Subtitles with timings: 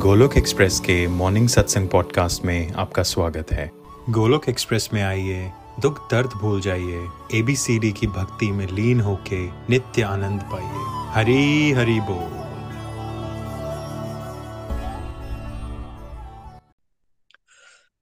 [0.00, 3.70] Golok express के morning सत्संग podcast में आपका स्वागत है।
[4.10, 10.02] गोलोक एक्सप्रेस में आइए, दुख दर्द भूल जाइए एबीसीडी की भक्ति में लीन होके नित्य
[10.02, 12.32] आनंद पाइए। हरी हरी बोल।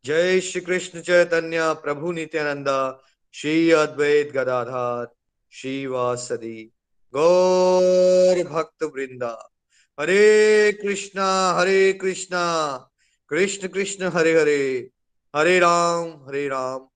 [0.05, 3.03] जय श्री कृष्ण चैतन्य, प्रभु नित्यानंदा,
[3.33, 5.15] श्री अद्वैत गदाधार
[5.51, 6.73] श्री वासदी
[7.15, 9.51] गौर भक्त वृंदा
[10.01, 12.77] हरे कृष्णा हरे कृष्णा।
[13.29, 14.91] कृष्ण कृष्ण, हरे हरे।
[15.37, 16.89] हरे राम हरे राम।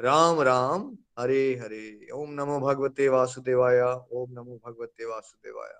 [0.00, 3.80] राम राम, हरे हरे। ओम नमो भगवते वासुदेवाय।
[4.12, 5.72] ओम नमो भगवते वासुदेवाय।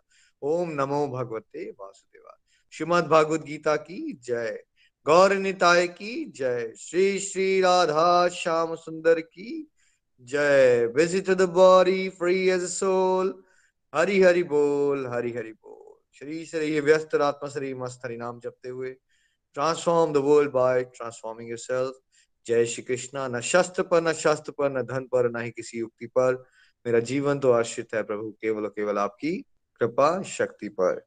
[0.43, 2.39] ओम नमो भगवते वासुदेवाय।
[2.73, 4.65] श्रीमद भागवत गीता की जय।
[5.07, 9.71] गौर निताय की जय। श्री श्री राधा श्याम सुंदर की
[10.21, 13.43] जय। Visit the body free as soul
[13.95, 15.70] Hari Hari बोल, हरि हरि बोल।
[16.21, 18.91] शरीर से रहिए, व्यस्त आत्मा रहिए, मस्त हरि नाम जपते हुए।
[19.55, 21.99] Transform the world by transforming yourself
[22.47, 25.79] जय श्री कृष्णा। न शस्त्र पर, न शास्त्र पर, न धन पर, न ही किसी
[25.79, 26.45] युक्ति पर।
[26.87, 29.37] मेरा जीवन तो आश्रित है प्रभु, केवल केवल आपकी
[29.81, 31.07] कृपा शक्ति पर।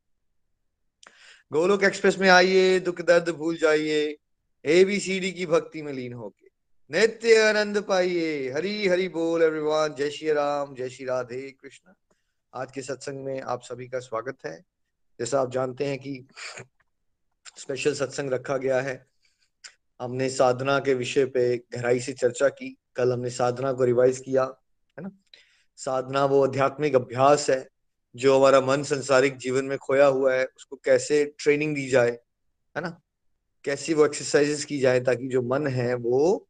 [1.54, 4.18] गोलोक एक्सप्रेस में आइए, दुख, दर्द भूल जाइए।
[4.66, 6.48] एबीसीडी की भक्ति में लीन होके।
[6.92, 11.94] नित्य आनंद पाइए। हरी हरी बोल एवरीवन जय श्री राम, जय श्री राधे कृष्ण।
[12.56, 14.73] आज के सत्संग में आप सभी का स्वागत है।
[15.20, 16.28] जैसा आप जानते हैं कि
[17.58, 19.08] स्पेशल सत्संग रखा गया है
[20.02, 24.44] हमने साधना के विषय पे गहराई से चर्चा की, कल हमने साधना को रिवाइज किया,
[24.98, 25.12] है ना?
[25.78, 27.70] साधना वो आध्यात्मिक अभ्यास है,
[28.16, 32.12] जो हमारा मन संसारिक जीवन में खोया हुआ है, उसको कैसे ट्रेनिंग दी जाए,
[32.76, 33.02] है ना?
[33.64, 36.50] कैसी वो एक्सरसाइजेस की जाए ताकि जो मन है वो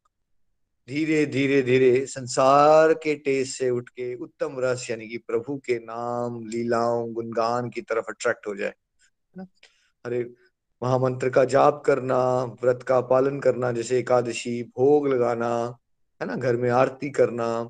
[0.87, 5.79] धीरे धीरे धीरे संसार के टेस्ट से उठ के उत्तम रस, यानी कि प्रभु के
[5.79, 8.73] नाम, लीलाओं, गुणगान की तरफ़ अट्रैक्ट हो जाए
[9.37, 9.47] ना?
[10.05, 10.33] अरे,
[10.83, 15.77] महामंत्र का जाप करना, व्रत का पालन करना, जैसे एकादशी, भोग लगाना,
[16.21, 16.35] है ना?
[16.35, 17.69] घर में आरती करना,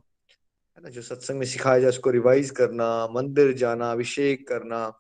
[0.78, 0.90] है ना?
[0.90, 5.00] जो सत्संग में सिखाया जाए उसको रिवाइज करना, मंदिर जाना, अभिषेक करना,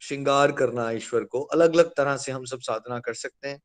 [0.00, 3.60] श्रृंगार करना ईश्वर को अलग अलग तरह से हम सब साधना कर सकते हैं।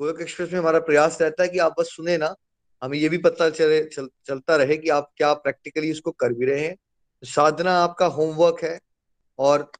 [0.00, 2.34] गोलक एक्सप्रेस में हमारा प्रयास रहता है कि आप बस सुने ना
[2.82, 6.46] हमें ये भी पता चले चल, चलता रहे कि आप क्या प्रैक्टिकली उसको कर भी
[6.46, 6.76] रहे हैं।
[7.22, 8.78] साधना आपका होमवर्क है
[9.38, 9.70] और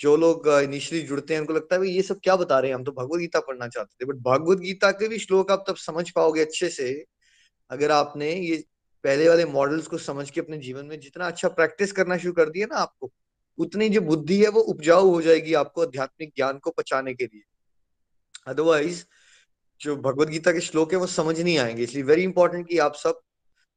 [0.00, 2.74] जो लोग इनिशियली जुड़ते हैं उनको लगता है ये सब क्या बता रहे हैं?
[2.74, 5.76] हम तो भगवत गीता पढ़ना चाहते थे। बट भगवत गीता के भी श्लोक आप तब
[5.76, 7.04] समझ पाओगे अच्छे से
[7.70, 8.64] अगर आपने ये
[9.04, 12.50] पहले वाले मॉडल्स को समझ के अपने जीवन में जितना अच्छा प्रैक्टिस करना शुरू कर
[12.50, 13.12] दिया ना आपको
[13.58, 17.42] उतनी जो बुद्धि है वो उपजाऊ हो जाएगी आपको आध्यात्मिक ज्ञान को पचाने के लिए।
[18.46, 19.04] अदरवाइज़
[19.80, 22.94] जो भगवत गीता के श्लोक है, वो समझ नहीं आएँगे। इसलिए वेरी इंपॉर्टेंट कि आप
[22.94, 23.20] सब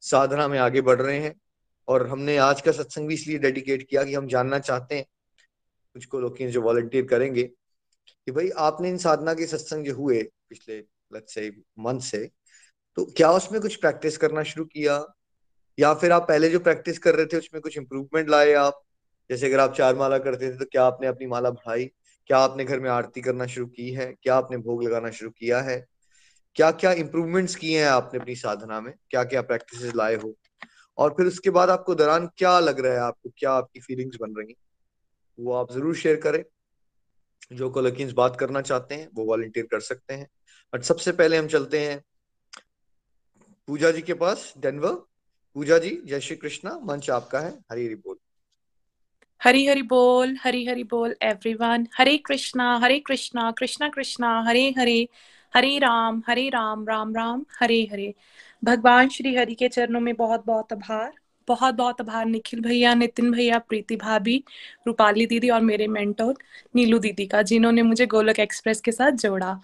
[0.00, 1.34] साधना में आगे बढ़ रहे हैं
[1.88, 5.04] और हमने आज का सत्संग भी इसलिए डेडिकेट किया कि हम जानना चाहते हैं।
[5.94, 10.22] कुछ को लोग जो वॉलंटियर करेंगे कि भाई आपने इन साधना के सत्संग जो हुए
[10.48, 11.48] पिछले से
[11.78, 12.30] मंथ से
[12.96, 15.04] तो क्या उसमें कुछ प्रैक्टिस करना शुरू किया?
[15.78, 18.82] या फिर आप पहले जो प्रैक्टिस कर रहे थे, उसमें कुछ इंप्रूवमेंट लाए आप?
[19.30, 21.90] जैसे अगर आप चार माला करते थे तो क्या आपने अपनी माला बढ़ाई?
[22.28, 24.14] क्या आपने घर में आरती करना शुरू की है?
[24.22, 25.86] क्या आपने भोग लगाना शुरू किया है?
[26.54, 28.94] क्या क्या इंप्रूवमेंट्स किए हैं आपने अपनी साधना में?
[29.10, 30.34] क्या क्या प्रैक्टिस लाए हो?
[30.98, 33.32] और फिर उसके बाद आपको दौरान क्या लग रहा है आपको?
[33.36, 34.54] क्या आपकी फीलिंग्स बन रही
[35.40, 36.44] वो आप ज़रूर शेयर करें।
[37.52, 40.28] जो को कोलकिन बात करना चाहते हैं, वो वॉलंटियर कर सकते हैं।
[40.74, 42.04] बट सबसे पहले हम चलते हैं
[43.66, 44.92] पूजा जी के पास डेनवर
[45.54, 48.16] पूजा जी, जय श्री कृष्णा। मंच आपका है। हरी हरी बोल।
[49.44, 55.08] हरी हरी बोल, हरी हरी बोल एवरीवन हरे कृष्णा हरे कृष्णा कृष्णा कृष्णा, हरे हरे।
[55.54, 58.14] हरे राम हरे राम राम राम, हरे हरे।
[58.64, 61.12] भगवान श्री हरि के चरणों में बहुत बहुत आभार।
[61.48, 64.44] बहुत बहुत आभार निखिल भैया, नितिन भैया, प्रीति भाभी,
[64.86, 66.38] रूपाली दीदी और मेरे मेंटोर
[66.76, 69.60] नीलू दीदी का, जिन्होंने मुझे गोलक एक्सप्रेस के साथ जोड़ा।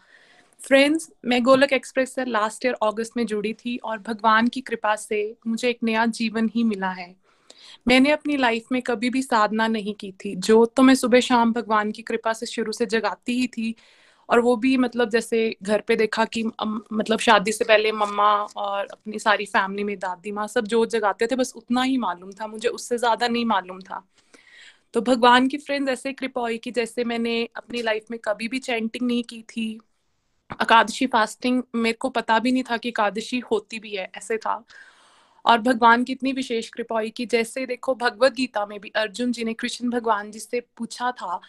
[0.61, 4.97] फ्रेंड्स मैं गोलक एक्सप्रेस से लास्ट ईयर अगस्त में जुड़ी थी और भगवान की कृपा
[4.97, 7.24] से मुझे एक नया जीवन ही मिला है।
[7.89, 11.53] मैंने अपनी लाइफ में कभी भी साधना नहीं की थी। जो तो मैं सुबह शाम
[11.53, 13.75] भगवान की कृपा से शुरू से जगाती ही थी
[14.29, 18.87] और वो भी मतलब जैसे घर पे देखा कि मतलब शादी से पहले मम्मा और
[18.87, 22.47] अपनी सारी फैमिली में दादी, माँ सब जो जगाते थे, बस उतना ही मालूम था।
[22.47, 24.03] मुझे उससे ज़्यादा नहीं मालूम था।
[24.95, 28.59] तो भगवान की फ्रेंड्स ऐसे कृपा हुई कि जैसे मैंने अपनी लाइफ में कभी भी
[28.59, 29.69] चैंटिंग नहीं की थी।
[30.63, 34.65] एकादशी फास्टिंग मेरे को पता भी नहीं था कि एकादशी होती भी है, ऐसे था।
[35.45, 39.33] और भगवान की इतनी विशेष कृपा हुई कि जैसे देखो भगवत गीता में भी अर्जुन
[39.33, 41.41] जी ने, कृष्ण भगवान जी से पूछा था,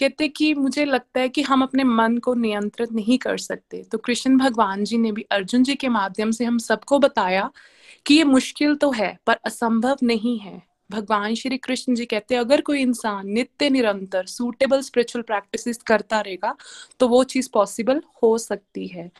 [0.00, 3.98] कहते कि मुझे लगता है कि हम अपने मन को नियंत्रित नहीं कर सकते। तो
[3.98, 7.50] कृष्ण भगवान जी ने भी अर्जुन जी के माध्यम से हम सबको बताया
[8.06, 12.40] कि ये मुश्किल तो है, पर असंभव नहीं है। भगवान श्री कृष्ण जी कहते हैं,
[12.40, 16.54] अगर कोई इंसान नित्य, निरंतर सूटेबल स्पिरिचुअल प्रैक्टिसेस करता रहेगा
[17.00, 19.10] तो वो चीज़ पॉसिबल हो सकती है।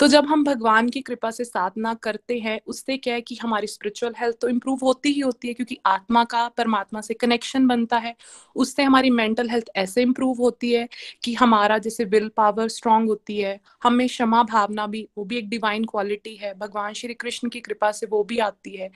[0.00, 3.66] तो जब हम भगवान की कृपा से साधना करते हैं, उससे क्या है कि हमारी
[3.66, 7.98] स्पिरिचुअल हेल्थ तो इम्प्रूव होती ही होती है, क्योंकि आत्मा का, परमात्मा से कनेक्शन बनता
[7.98, 8.14] है।
[8.56, 10.88] उससे हमारी मेंटल हेल्थ ऐसे इम्प्रूव होती है
[11.24, 15.48] कि हमारा जैसे विल पावर स्ट्रांग होती है। हमें क्षमा भावना भी, वो भी एक
[15.48, 18.90] डिवाइन क्वालिटी है। भगवान श्री कृष्ण की कृपा से वो भी आती है।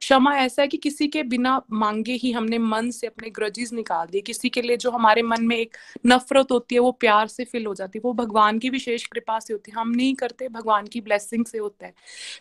[0.00, 4.06] क्षमा ऐसा है कि किसी के बिना मांगे ही हमने मन से अपने ग्रजेस निकाल
[4.06, 5.76] दिए। किसी के लिए जो हमारे मन में एक
[6.06, 9.38] नफरत होती है, वो प्यार से फिल हो जाती है। वो भगवान की विशेष कृपा
[9.40, 11.94] से होती है। हम नहीं करते, भगवान की ब्लेसिंग से होता है।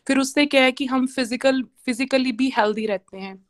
[0.07, 3.45] फिर उससे क्या है कि हम फ़िज़िकल फिजिकली भी हेल्दी रहते हैं।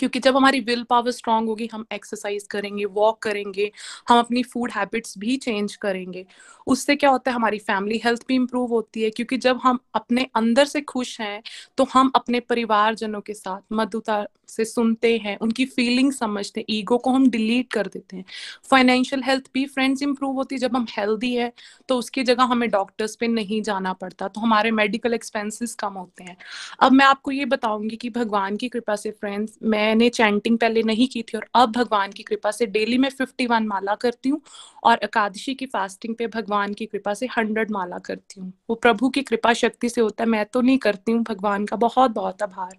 [0.00, 3.70] क्योंकि जब हमारी विल पावर स्ट्रांग होगी, हम एक्सरसाइज करेंगे वॉक करेंगे,
[4.08, 6.24] हम अपनी फ़ूड हैबिट्स भी चेंज करेंगे।
[6.66, 10.26] उससे क्या होता है, हमारी फैमिली हेल्थ भी इम्प्रूव होती है, क्योंकि जब हम अपने
[10.36, 11.42] अंदर से खुश हैं
[11.78, 16.96] तो हम अपने परिवारजनों के साथ मधुता से सुनते हैं, उनकी फीलिंग समझते हैं ईगो
[16.98, 18.24] को हम डिलीट कर देते हैं।
[18.70, 21.52] फाइनेंशियल हेल्थ भी फ्रेंड्स इंप्रूव होती है, जब हम हेल्दी है
[21.88, 26.24] तो उसकी जगह हमें डॉक्टर्स पे नहीं जाना पड़ता तो हमारे मेडिकल एक्सपेंसेस कम होते
[26.24, 26.36] हैं।
[26.80, 29.58] अब मैं आपको ये बताऊँगी कि भगवान की कृपा से फ्रेंड्स
[29.90, 33.46] मैंने चैंटिंग पहले नहीं की थी और अब भगवान की कृपा से डेली मैं फिफ्टी
[33.46, 34.40] वन माला करती हूँ
[34.84, 39.08] और एकादशी की फास्टिंग पे भगवान की कृपा से हंड्रेड माला करती हूँ। वो प्रभु
[39.08, 42.42] की कृपा शक्ति से होता है, मैं तो नहीं करती हूँ, भगवान का बहुत बहुत
[42.42, 42.76] आभार।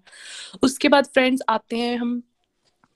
[0.63, 2.21] उसके बाद फ्रेंड्स आते हैं, हम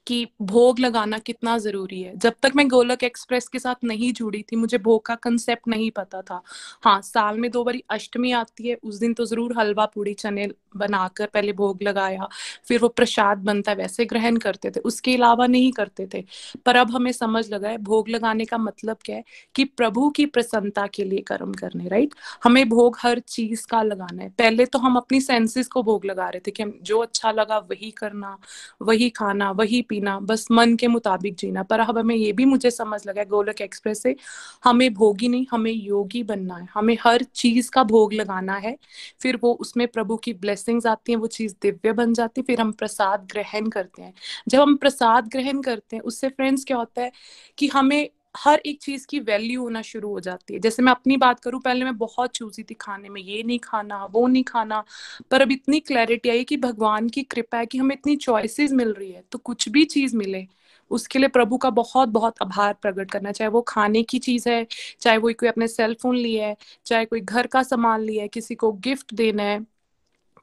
[0.08, 4.42] कि भोग लगाना कितना ज़रूरी है। जब तक मैं गोलक एक्सप्रेस के साथ नहीं जुड़ी
[4.42, 6.42] थी, मुझे भोग का कंसेप्ट नहीं पता था।
[6.84, 10.48] हाँ साल में दो बारी अष्टमी आती है, उस दिन तो ज़रूर हलवा, पूड़ी, चने
[10.78, 12.28] बनाकर पहले भोग लगाया,
[12.68, 16.24] फिर वो प्रसाद बनता है, वैसे ग्रहण करते थे, उसके अलावा नहीं करते थे।
[16.66, 19.24] पर अब हमें समझ लगा है, भोग लगाने का मतलब क्या है
[19.56, 22.14] कि प्रभु की प्रसन्नता के लिए कर्म करने राइट
[22.44, 26.30] हमें भोग हर चीज़ का लगाना है। पहले तो हम अपनी सेंसेस को भोग लगा
[26.30, 28.38] रहे थे कि हम जो अच्छा लगा वही करना,
[28.82, 32.72] वही खाना, वही पीना, बस मन के मुताबिक जीना। पर अब हमें ये भी मुझे
[32.72, 34.16] समझ लगा है, गोलक एक्सप्रेस से,
[34.64, 38.78] हमें भोगी नहीं, हमें योगी बनना है। हमें हर चीज़ का भोग लगाना है,
[39.22, 42.62] फिर वो उसमें प्रभु की ब्लेसिंग्स आती हैं, वो चीज़ दिव्य बन जाती है, फिर
[42.62, 44.14] हम प्रसाद ग्रहण करते हैं।
[44.48, 47.12] जब हम प्रसाद ग्रहण करते हैं, उससे फ्रेंड्स क्या होता है
[47.58, 51.18] कि हमें हर एक चीज़ की वैल्यू होना शुरू हो जाती है। जैसे मैं अपनी
[51.18, 54.84] बात करूँ, पहले मैं बहुत चूजी थी खाने में, ये नहीं खाना, वो नहीं खाना,
[55.32, 58.94] पर अब इतनी क्लैरिटी आई कि भगवान की कृपा है कि हमें इतनी चॉइसेस मिल
[58.94, 60.46] रही है तो कुछ भी चीज़ मिले,
[60.92, 64.66] उसके लिए प्रभु का बहुत बहुत आभार प्रकट करना, चाहे वो खाने की चीज़ है,
[65.02, 66.56] चाहे वो कोई अपने सेल फ़ोन लिया है,
[66.86, 69.60] चाहे कोई घर का सामान लिया है, किसी को गिफ्ट देना है,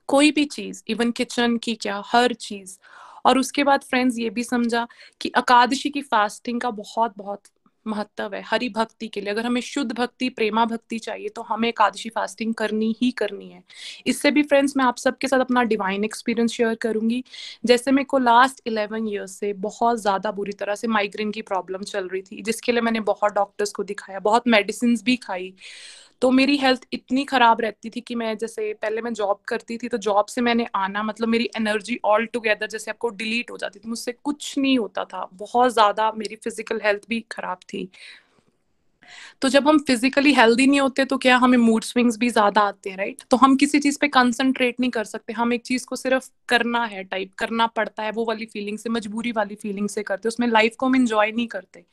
[0.08, 2.78] कोई भी चीज़ इवन किचन की क्या, हर चीज़।
[3.26, 4.86] और उसके बाद फ्रेंड्स ये भी समझा
[5.20, 7.42] कि एकादशी की फास्टिंग का बहुत बहुत
[7.86, 11.68] महत्व है, हरि भक्ति के लिए। अगर हमें शुद्ध भक्ति, प्रेमा भक्ति चाहिए तो हमें
[11.68, 13.62] एकादशी फास्टिंग करनी ही करनी है।
[14.06, 17.22] इससे भी फ्रेंड्स मैं आप सबके साथ अपना डिवाइन एक्सपीरियंस शेयर करूँगी।
[17.64, 21.82] जैसे मेरे को लास्ट इलेवन ईयर्स से बहुत ज़्यादा बुरी तरह से माइग्रेन की प्रॉब्लम
[21.84, 25.52] चल रही थी, जिसके लिए मैंने बहुत डॉक्टर्स को दिखाया, बहुत मेडिसिन भी खाई।
[26.22, 29.88] तो मेरी हेल्थ इतनी खराब रहती थी कि मैं जैसे पहले मैं जॉब करती थी
[29.88, 33.78] तो जॉब से मैंने आना मतलब मेरी एनर्जी ऑल टुगेदर जैसे आपको डिलीट हो जाती
[33.78, 37.88] थी, मुझसे कुछ नहीं होता था। बहुत ज़्यादा मेरी फ़िज़िकल हेल्थ भी खराब थी।
[39.42, 42.90] तो जब हम फिजिकली हेल्दी नहीं होते तो क्या हमें मूड स्विंग्स भी ज़्यादा आते
[42.90, 45.96] हैं राइट तो हम किसी चीज़ पे कंसंट्रेट नहीं कर सकते। हम एक चीज़ को
[45.96, 50.02] सिर्फ़ करना है टाइप करना पड़ता है, वो वाली फीलिंग से, मजबूरी वाली फीलिंग से
[50.02, 51.84] करते उसमें लाइफ को हम इंजॉय नहीं करते।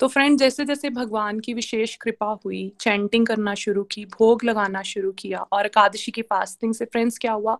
[0.00, 4.82] तो फ्रेंड जैसे जैसे भगवान की विशेष कृपा हुई चैंटिंग करना शुरू की, भोग लगाना
[4.82, 7.56] शुरू किया और एकादशी की फास्टिंग से फ्रेंड्स क्या हुआ?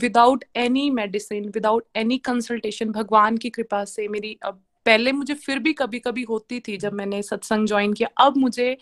[0.00, 5.58] Without any medicine without any consultation भगवान की कृपा से मेरी, अब पहले मुझे फिर
[5.58, 8.76] भी कभी कभी होती थी जब मैंने सत्संग ज्वाइन किया। अब मुझे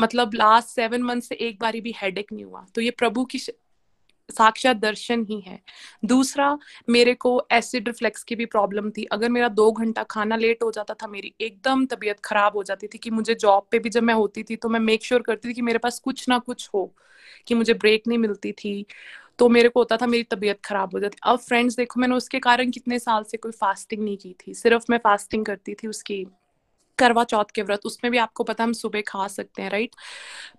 [0.00, 3.38] मतलब लास्ट सेवन मंथ से एक बारी भी हेडेक नहीं हुआ। तो ये प्रभु की
[4.30, 5.58] साक्षात दर्शन ही है।
[6.04, 6.58] दूसरा,
[6.88, 10.70] मेरे को एसिड रिफ्लेक्स की भी प्रॉब्लम थी। अगर मेरा दो घंटा खाना लेट हो
[10.70, 14.02] जाता था, मेरी एकदम तबीयत खराब हो जाती थी कि मुझे जॉब पे भी जब
[14.02, 16.38] मैं होती थी तो मैं मेक श्योर sure करती थी कि मेरे पास कुछ ना
[16.38, 16.94] कुछ हो,
[17.46, 18.86] कि मुझे ब्रेक नहीं मिलती थी।
[19.38, 22.38] तो मेरे को होता था, मेरी तबीयत खराब हो जाती अब फ्रेंड्स देखो, मैंने उसके
[22.38, 26.26] कारण कितने साल से कोई फास्टिंग नहीं की थी। सिर्फ़ मैं फास्टिंग करती थी उसकी।
[27.00, 29.94] करवा चौथ के व्रत, उसमें भी आपको पता हम सुबह खा सकते हैं राइट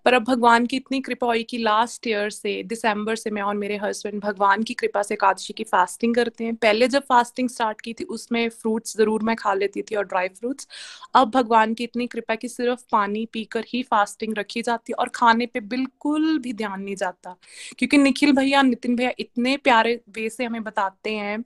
[0.05, 3.55] पर अब भगवान की इतनी कृपा हुई कि लास्ट ईयर से दिसंबर से मैं और
[3.55, 7.81] मेरे हस्बैंड भगवान की कृपा से एकादशी की फास्टिंग करते हैं। पहले जब फास्टिंग स्टार्ट
[7.81, 10.67] की थी, उसमें फ्रूट्स ज़रूर मैं खा लेती थी और ड्राई फ्रूट्स
[11.15, 15.10] अब भगवान की इतनी कृपा कि सिर्फ़ पानी पीकर ही फास्टिंग रखी जाती है और
[15.15, 17.36] खाने पे बिल्कुल भी ध्यान नहीं जाता।
[17.79, 21.43] क्योंकि निखिल भैया, नितिन भैया इतने प्यारे वे से हमें बताते हैं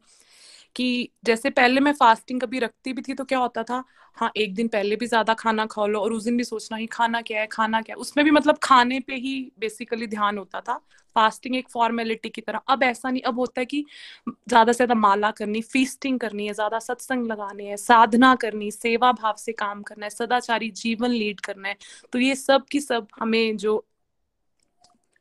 [0.76, 3.84] कि जैसे पहले मैं फास्टिंग कभी रखती भी थी तो क्या होता था?
[4.18, 6.86] हाँ एक दिन पहले भी ज़्यादा खाना खा लो और उस दिन भी सोचना ही
[6.88, 10.62] खाना क्या है, खाना क्या है। उसमें भी मतलब खाने पे ही बेसिकली ध्यान होता
[10.62, 10.80] था।
[11.16, 13.84] फास्टिंग एक फॉर्मेलिटी की तरह। अब ऐसा नहीं, अब होता है कि
[14.30, 19.12] ज़्यादा से ज़्यादा माला करनी फीसटिंग करनी है, ज़्यादा सत्संग लगाने है, साधना करनी, सेवा
[19.14, 21.76] भाव से काम करना है, सदाचारी जीवन लीड करना है।
[22.14, 23.84] तो ये सब की सब हमें जो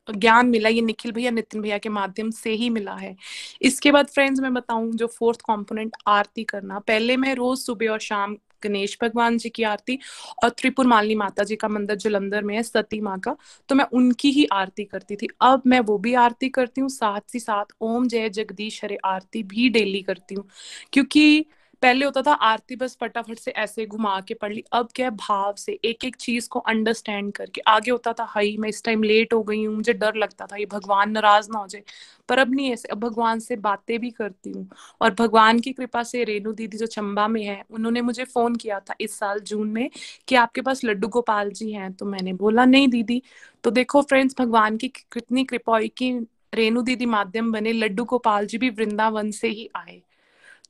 [0.08, 3.14] ज्ञान मिला ये निखिल भैया, नितिन भैया के माध्यम से ही मिला है।
[3.62, 8.00] इसके बाद फ्रेंड्स मैं बताऊँ जो फोर्थ कंपोनेंट आरती करना। पहले मैं रोज सुबह और
[8.00, 9.98] शाम गणेश भगवान जी की आरती
[10.44, 13.36] और त्रिपुर मालिनी माता जी का मंदिर जलंधर में है, सती माँ का
[13.68, 17.34] तो मैं उनकी ही आरती करती थी। अब मैं वो भी आरती करती हूँ, साथ
[17.34, 20.48] ही साथ ओम जय जगदीश हरे आरती भी डेली करती हूँ।
[20.92, 21.44] क्योंकि
[21.82, 25.10] पहले होता था, आरती बस फटाफट से ऐसे घुमा के पढ़ ली। अब क्या है,
[25.16, 29.02] भाव से एक एक चीज़ को अंडरस्टैंड करके। आगे होता था हाई मैं इस टाइम
[29.02, 31.82] लेट हो गई हूँ, मुझे डर लगता था, ये भगवान नाराज़ ना हो जाए।
[32.28, 34.68] पर अब नहीं ऐसे, अब भगवान से बातें भी करती हूँ।
[35.00, 38.80] और भगवान की कृपा से रेणु दीदी जो चंबा में है, उन्होंने मुझे फ़ोन किया
[38.80, 39.90] था इस साल जून में
[40.28, 43.22] कि आपके पास लड्डू गोपाल जी हैं। तो मैंने बोला, नहीं दीदी।
[43.64, 46.12] तो देखो फ्रेंड्स भगवान की, कितनी कृपा हुई कि
[46.54, 50.00] रेणु दीदी माध्यम बने, लड्डू गोपाल जी भी वृंदावन से ही आए।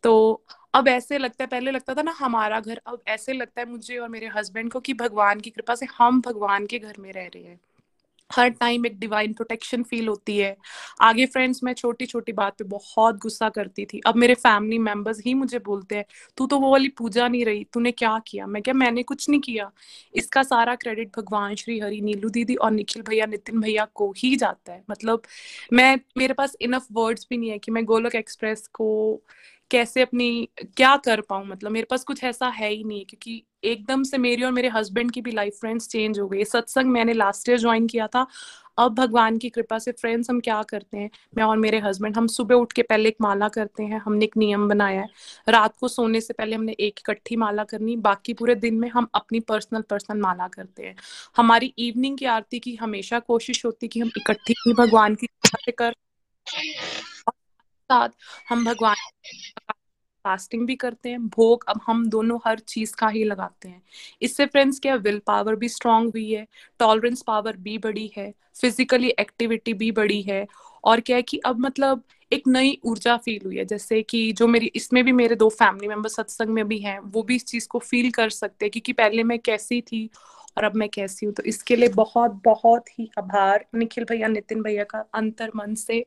[0.02, 0.42] तो
[0.74, 3.98] अब ऐसे लगता है, पहले लगता था ना हमारा घर, अब ऐसे लगता है मुझे
[3.98, 7.26] और मेरे हस्बैंड को कि भगवान की कृपा से हम भगवान के घर में रह
[7.26, 7.60] रहे हैं।
[8.32, 10.56] हर टाइम एक डिवाइन प्रोटेक्शन फील होती है।
[11.00, 15.20] आगे फ्रेंड्स मैं छोटी छोटी बात पे बहुत गुस्सा करती थी। अब मेरे फैमिली मेंबर्स
[15.26, 16.04] ही मुझे बोलते हैं,
[16.36, 18.46] तू तो वो वाली पूजा नहीं रही, तूने क्या किया?
[18.46, 19.70] मैं क्या, मैंने कुछ नहीं किया।
[20.14, 24.36] इसका सारा क्रेडिट भगवान श्री हरि, नीलू दीदी और निखिल भैया, नितिन भैया को ही
[24.36, 25.22] जाता है। मतलब
[25.72, 29.20] मैं, मेरे पास इनफ वर्ड्स भी नहीं है कि मैं गोलक एक्सप्रेस को
[29.70, 31.46] कैसे अपनी, क्या कर पाऊँ?
[31.46, 35.10] मतलब मेरे पास कुछ ऐसा है ही नहीं क्योंकि एकदम से मेरी और मेरे हस्बैंड
[35.10, 38.26] की भी लाइफ फ्रेंड्स चेंज हो गई सत्संग मैंने लास्ट ईयर ज्वाइन किया था।
[38.78, 41.10] अब भगवान की कृपा से फ्रेंड्स हम क्या करते हैं?
[41.36, 44.36] मैं और मेरे हस्बैंड हम सुबह उठ के पहले एक माला करते हैं। हमने एक
[44.36, 45.08] नियम बनाया है।
[45.48, 49.08] रात को सोने से पहले हमने एक इकट्ठी माला करनी बाकी पूरे दिन में हम
[49.14, 50.96] अपनी पर्सनल पर्सनल माला करते हैं।
[51.36, 55.26] हमारी इवनिंग की आरती की हमेशा कोशिश होती है कि हम इकट्ठी ही भगवान की
[55.26, 55.94] कृपा से कर
[57.84, 58.08] साथ
[58.48, 58.94] हम भगवान
[60.24, 63.82] फास्टिंग भी करते हैं, भोग अब हम दोनों हर चीज़ का ही लगाते हैं।
[64.22, 66.46] इससे फ्रेंड्स क्या विल पावर भी स्ट्रांग हुई है
[66.80, 70.46] टॉलरेंस पावर भी बड़ी है फिजिकली एक्टिविटी भी बड़ी है,
[70.84, 74.46] और क्या है कि अब मतलब एक नई ऊर्जा फील हुई है। जैसे कि जो
[74.48, 77.68] मेरी, इसमें भी मेरे दो फैमिली मेंबर सत्संग में भी हैं, वो भी इस चीज़
[77.68, 80.08] को फील कर सकते हैं, क्योंकि पहले मैं कैसी थी
[80.56, 81.34] और अब मैं कैसी हूँ?
[81.34, 86.04] तो इसके लिए बहुत बहुत ही आभार निखिल भैया, नितिन भैया का अंतर मन से।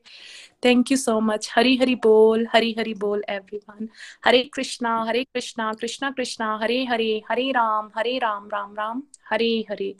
[0.64, 3.88] Thank you so much Hari Hari बोल, हरी हरी बोल everyone
[4.24, 9.64] Hare Krishna Hare Krishna Krishna Krishna, Hare Hare Hare Ram Hare Ram Ram Ram, Hare
[9.70, 9.94] Hare.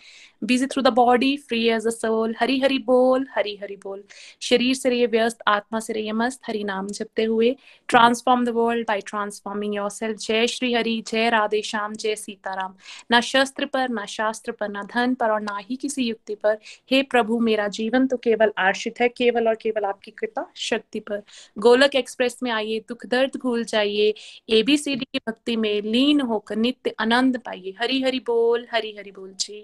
[0.45, 4.05] Busy through the body free as a soul Hari Hari बोल, हरी हरी बोल.
[4.41, 7.57] शरीर से रहिए व्यस्त, आत्मा से रहिए मस्त, हरि नाम जपते हुए.
[7.89, 12.75] Transform the world by transforming your self जय श्री हरि, जय राधे श्याम, जय सीताराम.
[13.11, 16.59] ना शस्त्र पर, ना शास्त्र पर, ना धन पर और ना ही किसी युक्ति पर।
[16.91, 21.23] हे प्रभु, मेरा जीवन तो केवल आश्रित है, केवल और केवल आपकी कृपा शक्ति पर।
[21.59, 24.15] गोलक एक्सप्रेस में आइए, दुख दर्द भूल जाइए
[24.51, 29.35] एबीसीडी की भक्ति में लीन होकर नित्य आनंद पाइए। हरी हरी बोल हरी हरी बोल,
[29.41, 29.61] जी।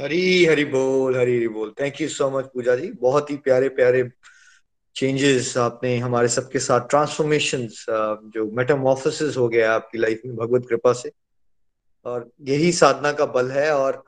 [0.00, 2.90] हरी हरी बोल हरी हरी बोल। Thank you so much Pooja ji.
[3.00, 4.08] बहुत ही प्यारे प्यारे
[4.96, 7.66] चेंजेस आपने हमारे सबके साथ ट्रांसफॉर्मेशन
[8.30, 11.12] जो मेटामॉर्फोसिस हो गया आपकी लाइफ में, भगवत कृपा से।
[12.06, 14.02] और यही साधना का बल है। और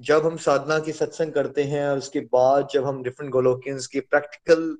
[0.00, 4.00] जब हम साधना की सत्संग करते हैं और उसके बाद जब हम डिफरेंट गोलोकियंस के
[4.00, 4.76] प्रैक्टिकल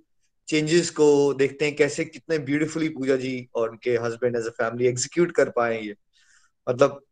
[0.49, 4.87] चेंजेस को देखते हैं, कैसे कितने ब्यूटीफुली पूजा जी और उनके husband as a family
[4.89, 5.95] execute कर पाए ये।
[6.67, 7.03] मतलब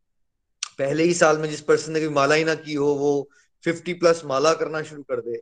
[0.78, 3.28] पहले ही साल में जिस पर्सन ने माला ही ना की हो, वो
[3.64, 5.40] फिफ्टी प्लस माला करना शुरू कर दे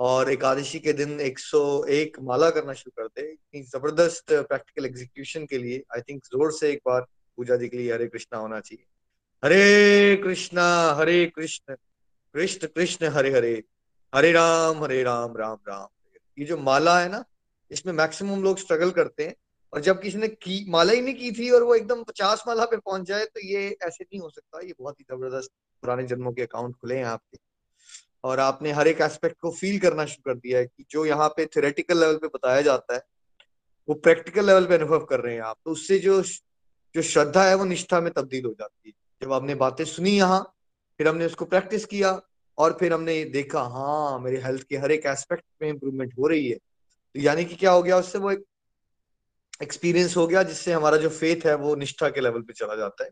[0.00, 5.82] और एकादशी के दिन 101 माला करना शुरू कर दे। ज़बरदस्त प्रैक्टिकल एग्जीक्यूशन के लिए
[5.96, 7.00] आई थिंक ज़ोर से एक बार
[7.38, 8.84] पूजा जी के लिए हरे कृष्णा होना चाहिए।
[9.42, 11.74] हरे कृष्णा, हरे कृष्ण
[12.34, 13.62] कृष्ण कृष्ण, हरे हरे
[14.14, 15.86] हरे राम हरे राम राम राम।
[16.38, 17.24] ये जो माला है ना,
[17.70, 19.34] इसमें मैक्सिमम लोग स्ट्रगल करते हैं।
[19.72, 22.64] और जब किसी ने की, माला ही नहीं की थी और वो एकदम पचास माला
[22.64, 25.50] पे पहुँच जाए तो ये ऐसे नहीं हो सकता। ये बहुत ही ज़बरदस्त
[25.82, 27.38] पुराने जन्मों के अकाउंट खुले हैं आपके।
[28.24, 31.28] और आपने हर एक एस्पेक्ट को फील करना शुरू कर दिया है कि जो यहाँ
[31.28, 33.02] पे थेरेटिकल लेवल पे बताया जाता है,
[33.88, 36.22] वो प्रैक्टिकल लेवल पे अनुभव कर रहे हैं आप। तो उससे जो
[36.94, 40.40] जो श्रद्धा है, वो निष्ठा में तब्दील हो जाती है। जब आपने बातें सुनी यहाँ,
[41.00, 42.20] फिर हमने उसको प्रैक्टिस किया
[42.58, 46.48] और फिर हमने देखा हाँ मेरे हेल्थ के हर एक एस्पेक्ट में इम्प्रूवमेंट हो रही
[46.48, 48.44] है। तो यानी कि क्या हो गया, उससे वो एक
[49.62, 53.04] एक्सपीरियंस हो गया जिससे हमारा जो फेथ है वो निष्ठा के लेवल पे चला जाता
[53.04, 53.10] है।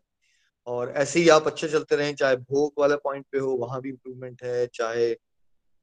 [0.66, 3.88] और ऐसे ही आप अच्छे चलते रहें, चाहे भोग वाले पॉइंट पे हो, वहाँ भी
[3.88, 5.10] इम्प्रूवमेंट है, चाहे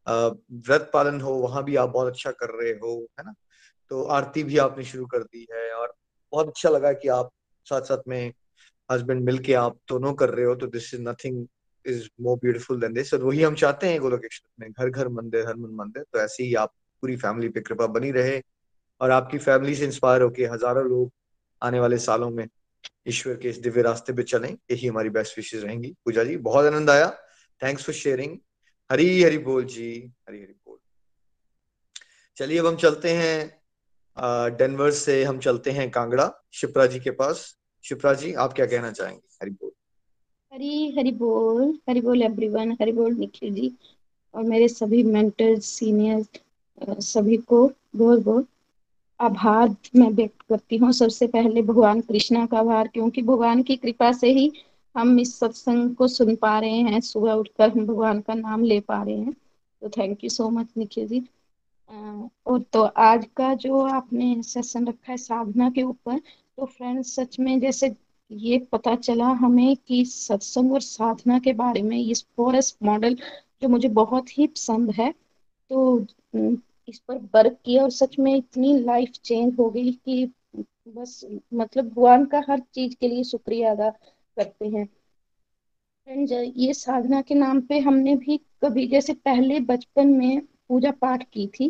[0.08, 3.34] व्रत पालन हो, वहाँ भी आप बहुत अच्छा कर रहे हो, है ना?
[3.90, 5.94] तो आरती भी आपने शुरू कर दी है और
[6.32, 7.30] बहुत अच्छा लगा कि आप
[7.66, 8.34] साथ साथ में
[8.90, 11.46] हस्बैंड मिलके आप दोनों कर रहे हो तो this is nothing
[11.86, 14.22] is more beautiful than this और वही हम चाहते हैं गोलोक
[14.60, 16.74] में, घर घर मंदिर, हर मन मंदिर। तो ऐसे ही आप
[17.04, 18.42] पूरी फैमिली पे कृपा बनी रहे
[19.02, 21.12] और आपकी फैमिली से इंस्पायर होके हज़ारों लोग
[21.62, 22.48] आने वाले सालों में
[23.08, 26.66] ईश्वर के इस दिव्य रास्ते पे चलें। यही हमारी बेस्ट विशेष रहेंगी। पूजा जी, बहुत
[26.66, 27.10] आनंद आया।
[27.62, 28.38] Thanks for sharing
[28.90, 29.90] Hari Hari बोल जी,
[30.30, 30.78] हरी हरी बोल।
[32.38, 37.56] चलिए अब हम चलते हैं डेनवर से हम चलते हैं कांगड़ा, शिप्रा जी के पास।
[37.86, 39.22] शिप्रा जी आप क्या कहना चाहेंगे?
[39.42, 39.72] हरी बोल।
[40.52, 43.72] हरी हरी बोल हरी बोल एवरीवन हरी बोल निखिल जी
[44.34, 46.26] और मेरे सभी मेंटर सीनियर
[47.02, 48.48] सभी को बहुत बहुत
[49.20, 54.12] आभार मैं व्यक्त करती हूँ। सबसे पहले भगवान कृष्णा का आभार, क्योंकि भगवान की कृपा
[54.14, 54.52] से ही
[54.96, 58.80] हम इस सत्संग को सुन पा रहे हैं। सुबह उठकर हम भगवान का नाम ले
[58.80, 59.34] पा रहे हैं।
[59.82, 61.24] तो thank you so much Nikhil ji.
[62.48, 66.20] और तो आज का जो आपने सेशन रखा है साधना के ऊपर
[66.58, 67.96] तो फ्रेंड्स सच में जैसे
[68.32, 73.16] ये पता चला हमें कि सत्संग और साधना के बारे में इस फॉरेस्ट मॉडल
[73.62, 75.12] जो मुझे बहुत ही पसंद है
[75.72, 76.00] तो
[76.88, 81.20] इस पर वर्क किया और सच में इतनी लाइफ चेंज हो गई कि बस
[81.54, 84.86] मतलब भगवान का हर चीज़ के लिए शुक्रिया अदा करते हैं।
[86.08, 91.24] फ्रेंड ये साधना के नाम पे हमने भी कभी जैसे पहले बचपन में पूजा पाठ
[91.24, 91.70] की थी,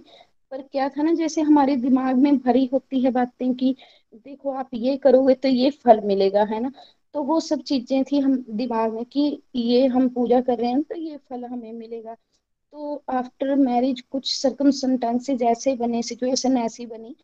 [0.52, 3.76] पर क्या था ना जैसे हमारे दिमाग में भरी होती है बातें कि
[4.16, 6.72] देखो, आप ये करोगे तो ये फल मिलेगा, है ना?
[7.16, 10.82] तो वो सब चीज़ें थी हम दिमाग में कि ये हम पूजा कर रहे हैं
[10.84, 12.14] तो ये फल हमें मिलेगा।
[12.74, 17.16] तो आफ्टर मैरिज कुछ सर्कमस्टेंसेज ऐसे बने सिचुएशन ऐसी बनी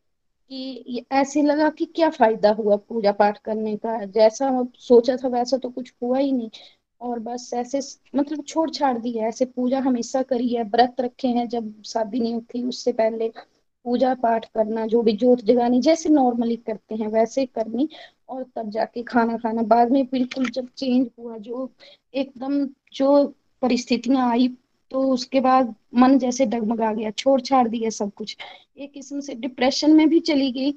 [0.52, 4.04] कि ऐसे लगा कि क्या फ़ायदा हुआ पूजा पाठ करने का?
[4.06, 6.50] जैसा सोचा था वैसा तो कुछ हुआ ही नहीं।
[7.02, 7.80] और बस ऐसे
[8.16, 12.42] मतलब छोड़ छाड़ दिया, ऐसे पूजा हमेशा करी है, व्रत रखे हैं जब शादी नहीं
[12.46, 13.32] थी उससे पहले।
[13.90, 17.88] पूजा पाठ करना, जो भी जोत जगानी, जैसे नॉर्मली करते हैं, वैसे करनी
[18.30, 21.70] और तब जाके खाना खाना। बाद में बिल्कुल जब चेंज हुआ, जो
[22.14, 23.26] एकदम जो
[23.62, 24.48] परिस्थितियाँ आई
[24.92, 28.36] तो उसके बाद मन जैसे डगमगा गया, छोड़ छाड़ दिया सब कुछ।
[28.78, 30.72] एक किस्म से डिप्रेशन में भी चली गई,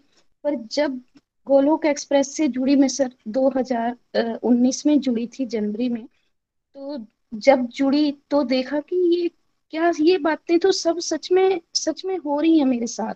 [0.44, 1.00] पर जब
[1.46, 6.98] गोलोक एक्सप्रेस से जुड़ी मैं सर 2019 में जुड़ी थी जनवरी में तो
[7.34, 9.30] जब जुड़ी तो देखा कि ये
[9.72, 13.14] क्या ये बातें तो सब सच में सच में हो रही है मेरे साथ।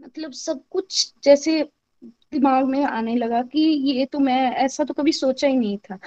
[0.00, 1.62] मतलब सब कुछ जैसे
[2.04, 5.98] दिमाग में आने लगा कि ये तो मैं, ऐसा तो कभी सोचा ही नहीं था।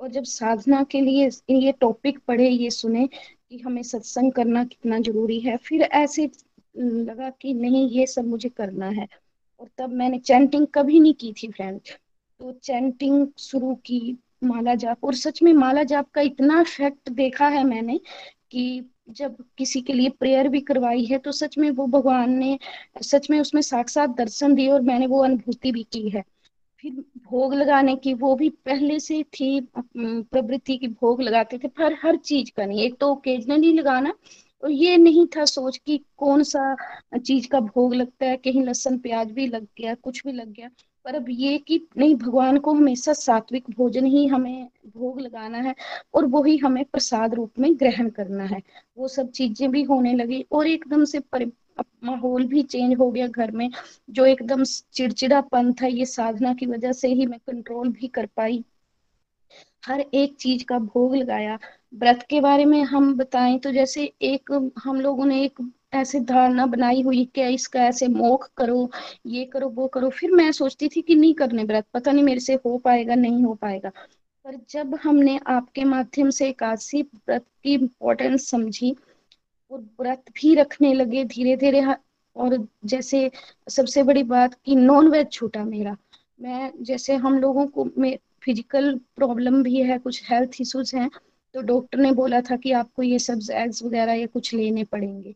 [0.00, 4.98] और जब साधना के लिए ये टॉपिक पढ़े, ये सुने कि हमें सत्संग करना कितना
[4.98, 6.30] ज़रूरी है, फिर ऐसे
[6.76, 9.06] लगा कि नहीं, ये सब मुझे करना है।
[9.60, 11.80] और तब मैंने चैंटिंग कभी नहीं की थी फ्रेंड
[12.40, 17.48] तो चैंटिंग शुरू की, माला जाप। और सच में माला जाप का इतना इफ़ेक्ट देखा
[17.48, 18.00] है मैंने
[18.50, 22.58] कि जब किसी के लिए प्रेयर भी करवाई है तो सच में वो भगवान ने,
[23.02, 26.24] सच में उसमें साक्षात दर्शन दिए और मैंने वो अनुभूति भी की है।
[26.80, 26.92] फिर
[27.30, 32.16] भोग लगाने की, वो भी पहले से थी प्रवृत्ति की भोग लगाते थे, पर हर
[32.16, 34.12] चीज़ का नहीं। एक तो ओकेजनली लगाना,
[34.62, 36.74] और ये नहीं था सोच कि कौन सा
[37.18, 40.70] चीज़ का भोग लगता है, कहीं लहसन प्याज भी लग गया, कुछ भी लग गया।
[41.08, 45.74] पर अब ये कि नहीं, भगवान को हमेशा सात्विक भोजन ही हमें भोग लगाना है
[46.14, 48.60] और वो ही हमें प्रसाद रूप में ग्रहण करना है।
[48.98, 51.18] वो सब चीज़ें भी होने लगी और एकदम से
[52.04, 53.70] माहौल भी चेंज हो गया घर में,
[54.10, 58.64] जो एकदम चिड़चिड़ापन था, ये साधना की वजह से ही मैं कंट्रोल भी कर पाई।
[59.86, 61.58] हर एक चीज़ का भोग लगाया।
[61.94, 65.60] व्रत के बारे में हम बताएँ तो जैसे एक, हम लोगों ने एक
[65.92, 68.90] ऐसे धारणा बनाई हुई कि इसका ऐसे मोख करो,
[69.26, 72.40] ये करो, वो करो। फिर मैं सोचती थी कि नहीं करने व्रत, पता नहीं मेरे
[72.40, 73.90] से हो पाएगा, नहीं हो पाएगा।
[74.44, 78.94] पर जब हमने आपके माध्यम से एकादशी व्रत की इम्पोर्टेंस समझी
[79.72, 81.82] और व्रत भी रखने लगे धीरे धीरे
[82.36, 83.30] और जैसे
[83.70, 85.96] सबसे बड़ी बात कि नॉन वेज छूटा मेरा।
[86.40, 87.84] मैं, जैसे हम लोगों को
[88.44, 91.08] फ़िज़िकल प्रॉब्लम भी है, कुछ हेल्थ इश्यूज़ हैं
[91.54, 95.34] तो डॉक्टर ने बोला था कि आपको ये सब एग्स वगैरह या कुछ लेने पड़ेंगे।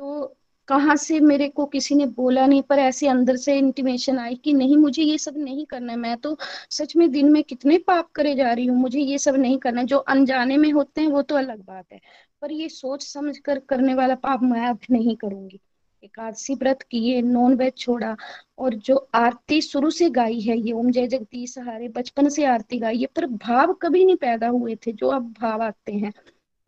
[0.00, 0.36] तो
[0.68, 4.52] कहाँ से मेरे को किसी ने बोला नहीं, पर ऐसे अंदर से इंटीमेशन आई कि
[4.52, 6.38] नहीं, मुझे ये सब नहीं करना है। मैं तो
[6.70, 9.80] सच में दिन में कितने पाप करे जा रही हूँ, मुझे ये सब नहीं करना
[9.80, 12.00] है। जो अनजाने में होते हैं, वो तो अलग बात है।
[12.42, 15.60] पर ये सोच समझ कर करने वाला पाप मैं अब नहीं करूँगी।
[16.04, 18.16] एकादशी व्रत किए, नॉन वेज छोड़ा,
[18.58, 22.78] और जो आरती शुरू से गाई है, ये ओम जय जगदीश सहारे, बचपन से आरती
[22.78, 26.12] गाई है, पर भाव कभी नहीं पैदा हुए थे, जो अब भाव आते हैं।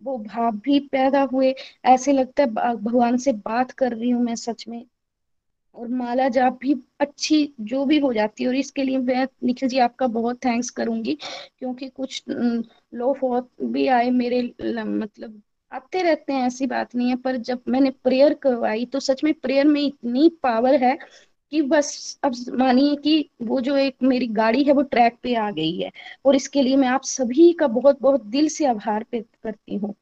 [0.02, 1.54] वो भाव भी पैदा हुए।
[1.86, 4.84] ऐसे लगता है भगवान से बात कर रही हूँ मैं सच में।
[5.76, 9.68] और माला जाप भी अच्छी जो भी हो जाती है। और इसके लिए मैं, निखिल
[9.68, 11.14] जी आपका बहुत थैंक्स करूँगी।
[11.58, 17.16] क्योंकि कुछ लो फॉथ भी आए मेरे मतलब आते रहते हैं, ऐसी बात नहीं है।
[17.16, 20.96] पर जब मैंने प्रेयर करवाई तो सच में प्रेयर में इतनी पावर है।
[21.52, 25.50] कि बस, अब मानिए कि वो जो एक मेरी गाड़ी है, वो ट्रैक पे आ
[25.50, 25.90] गई है।
[26.24, 29.94] और इसके लिए मैं आप सभी का बहुत बहुत दिल से आभार व्यक्त करती हूँ।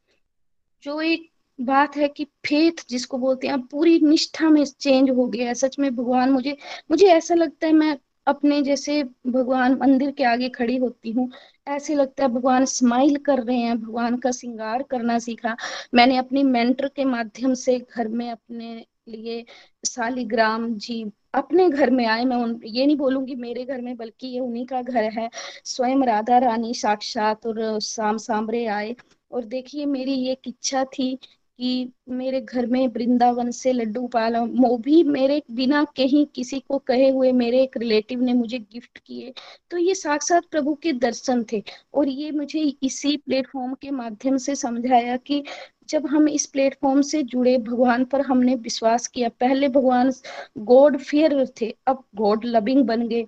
[0.82, 5.46] जो एक बात है कि फेथ जिसको बोलते हैं पूरी निष्ठा में चेंज हो गया
[5.48, 6.56] है। सच में भगवान मुझे
[6.90, 11.30] मुझे ऐसा लगता है, मैं अपने जैसे भगवान मंदिर के आगे खड़ी होती हूँ।
[11.68, 15.56] ऐसे लगता है भगवान स्माइल कर रहे हैं, भगवान का श्रृंगार करना सीखा।
[15.94, 19.44] मैंने अपनी मेंटर के माध्यम से घर में अपने लिए
[19.84, 24.28] सालिग्राम, जी अपने घर में आए, मैं उन, ये नहीं बोलूँगी मेरे घर में, बल्कि
[24.28, 25.30] ये उन्हीं का घर है।
[25.64, 28.96] स्वयं राधा रानी साक्षात और शाम सांबरे आए।
[29.32, 31.18] और देखिए, मेरी ये इच्छा थी
[31.58, 36.78] कि मेरे घर में वृंदावन से लड्डू पाला। वो भी मेरे बिना कहीं किसी को
[36.78, 39.32] कहे हुए मेरे एक रिलेटिव ने मुझे गिफ्ट किए।
[39.70, 41.62] तो ये साक्षात प्रभु के दर्शन थे।
[41.94, 45.44] और ये मुझे इसी प्लेटफॉर्म के माध्यम से समझाया कि
[45.90, 50.12] जब हम इस प्लेटफॉर्म से जुड़े भगवान पर हमने विश्वास किया, पहले भगवान
[50.58, 53.26] गॉड फियर थे, अब गॉड लविंग बन गए।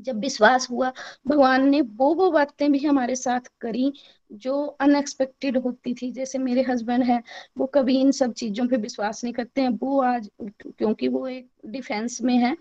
[0.00, 0.92] जब विश्वास हुआ,
[1.26, 3.92] भगवान ने वो वो बातें भी हमारे साथ करी
[4.32, 7.22] जो अनएक्सपेक्टेड होती थी। जैसे मेरे हस्बैंड है,
[7.58, 11.48] वो कभी इन सब चीज़ों पे विश्वास नहीं करते हैं। वो आज, क्योंकि वो एक
[11.66, 12.56] डिफेंस में है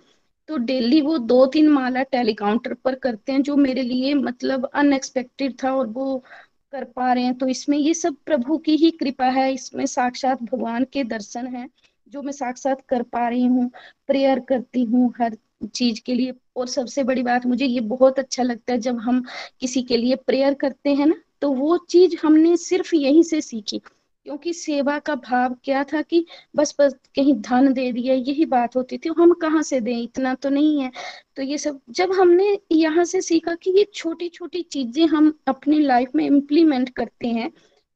[0.49, 5.55] तो डेली वो दो तीन माला टेलीकाउंटर पर करते हैं, जो मेरे लिए मतलब अनएक्सपेक्टेड
[5.63, 6.23] था और वो
[6.71, 10.41] कर पा रहे हैं तो इसमें ये सब प्रभु की ही कृपा है, इसमें साक्षात
[10.43, 11.67] भगवान के दर्शन है,
[12.07, 13.69] जो मैं साक्षात कर पा रही हूँ,
[14.07, 18.43] प्रेयर करती हूँ हर चीज़ के लिए। और सबसे बड़ी बात, मुझे ये बहुत अच्छा
[18.43, 19.23] लगता है जब हम
[19.59, 23.81] किसी के लिए प्रेयर करते हैं ना तो वो चीज़ हमने सिर्फ़ यहीं से सीखी।
[24.27, 28.75] क्योंकि सेवा का भाव क्या था कि बस बस कहीं धन दे दिया, यही बात
[28.75, 29.97] होती थी, हम कहाँ से दें?
[29.97, 30.91] इतना तो नहीं है।
[31.35, 35.79] तो ये सब, जब हमने यहाँ से सीखा कि ये छोटी छोटी चीज़ें हम अपनी
[35.79, 37.49] लाइफ में इम्प्लीमेंट करते हैं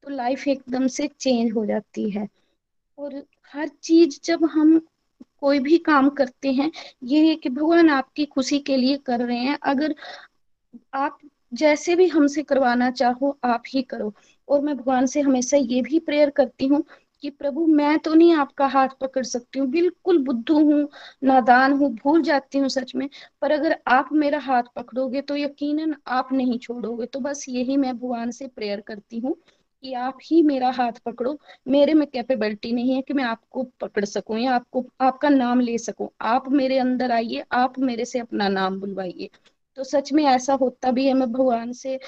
[0.03, 2.27] तो लाइफ एकदम से चेंज हो जाती है।
[2.97, 3.21] और
[3.53, 4.79] हर चीज़ जब हम
[5.41, 6.71] कोई भी काम करते हैं,
[7.03, 9.95] ये है कि भगवान आपकी खुशी के लिए कर रहे हैं। अगर
[10.93, 11.17] आप
[11.53, 14.13] जैसे भी हमसे करवाना चाहो, आप ही करो।
[14.51, 16.83] और मैं भगवान से हमेशा ये भी प्रेयर करती हूँ
[17.23, 20.87] कि प्रभु, मैं तो नहीं आपका हाथ पकड़ सकती हूँ। बिल्कुल बुद्धू हूँ,
[21.23, 23.07] नादान हूँ, भूल जाती हूँ सच में।
[23.41, 27.95] पर अगर आप मेरा हाथ पकड़ोगे तो यकीनन आप नहीं छोड़ोगे। तो बस यही मैं
[27.97, 29.35] भगवान से प्रेयर करती हूँ
[29.83, 31.37] कि आप ही मेरा हाथ पकड़ो।
[31.67, 35.77] मेरे में कैपेबिलिटी नहीं है कि मैं आपको पकड़ सकूँ या आपको, आपका नाम ले
[35.77, 39.29] सकूँ। आप मेरे अंदर आइए, आप मेरे से अपना नाम बुलवाइए।
[39.77, 41.99] तो सच में ऐसा होता भी है, मैं भगवान से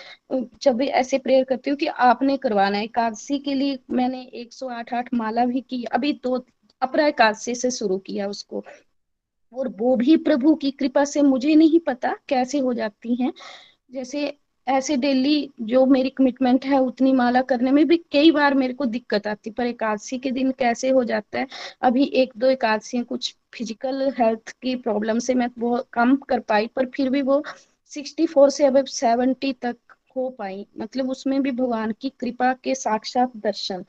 [0.61, 4.53] जब भी ऐसे प्रेयर करती हूँ कि आपने करवाना है, एकादशी के लिए मैंने एक
[4.53, 6.45] सौ आठ आठ माला भी की, अभी दो,
[6.81, 8.63] अपरा एकादशी से शुरू किया उसको।
[9.53, 13.33] और वो भी प्रभु की कृपा से, मुझे नहीं पता कैसे हो जाती हैं।
[13.91, 18.73] जैसे ऐसे डेली जो मेरी कमिटमेंट है, उतनी माला करने में भी कई बार मेरे
[18.73, 21.47] को दिक्कत आती, पर एकादशी के दिन कैसे हो जाता है,
[21.81, 26.67] अभी एक दो एकादशी कुछ फ़िज़िकल हेल्थ की प्रॉब्लम से मैं बहुत कम कर पाई,
[26.67, 27.43] पर फिर भी वो
[27.91, 29.75] सिक्सटी फोर से अब सेवेंटी तक
[30.15, 33.83] हो पाई। मतलब उसमें भी भगवान की कृपा के साक्षात दर्शन।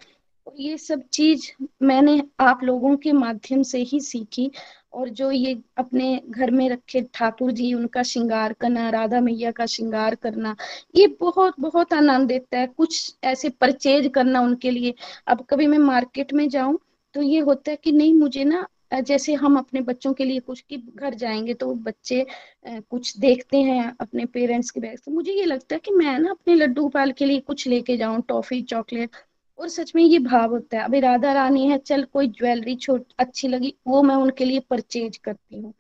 [0.47, 1.51] और ये सब चीज़
[1.83, 4.51] मैंने आप लोगों के माध्यम से ही सीखी
[4.93, 9.67] और जो ये अपने घर में रखे ठाकुर जी, उनका श्रृंगार करना, राधा मैया का
[9.67, 10.55] श्रृंगार करना,
[10.97, 14.95] ये बहुत बहुत आनंद देता है। कुछ ऐसे परचेज करना उनके लिए।
[15.27, 16.79] अब कभी मैं मार्केट में जाऊँ
[17.15, 18.67] तो ये होता है कि नहीं, मुझे ना
[19.01, 22.27] जैसे हम अपने बच्चों के लिए कुछ की घर जाएँगे तो बच्चे
[22.67, 26.31] कुछ देखते हैं अपने पेरेंट्स के बैग से। मुझे ये लगता है कि मैं ना
[26.31, 29.11] अपने लड्डू पाल के लिए कुछ लेके जाऊँ, टॉफी, चॉकलेट,
[29.59, 33.07] और सच में ये भाव होता है। अभी राधा रानी है, चल कोई ज्वेलरी छोट
[33.19, 35.73] अच्छी लगी, वो मैं उनके लिए परचेज करती हूँ।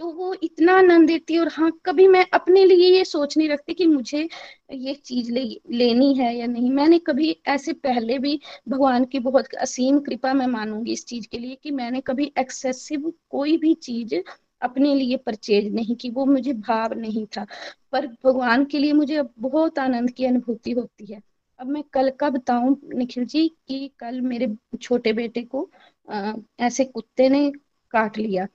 [0.00, 3.48] तो वो इतना आनंद देती है और हाँ कभी मैं अपने लिए ये सोच नहीं
[3.48, 4.28] रखती कि मुझे
[4.72, 9.54] ये चीज़ ले, लेनी है या नहीं। मैंने कभी ऐसे पहले भी भगवान की बहुत
[9.56, 14.14] असीम कृपा मैं मानूँगी इस चीज़ के लिए कि मैंने कभी एक्सेसिव कोई भी चीज़
[14.62, 17.46] अपने लिए परचेज नहीं की वो मुझे भाव नहीं था।
[17.92, 21.20] पर भगवान के लिए मुझे बहुत आनंद की अनुभूति होती है।
[21.60, 25.70] अब मैं कल का बताऊँ निखिल जी कि कल मेरे छोटे बेटे को
[26.08, 27.50] आ, ऐसे कुत्ते ने
[27.94, 28.46] काट लिया।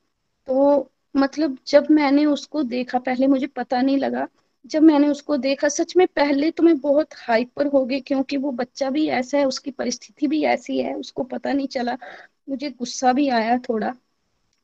[0.48, 4.28] तो मतलब जब मैंने उसको देखा, पहले मुझे पता नहीं लगा।
[4.66, 8.52] जब मैंने उसको देखा, सच में पहले तो मैं बहुत हाइपर हो गई, क्योंकि वो
[8.52, 11.98] बच्चा भी ऐसा है, उसकी परिस्थिति भी ऐसी है, उसको पता नहीं चला।
[12.50, 13.94] मुझे गुस्सा भी आया थोड़ा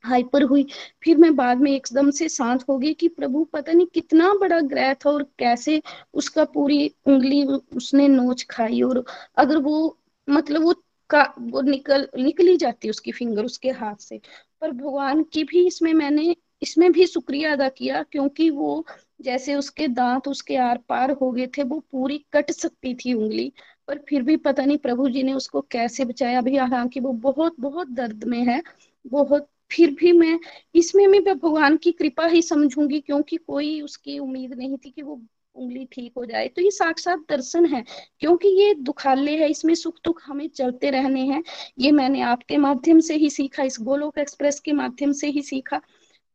[0.04, 0.68] हाइपर हुई।
[1.04, 4.60] फिर मैं बाद में एकदम से शांत हो गई कि प्रभु, पता नहीं कितना बड़ा
[4.62, 5.82] ग्रह था और कैसे
[6.14, 9.06] उसका पूरी उंगली उसने नोच खाई। और
[9.38, 9.98] अगर वो
[10.30, 10.74] मतलब वो
[11.12, 14.19] का वो निकल, निकली जाती उसकी फिंगर उसके हाथ से।
[14.62, 18.86] पर भगवान की भी इसमें मैंने, इसमें भी शुक्रिया अदा किया क्योंकि वो
[19.21, 23.52] जैसे उसके दांत उसके आर पार हो गए थे, वो पूरी कट सकती थी उंगली।
[23.88, 27.56] पर फिर भी पता नहीं प्रभु जी ने उसको कैसे बचाया। अभी हालाँकि वो बहुत
[27.60, 28.62] बहुत दर्द में है,
[29.06, 30.39] बहुत, फिर भी मैं
[30.76, 35.02] इसमें भी मैं भगवान की कृपा ही समझूँगी क्योंकि कोई उसकी उम्मीद नहीं थी कि
[35.02, 35.21] वो
[35.56, 37.84] उंगली ठीक हो जाए तो ये साक्षात दर्शन है,
[38.20, 41.44] क्योंकि ये दुखालय है, इसमें सुख दुख हमें चलते रहने हैं।
[41.80, 45.82] ये मैंने आपके माध्यम से ही सीखा, इस गोलोक एक्सप्रेस के माध्यम से ही सीखा।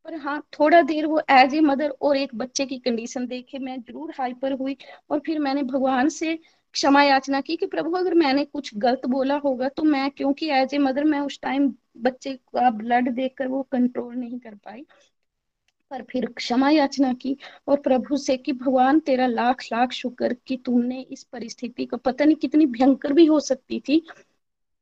[0.05, 3.79] पर हाँ थोड़ा देर वो एज ए मदर और एक बच्चे की कंडीशन देखे, मैं
[3.79, 4.77] ज़रूर हाइपर हुई
[5.09, 6.37] और फिर मैंने भगवान से
[6.75, 10.73] क्षमा याचना की कि प्रभु, अगर मैंने कुछ गलत बोला होगा तो मैं, क्योंकि एज
[10.73, 14.85] ए मदर मैं उस टाइम बच्चे का ब्लड देखकर वो कंट्रोल नहीं कर पाई।
[15.91, 17.35] पर फिर क्षमा याचना की
[17.67, 22.25] और प्रभु से कि भगवान तेरा लाख लाख शुक्र कि तुमने इस परिस्थिति को, पता
[22.25, 24.01] नहीं कितनी भयंकर भी हो सकती थी,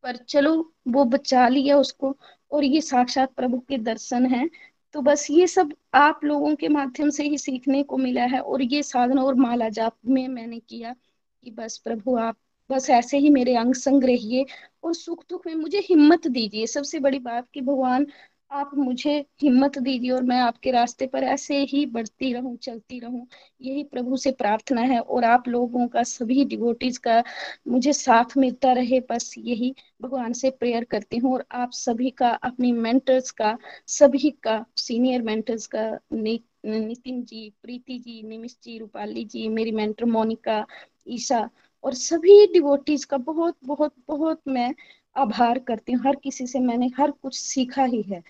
[0.04, 2.16] पर चलो वो बचा लिया उसको
[2.52, 4.50] और ये साक्षात प्रभु के दर्शन है।
[4.96, 8.62] तो बस ये सब आप लोगों के माध्यम से ही सीखने को मिला है और
[8.64, 10.96] ये साधना और माला जाप में मैंने किया
[11.44, 12.38] कि बस प्रभु आप
[12.70, 14.46] बस ऐसे ही मेरे अंग संग रहिए
[14.84, 18.08] और सुख दुख में मुझे हिम्मत दीजिए। सबसे बड़ी बात कि भगवान
[18.52, 23.26] आप मुझे हिम्मत दीजिए और मैं आपके रास्ते पर ऐसे ही बढ़ती रहूँ, चलती रहूँ।
[23.62, 27.22] यही प्रभु से प्रार्थना है और आप लोगों का सभी डिवोटीज का
[27.68, 32.30] मुझे साथ मिलता रहे। बस यही भगवान से प्रेयर करती हूँ और आप सभी का,
[32.32, 39.24] अपनी मेंटर्स का, सभी का सीनियर मेंटर्स का नितिन जी, प्रीति जी, निमिष जी, रूपाली
[39.26, 40.66] जी, मेरी मेंटर मोनिका,
[41.08, 41.50] ईशा
[41.84, 44.74] और सभी डिवोटीज का बहुत बहुत बहुत मैं
[45.18, 48.24] आभार करती हूँ। हर किसी से मैंने हर कुछ सीखा ही है।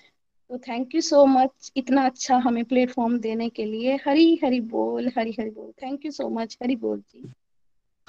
[0.50, 5.12] तो थैंक यू सो मच इतना अच्छा हमें प्लेटफॉर्म देने के लिए। हरी हरी बोल,
[5.18, 7.32] हरी हरी बोल। Thank you so much Hari बोल जी।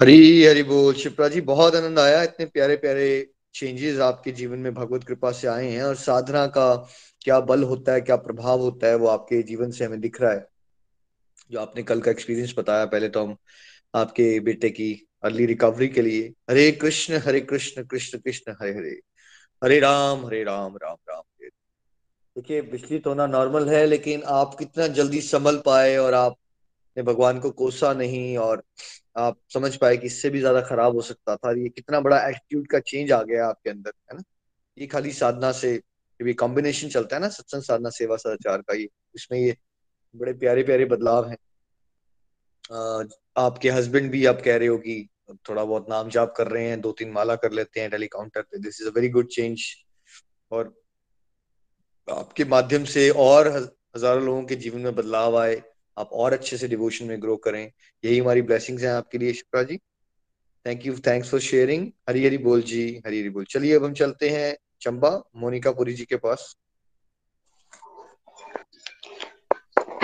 [0.01, 4.73] हरी हरी बोल। शिप्रा जी, बहुत आनंद आया। इतने प्यारे प्यारे चेंजेस आपके जीवन में
[4.73, 6.87] भगवत कृपा से आए हैं और साधना का
[7.21, 10.31] क्या बल होता है, क्या प्रभाव होता है, वो आपके जीवन से हमें दिख रहा
[10.31, 10.47] है।
[11.51, 13.35] जो आपने कल का एक्सपीरियंस बताया, पहले तो हम
[13.95, 18.99] आपके बेटे की अर्ली रिकवरी के लिए। हरे कृष्ण हरे कृष्ण कृष्ण कृष्ण, हरे हरे।
[19.61, 21.21] हरे राम हरे राम राम राम।
[22.35, 27.49] देखिए विचलित होना नॉर्मल है, लेकिन आप कितना जल्दी संभल पाए और आपने भगवान को
[27.51, 28.63] कोसा नहीं और
[29.17, 32.67] आप समझ पाए कि इससे भी ज़्यादा खराब हो सकता था। ये कितना बड़ा एटीट्यूड
[32.67, 34.23] का चेंज आ गया आपके अंदर, है ना?
[34.77, 35.73] ये खाली साधना से,
[36.19, 39.55] ये कॉम्बिनेशन चलता है ना, सत्संग साधना, सेवा, सदाचार का ये, इसमें ये
[40.15, 41.37] बड़े प्यारे प्यारे बदलाव हैं।
[42.69, 45.07] आपके हस्बैंड भी आप कह रहे हो कि
[45.49, 48.59] थोड़ा बहुत नाम जाप कर रहे हैं दो तीन माला कर लेते हैं टेलीकाउंटर पे।
[48.59, 49.63] This is a very good change
[50.51, 50.73] और
[52.07, 53.47] आपके माध्यम से और
[53.95, 55.61] हज़ारों लोगों के जीवन में बदलाव आए।
[55.97, 57.71] आप और अच्छे से डिवोशन में ग्रो करें।
[58.03, 59.77] यही हमारी ब्लेसिंग्स हैं आपके लिए Shukra ji.
[60.65, 63.93] Thank you thanks for sharing Hari Hari बोल जी, हरी हरी बोल। चलिए अब हम
[63.93, 66.55] चलते हैं चंबा मोनिका पुरी जी के पास।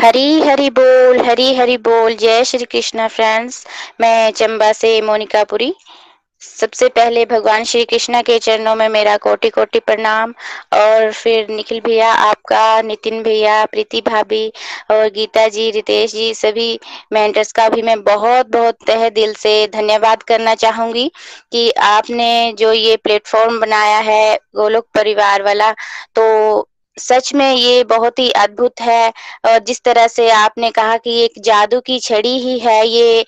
[0.03, 3.65] हरी हरी बोल, हरी हरी बोल। जय श्री कृष्णा फ्रेंड्स
[4.01, 5.73] मैं चंबा से मोनिका पुरी।
[6.41, 10.33] सबसे पहले भगवान श्री कृष्णा के चरणों में मेरा कोटि कोटि प्रणाम।
[10.73, 14.47] और फिर निखिल भैया, आपका, नितिन भैया, प्रीति भाभी
[14.91, 16.79] और गीता जी, रितेश जी, सभी
[17.13, 21.11] मेंटर्स का भी मैं बहुत बहुत तह दिल से धन्यवाद करना चाहूँगी
[21.51, 25.71] कि आपने जो ये प्लेटफॉर्म बनाया है, गोलोक परिवार वाला
[26.15, 29.11] तो सच में ये बहुत ही अद्भुत है,
[29.45, 33.21] और जिस तरह से आपने कहा कि एक जादू की छड़ी ही है ये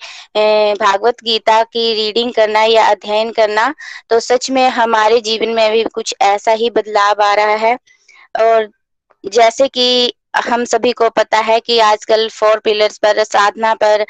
[0.76, 3.72] भागवत गीता की रीडिंग करना या अध्ययन करना
[4.10, 7.76] तो सच में हमारे जीवन में भी कुछ ऐसा ही बदलाव आ रहा है।
[8.40, 8.68] और
[9.24, 10.12] जैसे कि
[10.46, 14.04] हम सभी को पता है कि आजकल फोर पिलर्स पर, साधना पर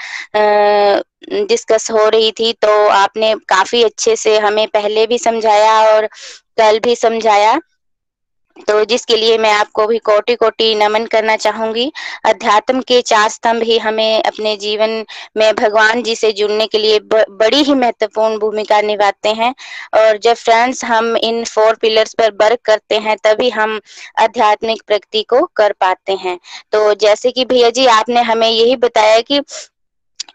[1.47, 6.07] डिस्कस हो रही थी तो आपने काफ़ी अच्छे से हमें पहले भी समझाया और
[6.59, 7.59] कल भी समझाया।
[8.57, 11.91] तो जिसके लिए मैं आपको भी कोटि कोटि नमन करना चाहूँगी।
[12.25, 15.05] अध्यात्म के चार स्तंभ ही हमें अपने जीवन
[15.37, 19.55] में भगवान जी से जुड़ने के लिए बड़ी ही महत्वपूर्ण भूमिका निभाते हैं।
[19.95, 23.81] और जब फ्रेंड्स हम इन फोर पिलर्स पर वर्क करते हैं, तभी हम
[24.21, 26.39] आध्यात्मिक प्रगति को कर पाते हैं।
[26.73, 29.41] तो जैसे कि भैया जी, आपने हमें यही बताया कि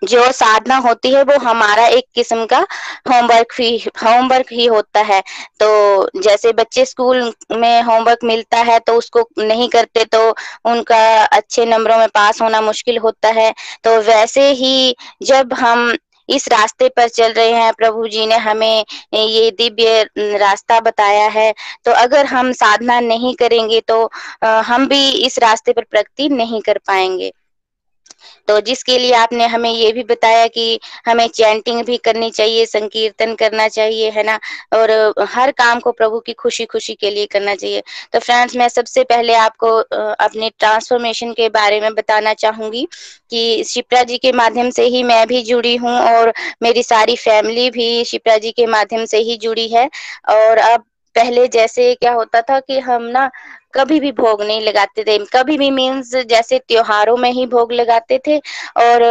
[0.01, 2.59] जो साधना होती है, वो हमारा एक किस्म का
[3.07, 5.21] होमवर्क ही होमवर्क ही होता है।
[5.59, 10.29] तो जैसे बच्चे स्कूल में होमवर्क मिलता है तो उसको नहीं करते तो
[10.65, 13.51] उनका अच्छे नंबरों में पास होना मुश्किल होता है।
[13.83, 15.93] तो वैसे ही जब हम
[16.29, 18.85] इस रास्ते पर चल रहे हैं, प्रभु जी ने हमें
[19.15, 21.51] ये दिव्य रास्ता बताया है
[21.85, 24.03] तो अगर हम साधना नहीं करेंगे तो
[24.43, 27.31] हम भी इस रास्ते पर प्रगति नहीं कर पाएँगे।
[28.47, 33.34] तो जिसके लिए आपने हमें ये भी बताया कि हमें चैंटिंग भी करनी चाहिए, संकीर्तन
[33.36, 34.39] करना चाहिए, है ना?
[34.73, 34.91] और
[35.29, 39.03] हर काम को प्रभु की खुशी खुशी के लिए करना चाहिए। तो फ्रेंड्स, मैं सबसे
[39.05, 39.69] पहले आपको
[40.21, 42.88] अपने ट्रांसफॉर्मेशन के बारे में बताना चाहूँगी
[43.31, 47.69] कि शिप्रा जी के माध्यम से ही मैं भी जुड़ी हूँ और मेरी सारी फैमिली
[47.71, 49.89] भी शिप्रा जी के माध्यम से ही जुड़ी है।
[50.29, 50.84] और अब
[51.15, 53.29] पहले जैसे क्या होता था कि हम ना
[53.73, 58.19] कभी भी भोग नहीं लगाते थे। कभी भी मीन्स जैसे त्योहारों में ही भोग लगाते
[58.27, 58.38] थे
[58.77, 59.03] और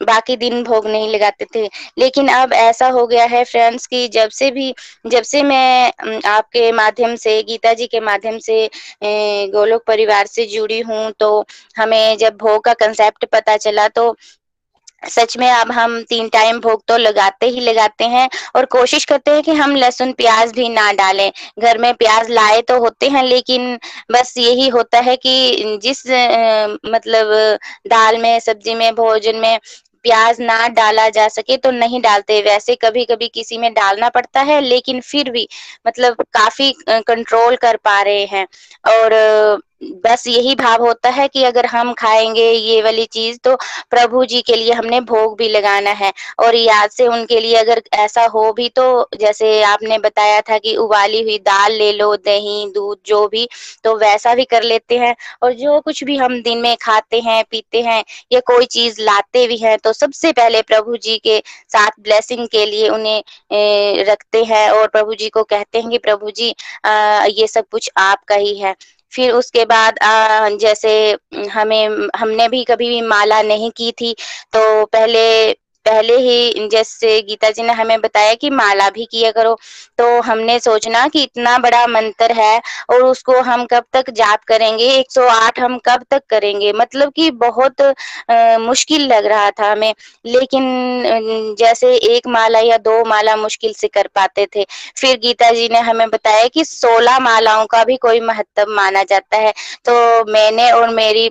[0.00, 4.30] बाकी दिन भोग नहीं लगाते थे। लेकिन अब ऐसा हो गया है फ्रेंड्स कि जब
[4.30, 4.74] से भी,
[5.06, 8.68] जब से मैं आपके माध्यम से, गीता जी के माध्यम से
[9.50, 11.44] गोलोक परिवार से जुड़ी हूँ तो
[11.76, 14.14] हमें जब भोग का कंसेप्ट पता चला तो
[15.08, 19.30] सच में अब हम तीन टाइम भोग तो लगाते ही लगाते हैं और कोशिश करते
[19.30, 23.22] हैं कि हम लहसुन प्याज भी ना डालें। घर में प्याज लाए तो होते हैं,
[23.24, 23.78] लेकिन
[24.12, 26.06] बस यही होता है कि जिस
[26.86, 29.58] मतलब दाल में, सब्ज़ी में, भोजन में
[30.04, 34.40] प्याज ना डाला जा सके तो नहीं डालते। वैसे कभी कभी किसी में डालना पड़ता
[34.40, 35.46] है, लेकिन फिर भी
[35.86, 38.46] मतलब काफ़ी कंट्रोल कर पा रहे हैं।
[38.84, 39.62] और
[40.04, 43.54] बस यही भाव होता है कि अगर हम खाएँगे ये वाली चीज़ तो
[43.90, 47.82] प्रभु जी के लिए हमने भोग भी लगाना है। और याद से उनके लिए अगर
[47.94, 48.84] ऐसा हो भी तो
[49.20, 53.46] जैसे आपने बताया था कि उबाली हुई दाल ले लो दही दूध जो भी
[53.84, 57.42] तो वैसा भी कर लेते हैं। और जो कुछ भी हम दिन में खाते हैं
[57.50, 62.00] पीते हैं या कोई चीज़ लाते भी हैं तो सबसे पहले प्रभु जी के साथ
[62.00, 63.22] ब्लेसिंग के लिए उन्हें
[64.04, 67.90] रखते हैं। और प्रभु जी को कहते हैं कि प्रभु जी आ, ये सब कुछ
[67.98, 68.74] आपका ही है।
[69.14, 70.92] फिर उसके बाद आ, जैसे
[71.50, 74.12] हमें हमने भी कभी भी माला नहीं की थी
[74.52, 75.24] तो पहले
[75.86, 79.56] पहले ही जैसे गीता जी ने हमें बताया कि माला भी किया करो
[79.98, 84.88] तो हमने सोचना कि इतना बड़ा मंत्र है और उसको हम कब तक जाप करेंगे?
[84.90, 86.72] 108 हम कब तक करेंगे?
[86.74, 89.94] मतलब कि बहुत आ, मुश्किल लग रहा था हमें।
[90.26, 94.64] लेकिन जैसे एक माला या दो माला मुश्किल से कर पाते थे।
[94.98, 99.36] फिर गीता जी ने हमें बताया कि 16 मालाओं का भी कोई महत्व माना जाता
[99.36, 99.52] है।
[99.86, 101.30] तो मैंने और मेरी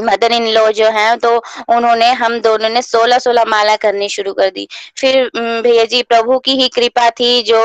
[0.00, 1.36] मदर इन लॉ जो हैं तो
[1.68, 6.38] उन्होंने, हम दोनों ने सोलह सोलह माला करनी शुरू कर दी। फिर भैया जी, प्रभु
[6.40, 7.60] की ही कृपा थी जो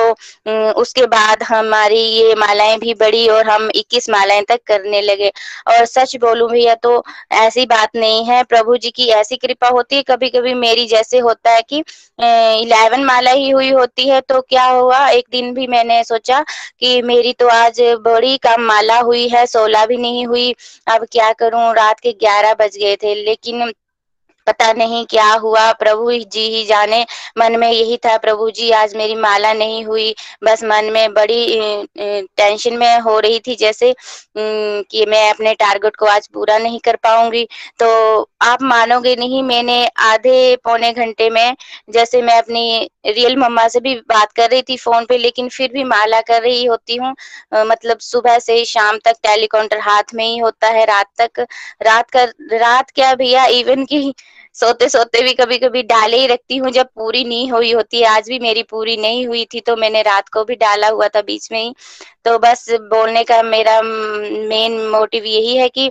[0.74, 5.32] उसके बाद हमारी ये मालाएँ भी बढ़ी और हम 21 मालाएँ तक करने लगे।
[5.70, 9.96] और सच बोलूँ भैया तो ऐसी बात नहीं है। प्रभु जी की ऐसी कृपा होती
[9.96, 11.84] है कभी कभी मेरी जैसे होता है कि
[12.20, 15.08] इलेवन माला ही हुई होती है तो क्या हुआ?
[15.10, 16.40] एक दिन भी मैंने सोचा
[16.80, 20.52] कि मेरी तो आज बड़ी कम माला हुई है, सोलह भी नहीं हुई।
[20.88, 21.74] अब क्या करूँ?
[21.76, 23.72] रात के ग्यारह बज गए थे लेकिन
[24.48, 27.06] पता नहीं क्या हुआ। प्रभु जी ही जाने।
[27.38, 31.46] मन में यही था, प्रभु जी, आज मेरी माला नहीं हुई। बस मन में बड़ी
[31.98, 33.94] टेंशन में हो रही थी, जैसे
[34.38, 37.48] कि मैं अपने टारगेट को आज पूरा नहीं कर पाऊँगी।
[37.80, 37.90] तो
[38.42, 41.56] आप मानोगे नहीं, मैंने आधे पौने घंटे में,
[41.90, 45.72] जैसे मैं अपनी रियल मम्मा से भी बात कर रही थी फ़ोन पे, लेकिन फिर
[45.74, 47.14] भी माला कर रही होती हूँ।
[47.56, 51.46] मतलब सुबह से शाम तक टेलीकाउंटर हाथ में ही होता है, रात तक,
[51.82, 54.14] रात कर, रात क्या भैया इवन की
[54.56, 58.08] सोते सोते भी कभी कभी डाले ही रखती हूँ, जब पूरी नहीं हुई होती है
[58.08, 61.22] आज भी मेरी पूरी नहीं हुई थी तो मैंने रात को भी डाला हुआ था
[61.24, 61.74] बीच में ही।
[62.26, 65.90] तो बस बोलने का मेरा मेन मोटिव यही है कि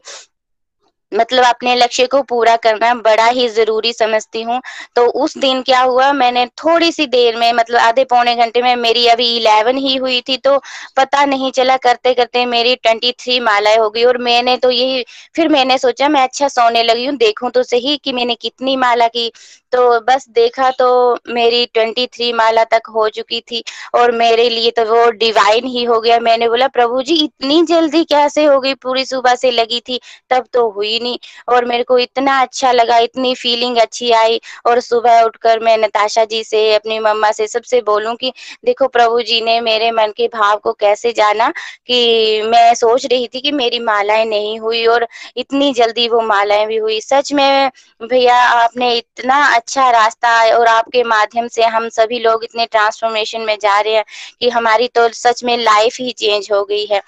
[1.12, 4.60] मतलब अपने लक्ष्य को पूरा करना बड़ा ही ज़रूरी समझती हूँ।
[4.96, 8.74] तो उस दिन क्या हुआ, मैंने थोड़ी सी देर में मतलब आधे पौने घंटे में
[8.78, 10.56] मेरी अभी इलेवन ही हुई थी तो
[10.96, 15.04] पता नहीं चला करते करते मेरी ट्वेंटी थ्री मालाएँ हो गई और मैंने तो यही,
[15.36, 19.08] फिर मैंने सोचा मैं अच्छा सोने लगी हूँ, देखूँ तो सही कि मैंने कितनी माला
[19.08, 19.30] की।
[19.72, 20.86] तो बस देखा तो
[21.28, 23.62] मेरी ट्वेंटी थ्री माला तक हो चुकी थी
[23.94, 28.02] और मेरे लिए तो वो डिवाइन ही हो गया। मैंने बोला, प्रभु जी, इतनी जल्दी
[28.04, 28.74] कैसे हो गई?
[28.74, 32.98] पूरी सुबह से लगी थी, तब तो हुई नहीं। और मेरे को इतना अच्छा लगा,
[32.98, 37.80] इतनी फीलिंग अच्छी आई और सुबह उठकर मैं नताशा जी से, अपनी मम्मा से सबसे
[37.82, 38.32] बोलूँ कि,
[38.64, 41.48] देखो प्रभु जी ने मेरे मन के भाव को कैसे जाना
[41.86, 45.06] कि मैं सोच रही थी कि मेरी मालाएँ नहीं हुई और
[45.36, 50.66] इतनी जल्दी वो मालाएँ भी हुई। सच में भैया, आपने इतना अच्छा रास्ता है और
[50.68, 54.04] आपके माध्यम से हम सभी लोग इतने ट्रांसफॉर्मेशन में जा रहे हैं
[54.40, 57.00] कि हमारी तो सच में लाइफ ही चेंज हो गई है।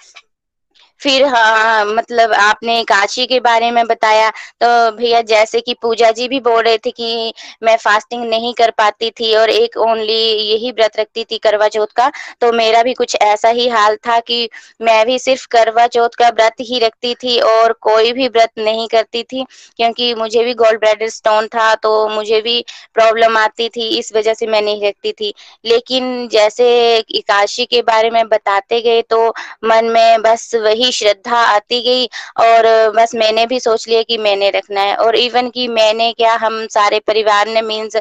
[1.05, 4.29] फिर हाँ मतलब आपने काशी के बारे में बताया
[4.61, 8.71] तो भैया जैसे कि पूजा जी भी बोल रहे थे कि मैं फास्टिंग नहीं कर
[8.77, 10.13] पाती थी और एक ओनली
[10.43, 12.09] यही व्रत रखती थी करवा चौथ का
[12.41, 14.47] तो मेरा भी कुछ ऐसा ही हाल था कि
[14.81, 18.87] मैं भी सिर्फ़ करवा चौथ का व्रत ही रखती थी और कोई भी व्रत नहीं
[18.89, 19.43] करती थी,
[19.77, 22.63] क्योंकि मुझे भी गोल्ड ब्रेडर स्टोन था तो मुझे भी
[22.95, 25.33] प्रॉब्लम आती थी, इस वजह से मैं नहीं रखती थी।
[25.65, 29.27] लेकिन जैसे काशी के बारे में बताते गए तो
[29.65, 32.05] मन में बस वही श्रद्धा आती गई
[32.39, 32.65] और
[32.95, 36.65] बस मैंने भी सोच लिया कि मैंने रखना है। और इवन कि मैंने क्या हम
[36.69, 37.97] सारे परिवार ने मीन्स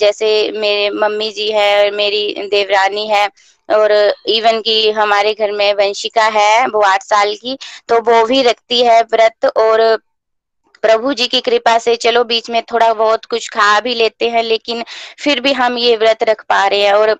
[0.00, 3.28] जैसे मेरे मम्मी जी है, मेरी देवरानी है
[3.68, 3.92] और
[4.28, 7.56] इवन की हमारे घर में वंशिका है, वो आठ साल की
[7.88, 9.80] तो वो भी रखती है व्रत और
[10.82, 14.42] प्रभु जी की कृपा से चलो बीच में थोड़ा बहुत कुछ खा भी लेते हैं,
[14.44, 14.82] लेकिन
[15.18, 17.16] फिर भी हम ये व्रत रख पा रहे हैं और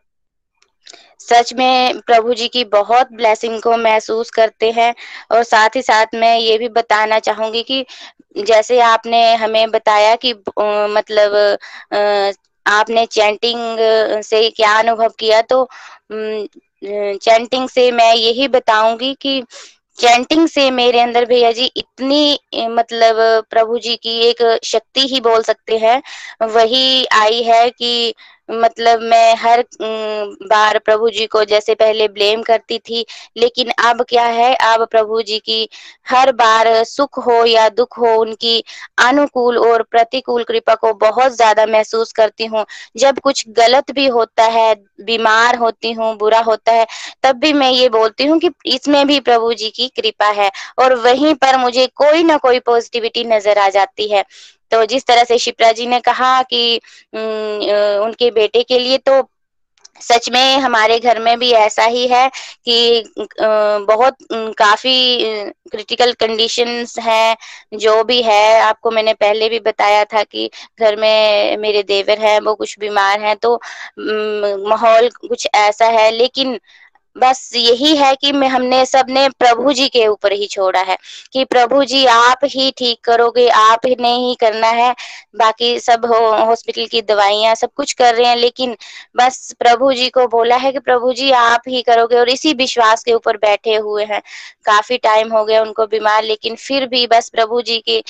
[1.22, 4.94] सच में प्रभु जी की बहुत ब्लेसिंग को महसूस करते हैं
[5.30, 7.84] और साथ ही साथ मैं ये भी बताना चाहूँगी कि
[8.40, 10.32] जैसे आपने हमें बताया कि
[10.90, 11.36] मतलब
[12.66, 13.78] आपने चैंटिंग
[14.24, 15.66] से क्या अनुभव किया तो
[17.16, 19.42] चैंटिंग से मैं यही बताऊँगी कि
[19.98, 22.38] चैंटिंग से मेरे अंदर भैया जी इतनी
[22.70, 23.16] मतलब
[23.50, 26.00] प्रभु जी की एक शक्ति ही बोल सकते हैं।
[26.44, 28.14] वही आई है कि
[28.48, 29.64] मतलब मैं हर
[30.44, 33.04] बार प्रभु जी को जैसे पहले ब्लेम करती थी,
[33.36, 35.68] लेकिन अब क्या है, अब प्रभु जी की
[36.06, 38.62] हर बार सुख हो या दुख हो, उनकी
[39.00, 42.64] अनुकूल और प्रतिकूल कृपा को बहुत ज़्यादा महसूस करती हूँ।
[42.96, 46.86] जब कुछ गलत भी होता है, बीमार होती हूँ, बुरा होता है,
[47.22, 50.94] तब भी मैं ये बोलती हूँ कि इसमें भी प्रभु जी की कृपा है, और
[50.98, 54.24] वहीं पर मुझे कोई ना कोई पॉजिटिविटी नज़र आ जाती है।
[54.72, 56.64] तो जिस तरह से शिप्रा जी ने कहा कि
[57.14, 59.22] उनके बेटे के लिए तो
[60.02, 62.28] सच में हमारे घर में भी ऐसा ही है
[62.66, 63.04] कि
[63.86, 64.16] बहुत
[64.58, 64.94] काफ़ी
[65.70, 67.36] क्रिटिकल कंडीशंस हैं,
[67.74, 70.48] जो भी है। आपको मैंने पहले भी बताया था कि
[70.80, 73.54] घर में मेरे देवर हैं, वो कुछ बीमार हैं तो
[74.68, 76.58] माहौल कुछ ऐसा है। लेकिन
[77.16, 80.96] बस यही है कि मैं, हमने सबने प्रभु जी के ऊपर ही छोड़ा है
[81.32, 84.94] कि प्रभु जी, आप ही ठीक करोगे आप ही ने ही करना है।
[85.36, 88.76] बाकी सब हॉस्पिटल की दवाइयाँ सब कुछ कर रहे हैं, लेकिन
[89.16, 93.04] बस प्रभु जी को बोला है कि प्रभु जी, आप ही करोगे और इसी विश्वास
[93.04, 94.20] के ऊपर बैठे हुए हैं।
[94.66, 98.02] काफ़ी टाइम हो गया उनको बीमार, लेकिन फिर भी बस प्रभु जी के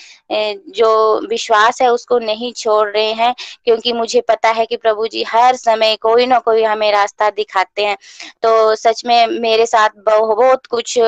[0.73, 3.35] जो विश्वास है उसको नहीं छोड़ रहे हैं,
[3.65, 7.85] क्योंकि मुझे पता है कि प्रभु जी हर समय कोई ना कोई हमें रास्ता दिखाते
[7.85, 7.97] हैं।
[8.43, 10.99] तो सच में मेरे साथ बहुत कुछ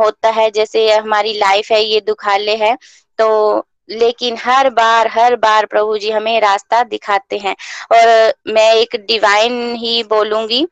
[0.00, 2.76] होता है, जैसे हमारी लाइफ है, ये दुखाले है
[3.18, 7.54] तो लेकिन हर बार हर बार प्रभु जी हमें रास्ता दिखाते हैं।
[7.92, 10.66] और मैं एक डिवाइन ही बोलूँगी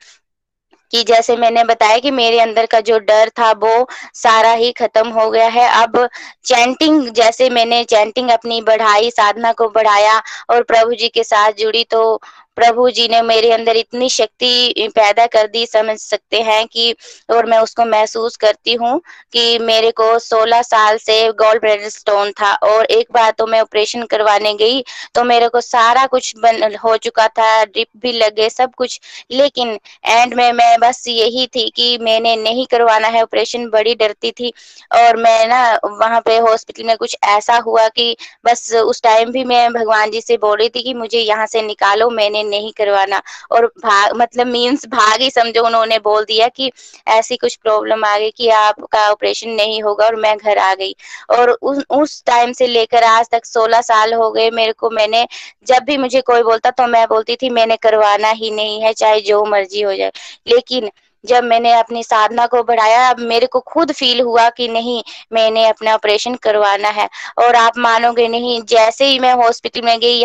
[0.93, 5.09] कि जैसे मैंने बताया कि मेरे अंदर का जो डर था, वो सारा ही खत्म
[5.11, 6.09] हो गया है। अब
[6.45, 11.85] चैंटिंग जैसे मैंने चैंटिंग अपनी बढ़ाई, साधना को बढ़ाया और प्रभु जी के साथ जुड़ी
[11.87, 12.21] तो
[12.61, 16.95] प्रभु जी ने मेरे अंदर इतनी शक्ति पैदा कर दी, समझ सकते हैं कि,
[17.29, 19.01] और मैं उसको महसूस करती हूँ
[19.33, 23.61] कि मेरे को 16 साल से गोल्ड ब्रेडर स्टोन था और एक बार तो मैं
[23.61, 24.83] ऑपरेशन करवाने गई
[25.15, 29.01] तो मेरे को सारा कुछ बन, हो चुका था ड्रिप भी लगे, सब कुछ।
[29.33, 34.31] लेकिन एंड में मैं बस यही थी कि मैंने नहीं करवाना है ऑपरेशन बड़ी डरती
[34.33, 34.53] थी।
[34.95, 39.45] और मैं ना वहाँ पे हॉस्पिटल में कुछ ऐसा हुआ कि बस उस टाइम भी
[39.45, 43.23] मैं भगवान जी से बोल रही थी कि मुझे यहाँ से निकालो, मैंने नहीं करवाना।
[43.51, 46.71] और भाग मतलब मीन्स भाग ही समझो, उन्होंने बोल दिया कि
[47.09, 50.95] ऐसी कुछ प्रॉब्लम आ गई कि आपका ऑपरेशन नहीं होगा और मैं घर आ गई।
[51.31, 55.27] और उस उस टाइम से लेकर आज तक 16 साल हो गए मेरे को मैंने,
[55.67, 59.21] जब भी मुझे कोई बोलता तो मैं बोलती थी, मैंने करवाना ही नहीं है, चाहे
[59.21, 60.13] जो मर्ज़ी हो जाए।
[60.47, 60.91] लेकिन
[61.25, 65.67] जब मैंने अपनी साधना को बढ़ाया, अब मेरे को खुद फील हुआ कि नहीं, मैंने
[65.69, 70.25] अपना ऑपरेशन करवाना है। और आप मानोगे नहीं, जैसे ही मैं हॉस्पिटल में गई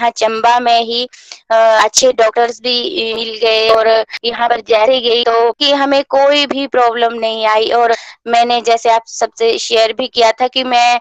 [0.00, 1.02] यहाँ चंबा में ही
[1.50, 3.88] अच्छे डॉक्टर्स भी मिल गए और
[4.24, 7.94] यहाँ पर जैसे गई तो कि हमें कोई भी प्रॉब्लम नहीं आई और
[8.28, 11.00] मैंने जैसे आप सबसे शेयर भी किया था कि मैं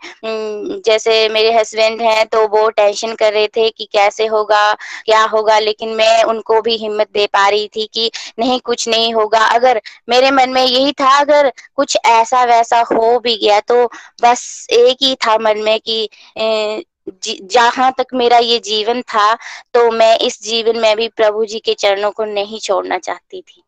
[0.86, 4.74] जैसे मेरे हस्बैंड हैं तो वो टेंशन कर रहे थे कि कैसे होगा,
[5.06, 9.14] क्या होगा, लेकिन मैं उनको भी हिम्मत दे पा रही थी कि नहीं, कुछ नहीं
[9.14, 13.86] होगा। अगर मेरे मन में यही था, अगर कुछ ऐसा वैसा हो भी गया तो
[14.24, 19.34] बस एक ही था मन में कि जी- जहाँ तक मेरा ये जीवन था
[19.74, 23.64] तो मैं इस जीवन में भी प्रभु जी के चरणों को नहीं छोड़ना चाहती थी।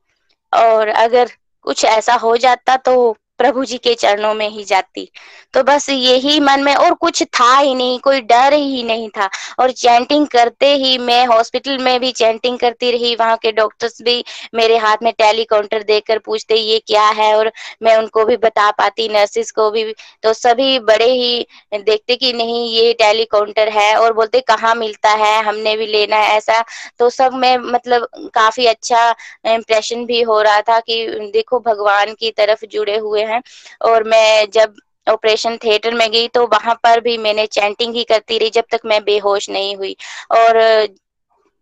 [0.54, 1.30] और अगर
[1.66, 2.96] कुछ ऐसा हो जाता तो
[3.40, 5.10] प्रभु जी के चरणों में ही जाती।
[5.54, 9.30] तो बस यही मन में और कुछ था ही नहीं, कोई डर ही नहीं था।
[9.60, 14.24] और चैंटिंग करते ही मैं हॉस्पिटल में भी चैंटिंग करती रही, वहाँ के डॉक्टर्स भी
[14.56, 17.34] मेरे हाथ में टेली काउंटर देकर पूछते, ये क्या है?
[17.38, 17.52] और
[17.84, 19.84] मैं उनको भी बता पाती नर्सिस को भी।
[20.24, 25.10] तो सभी बड़े ही देखते कि नहीं, ये टेली काउंटर है और बोलते, कहाँ मिलता
[25.12, 25.44] है?
[25.44, 26.64] हमने भी लेना है। ऐसा
[27.00, 29.10] तो सब में मतलब काफ़ी अच्छा
[29.46, 33.42] इम्प्रेशन भी हो रहा था कि देखो, भगवान की तरफ़ जुड़े हुए हैं।
[33.84, 34.76] और मैं जब
[35.08, 38.80] ऑपरेशन थिएटर में गई तो वहाँ पर भी मैंने चैंटिंग ही करती रही जब तक
[38.86, 39.96] मैं बेहोश नहीं हुई।
[40.32, 40.62] और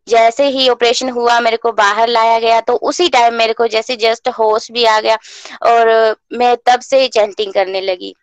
[0.07, 3.95] जैसे ही ऑपरेशन हुआ, मेरे को बाहर लाया गया तो उसी टाइम मेरे को जैसे
[3.97, 5.17] जस्ट होश भी आ गया
[5.65, 8.13] और मैं तब से चैंटिंग करने लगी।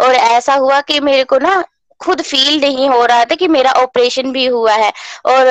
[0.00, 1.62] और ऐसा हुआ कि मेरे को ना
[2.00, 4.90] खुद फील नहीं हो रहा था कि मेरा ऑपरेशन भी हुआ है।
[5.26, 5.46] और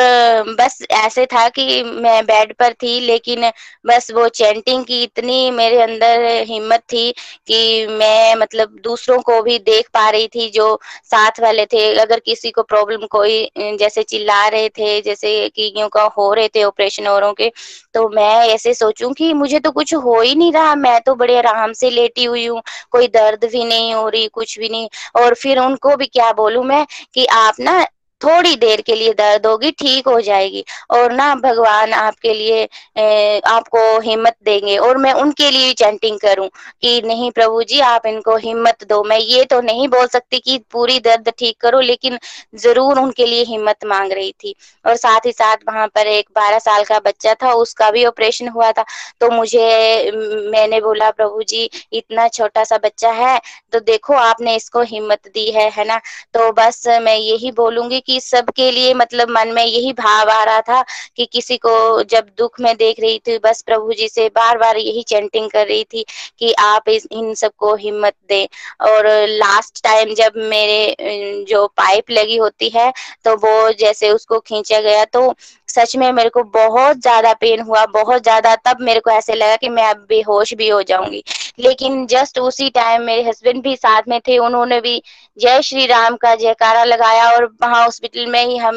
[0.55, 3.49] बस ऐसे था कि मैं बेड पर थी, लेकिन
[3.85, 7.11] बस वो चैंटिंग की इतनी मेरे अंदर हिम्मत थी
[7.47, 10.67] कि मैं मतलब दूसरों को भी देख पा रही थी जो
[11.05, 16.03] साथ वाले थे। अगर किसी को प्रॉब्लम कोई, जैसे चिल्ला रहे थे, जैसे कि का
[16.17, 17.51] हो रहे थे ऑपरेशन औरों के
[17.95, 21.37] तो मैं ऐसे सोचूं कि मुझे तो कुछ हो ही नहीं रहा। मैं तो बड़े
[21.37, 25.33] आराम से लेटी हुई हूँ, कोई दर्द भी नहीं हो रही, कुछ भी नहीं। और
[25.35, 27.79] फिर उनको भी क्या बोलूँ मैं कि आप ना
[28.21, 32.61] थोड़ी देर के लिए दर्द होगी ठीक हो जाएगी। और ना भगवान आपके लिए
[32.97, 36.47] ए, आपको हिम्मत देंगे। और मैं उनके लिए चैंटिंग करूँ
[36.81, 40.57] कि नहीं प्रभु जी आप इनको हिम्मत दो। मैं ये तो नहीं बोल सकती कि
[40.71, 42.17] पूरी दर्द ठीक करो लेकिन
[42.57, 44.55] ज़रूर उनके लिए हिम्मत मांग रही थी।
[44.85, 48.47] और साथ ही साथ वहाँ पर एक बारह साल का बच्चा था उसका भी ऑपरेशन
[48.49, 48.85] हुआ था।
[49.21, 50.11] तो मुझे
[50.51, 53.39] मैंने बोला प्रभु जी इतना छोटा सा बच्चा है
[53.73, 55.97] तो देखो आपने इसको हिम्मत दी है है ना?
[56.33, 60.61] तो बस मैं यही बोलूँगी कि सबके लिए मतलब मन में यही भाव आ रहा
[60.63, 60.81] था
[61.17, 64.77] कि किसी को जब दुख में देख रही थी, बस प्रभु जी से बार बार
[64.77, 66.05] यही चैंटिंग कर रही थी
[66.39, 68.43] कि आप इस, इन सबको हिम्मत दे।
[68.83, 72.91] और लास्ट टाइम जब मेरे जो पाइप लगी होती है
[73.25, 75.33] तो वो जैसे उसको खींचा गया तो
[75.69, 79.55] सच में मेरे को बहुत ज़्यादा पेन हुआ, बहुत ज़्यादा। तब मेरे को ऐसे लगा
[79.55, 81.23] कि मैं अब बेहोश भी हो जाऊँगी।
[81.57, 85.01] लेकिन जस्ट उसी टाइम मेरे हस्बैंड भी साथ में थे, उन्होंने भी
[85.37, 88.75] जय श्री राम का जयकारा लगाया और वहाँ हॉस्पिटल में ही हम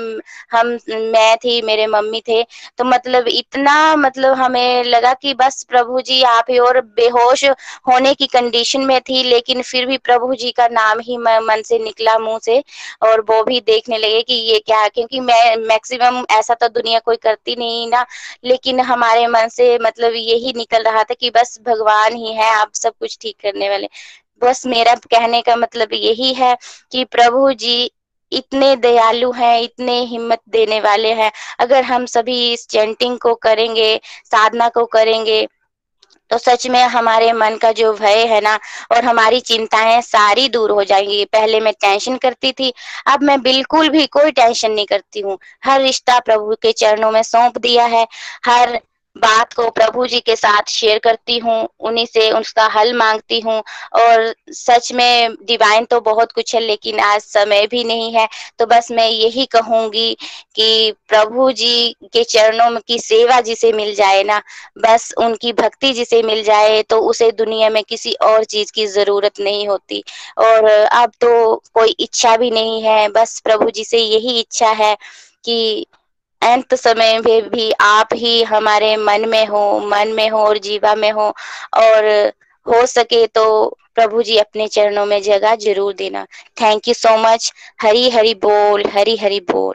[0.53, 2.43] हम, मैं थी, मेरे मम्मी थे।
[2.79, 7.45] तो मतलब इतना मतलब हमें लगा कि बस प्रभु जी आप ही और बेहोश
[7.89, 11.79] होने की कंडीशन में थी, लेकिन फिर भी प्रभु जी का नाम ही मन से
[11.79, 12.63] निकला मुँह से
[13.03, 16.99] और वो भी देखने लगे कि ये क्या है, क्योंकि मैं मैक्सिमम ऐसा तो दुनिया
[17.01, 18.05] कोई करती नहीं ना।
[18.45, 22.68] लेकिन हमारे मन से मतलब यही निकल रहा था कि बस भगवान ही है, आप
[22.75, 23.89] सब कुछ ठीक करने वाले।
[24.43, 26.57] बस मेरा कहने का मतलब यही है
[26.93, 27.91] कि प्रभु जी
[28.33, 33.97] इतने दयालु हैं, इतने हिम्मत देने वाले हैं। अगर हम सभी इस चैंटिंग को करेंगे,
[34.27, 35.47] साधना को करेंगे
[36.31, 38.55] तो सच में हमारे मन का जो भय है ना
[38.93, 42.73] और हमारी चिंताएँ सारी दूर हो जाएँगी। पहले मैं टेंशन करती थी,
[43.07, 47.23] अब मैं बिल्कुल भी कोई टेंशन नहीं करती हूँ। हर रिश्ता प्रभु के चरणों में
[47.25, 48.07] सौंप दिया है।
[48.47, 48.81] हर
[49.19, 53.59] बात को प्रभु जी के साथ शेयर करती हूँ, उन्हीं से उसका हल मांगती हूँ।
[53.95, 58.67] और सच में डिवाइन तो बहुत कुछ है, लेकिन आज समय भी नहीं है। तो
[58.67, 60.17] बस मैं यही कहूँगी
[60.55, 64.41] कि प्रभु जी के चरणों की सेवा जिसे मिल जाए ना,
[64.79, 69.41] बस उनकी भक्ति जिसे मिल जाए तो उसे दुनिया में किसी और चीज़ की ज़रूरत
[69.41, 70.03] नहीं होती।
[70.39, 74.97] और अब तो कोई इच्छा भी नहीं है, बस प्रभु जी से यही इच्छा है
[75.45, 75.87] कि
[76.43, 80.95] अंत समय में भी आप ही हमारे मन में हो, मन में हो और जीवा
[80.95, 81.27] में हो
[81.77, 82.07] और
[82.67, 83.45] हो सके तो
[83.95, 86.25] प्रभु जी अपने चरणों में जगह ज़रूर देना।
[86.61, 89.75] Thank you so much Hari Hari बोल, हरी हरी बोल।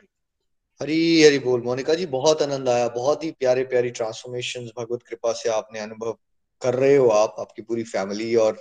[0.82, 5.34] हरी हरी बोल। मोनिका जी, बहुत आनंद आया। बहुत ही प्यारे प्यारी ट्रांसफॉर्मेशन भगवत कृपा
[5.34, 6.18] से आपने अनुभव
[6.62, 8.58] कर रहे हो आप, आपकी पूरी फैमिली और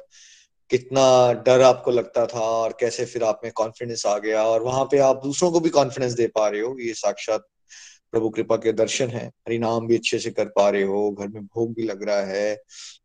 [0.71, 4.85] कितना डर आपको लगता था और कैसे फिर आप में कॉन्फिडेंस आ गया और वहाँ
[4.91, 7.47] पे आप दूसरों को भी कॉन्फिडेंस दे पा रहे हो, ये साक्षात
[8.13, 11.45] प्रभु कृपा के दर्शन है। हरिनाम भी अच्छे से कर पा रहे हो, घर में
[11.45, 12.51] भोग भी लग रहा है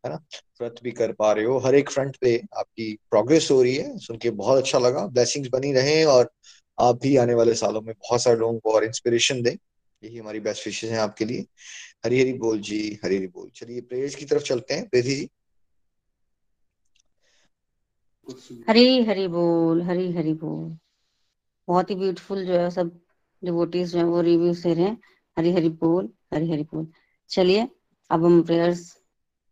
[0.06, 0.16] है ना?
[0.62, 3.98] व्रत भी कर पा रहे हो। हर एक फ्रंट पे आपकी प्रोग्रेस हो रही है,
[3.98, 6.32] सुन के बहुत अच्छा लगा। ब्लेसिंग्स बनी रहे और
[6.80, 9.56] आप भी आने वाले सालों में बहुत सारे लोगों को और इंस्पिरेशन दें।
[10.04, 11.46] यही हमारी बेस्ट विशेष है आपके लिए।
[12.06, 15.30] हरी हरी बोल जी हरी हरी बोल। चलिए प्रेयर्स की तरफ़ चलते हैं। प्रीति जी।
[18.70, 20.78] हरी हरी बोल, हरी हरी बोल।
[21.68, 23.00] बहुत ही ब्यूटीफुल जो है सब
[23.44, 24.90] डिवोटीज जो है, वो रिव्यू से रहे
[25.38, 26.88] हरी हरी बोल, हरी हरी बोल।
[27.30, 27.68] चलिए,
[28.10, 29.02] अब हम प्रेयर्स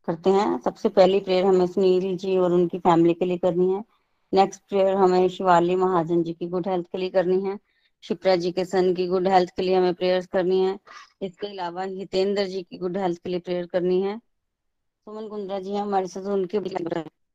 [0.06, 3.84] करते हैं। सबसे पहली प्रेयर हमें सुनील जी और उनकी फैमिली के लिए करनी है।
[4.34, 7.60] नेक्स्ट प्रेयर हमें शिवाली महाजन जी की गुड हेल्थ के लिए करनी है।
[8.02, 10.80] शिप्रा जी के सन की गुड हेल्थ के लिए हमें प्रेयर्स करनी है।
[11.22, 15.76] इसके अलावा हितेंद्र जी की गुड हेल्थ के लिए प्रेयर करनी है। सुमन कुंद्रा जी
[15.76, 16.58] हमारे साथ उनके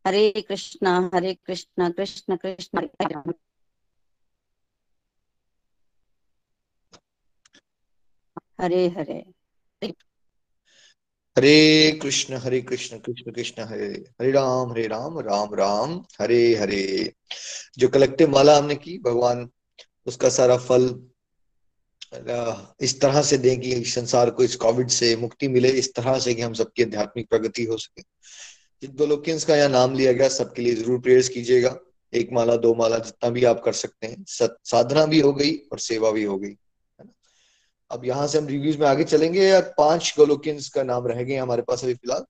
[0.07, 3.33] हरे कृष्णा हरे कृष्णा, कृष्ण कृष्ण
[8.61, 9.23] हरे हरे।
[11.37, 13.87] हरे कृष्ण हरे कृष्ण कृष्ण कृष्ण, हरे।
[14.21, 17.13] हरे राम हरे राम राम राम, हरे हरे।
[17.79, 19.49] जो कलेक्टिव माला हमने की, भगवान
[20.07, 20.89] उसका सारा फल
[22.83, 26.35] इस तरह से दें कि संसार को इस कोविड से मुक्ति मिले, इस तरह से
[26.35, 28.03] कि हम सबकी आध्यात्मिक प्रगति हो सके।
[28.83, 31.77] जिन लोकियंस का यहाँ नाम लिया गया, सबके लिए ज़रूर प्रेयर्स कीजिएगा।
[32.13, 35.79] एक माला, दो माला, जितना भी आप कर सकते हैं। साधना भी हो गई और
[35.79, 36.57] सेवा भी हो गई।
[37.91, 41.37] अब यहाँ से हम रिव्यूज़ में आगे चलेंगे, या पाँच गोलोकियंस का नाम रह गए
[41.37, 42.25] हमारे पास अभी फ़िलहाल।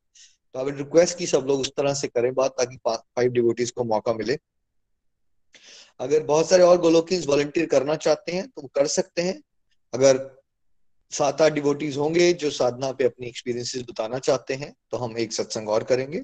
[0.55, 3.71] तो आई विल रिक्वेस्ट की सब लोग उस तरह से करें बात, ताकि फाइव डिवोटीज
[3.71, 4.37] को मौका मिले।
[6.01, 9.41] अगर बहुत सारे और गोलोकिंस वॉलंटियर करना चाहते हैं तो कर सकते हैं।
[9.93, 10.19] अगर
[11.13, 15.33] सात आठ डिवोटीज होंगे जो साधना पे अपनी एक्सपीरियंसेस बताना चाहते हैं तो हम एक
[15.33, 16.23] सत्संग और करेंगे।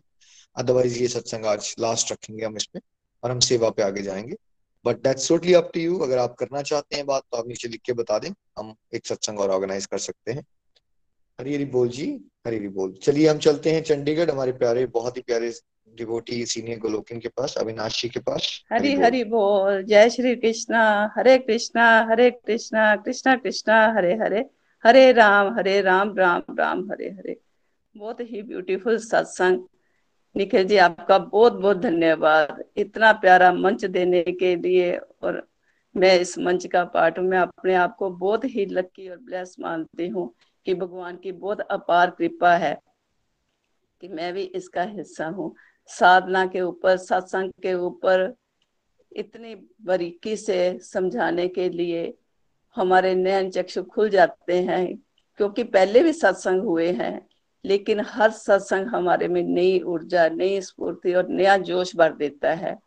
[0.56, 2.80] अदरवाइज़ ये सत्संग आज लास्ट रखेंगे हम इसमें,
[3.22, 4.36] और हम सेवा पे आगे जाएँगे।
[4.86, 7.68] But that's totally up to you अगर आप करना चाहते हैं बात तो आप नीचे
[7.68, 10.44] लिख के बता दें। हम एक सत्संग और ऑर्गेनाइज कर सकते हैं।
[11.38, 12.10] हरी हरी बोल जी
[12.46, 15.52] हरी हरी बोल। चलिए हम चलते हैं चंडीगढ़ हमारे प्यारे बहुत ही प्यारे
[15.96, 20.82] डिवोटी सीनियर गोलोकिन के पास अविनाश जी के पास। हरी हरी बोल। जय श्री कृष्णा।
[21.16, 24.44] हरे कृष्णा हरे कृष्णा कृष्णा कृष्णा हरे हरे।
[24.84, 27.36] हरे राम हरे राम राम राम हरे हरे।
[27.94, 29.62] बहुत ही ब्यूटीफुल सत्संग।
[30.36, 35.46] निखिल जी, आपका बहुत बहुत धन्यवाद। इतना प्यारा मंच देने के लिए और
[35.94, 36.82] मैं इस मंच का
[37.18, 40.32] हूँ। मैं अपने आप को बहुत ही लक्की और ब्लेस मानती हूँ
[40.66, 42.80] कि भगवान की बहुत अपार कृपा है
[44.02, 45.54] कि मैं भी इसका हिस्सा हूँ।
[45.86, 48.34] साधना के ऊपर, सत्संग के ऊपर
[49.12, 52.14] इतनी बारीकी से समझाने के लिए
[52.76, 54.96] हमारे नयन चक्षु खुल जाते हैं,
[55.40, 57.25] क्योंकि पहले भी सत्संग हुए हैं।
[57.66, 62.78] लेकिन हर सत्संग हमारे में नई ऊर्जा, नई स्फूर्ति और नया जोश भर देता है।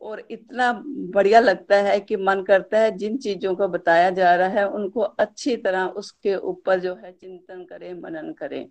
[0.00, 4.48] और इतना बढ़िया लगता है कि मन करता है जिन चीज़ों को बताया जा रहा
[4.48, 8.68] है, उनको अच्छी तरह उसके ऊपर जो है चिंतन करें, मनन करें।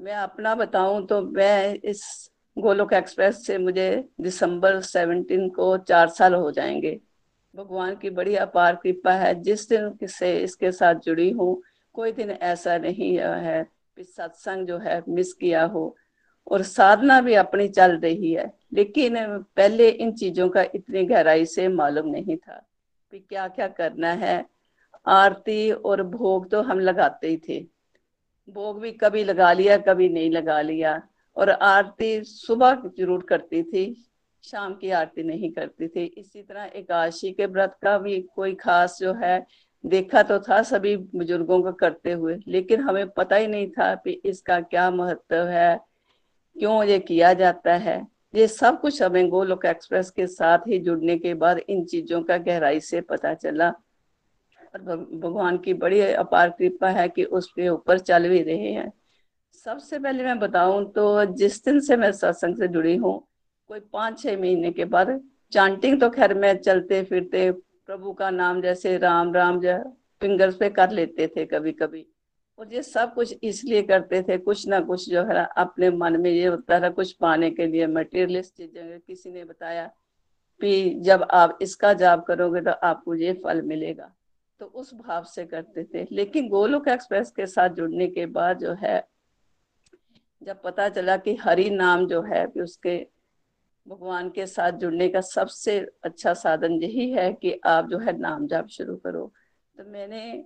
[0.00, 6.34] मैं अपना बताऊँ तो मैं इस गोलोक एक्सप्रेस से मुझे दिसंबर 17 को चार साल
[6.34, 7.00] हो जाएँगे।
[7.54, 11.62] भगवान की बड़ी अपार कृपा है, जिस दिन से इसके साथ जुड़ी हूँ
[11.94, 13.66] कोई दिन ऐसा नहीं है
[13.98, 15.94] सत्संग जो है मिस किया हो
[16.46, 19.16] और साधना भी अपनी चल रही है। लेकिन
[19.56, 22.56] पहले इन चीज़ों का इतनी गहराई से मालूम नहीं था
[23.12, 24.44] कि क्या क्या करना है।
[25.06, 27.60] आरती और भोग तो हम लगाते ही थे।
[28.48, 31.00] भोग भी कभी लगा लिया, कभी नहीं लगा लिया।
[31.36, 33.84] और आरती सुबह ज़रूर करती थी,
[34.44, 38.98] शाम की आरती नहीं करती थी। इसी तरह एकादशी के व्रत का भी कोई खास
[39.00, 39.38] जो है
[39.84, 44.10] देखा तो था सभी बुज़ुर्गों को करते हुए, लेकिन हमें पता ही नहीं था कि
[44.24, 45.76] इसका क्या महत्व है,
[46.56, 51.16] क्यों ये किया जाता है। ये सब कुछ हमें गोलोक एक्सप्रेस के साथ ही जुड़ने
[51.18, 56.88] के बाद इन चीज़ों का गहराई से पता चला। और भगवान की बड़ी अपार कृपा
[56.90, 58.92] है कि उसके ऊपर चल भी रहे हैं।
[59.66, 63.18] सबसे पहले मैं बताऊँ तो जिस दिन से मैं सत्संग से जुड़ी हूँ,
[63.70, 65.20] कोई पाँच छह महीने के बाद,
[65.52, 67.50] चांटिंग तो खैर मैं चलते फिरते
[67.88, 69.78] प्रभु का नाम जैसे राम राम जो
[70.22, 72.06] फिंगर्स पे कर लेते थे कभी कभी
[72.58, 76.30] और ये सब कुछ इसलिए करते थे, कुछ ना कुछ जो है अपने मन में
[76.30, 79.86] ये होता था कुछ पाने के लिए मटेरियलिस्ट चीज़ें किसी ने बताया
[80.60, 84.10] कि जब आप इसका जाप करोगे तो आपको ये फल मिलेगा।
[84.60, 88.74] तो उस भाव से करते थे। लेकिन गोलोक एक्सप्रेस के साथ जुड़ने के बाद जो
[88.74, 89.02] है,
[90.42, 92.96] जब पता चला कि हरि नाम जो है कि उसके
[93.86, 98.46] भगवान के साथ जुड़ने का सबसे अच्छा साधन यही है कि आप जो है नाम
[98.46, 99.32] जाप शुरू करो।
[99.76, 100.44] तो मैंने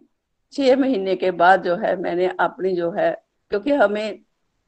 [0.53, 3.11] छह महीने के बाद जो है मैंने अपनी जो है,
[3.51, 4.19] क्योंकि हमें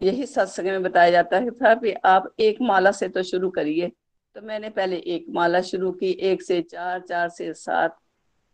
[0.00, 3.90] यही सत्संग में बताया जाता है था कि आप एक माला से तो शुरू करिए।
[4.36, 7.96] तो मैंने पहले एक माला शुरू की, एक से चार चार से सात,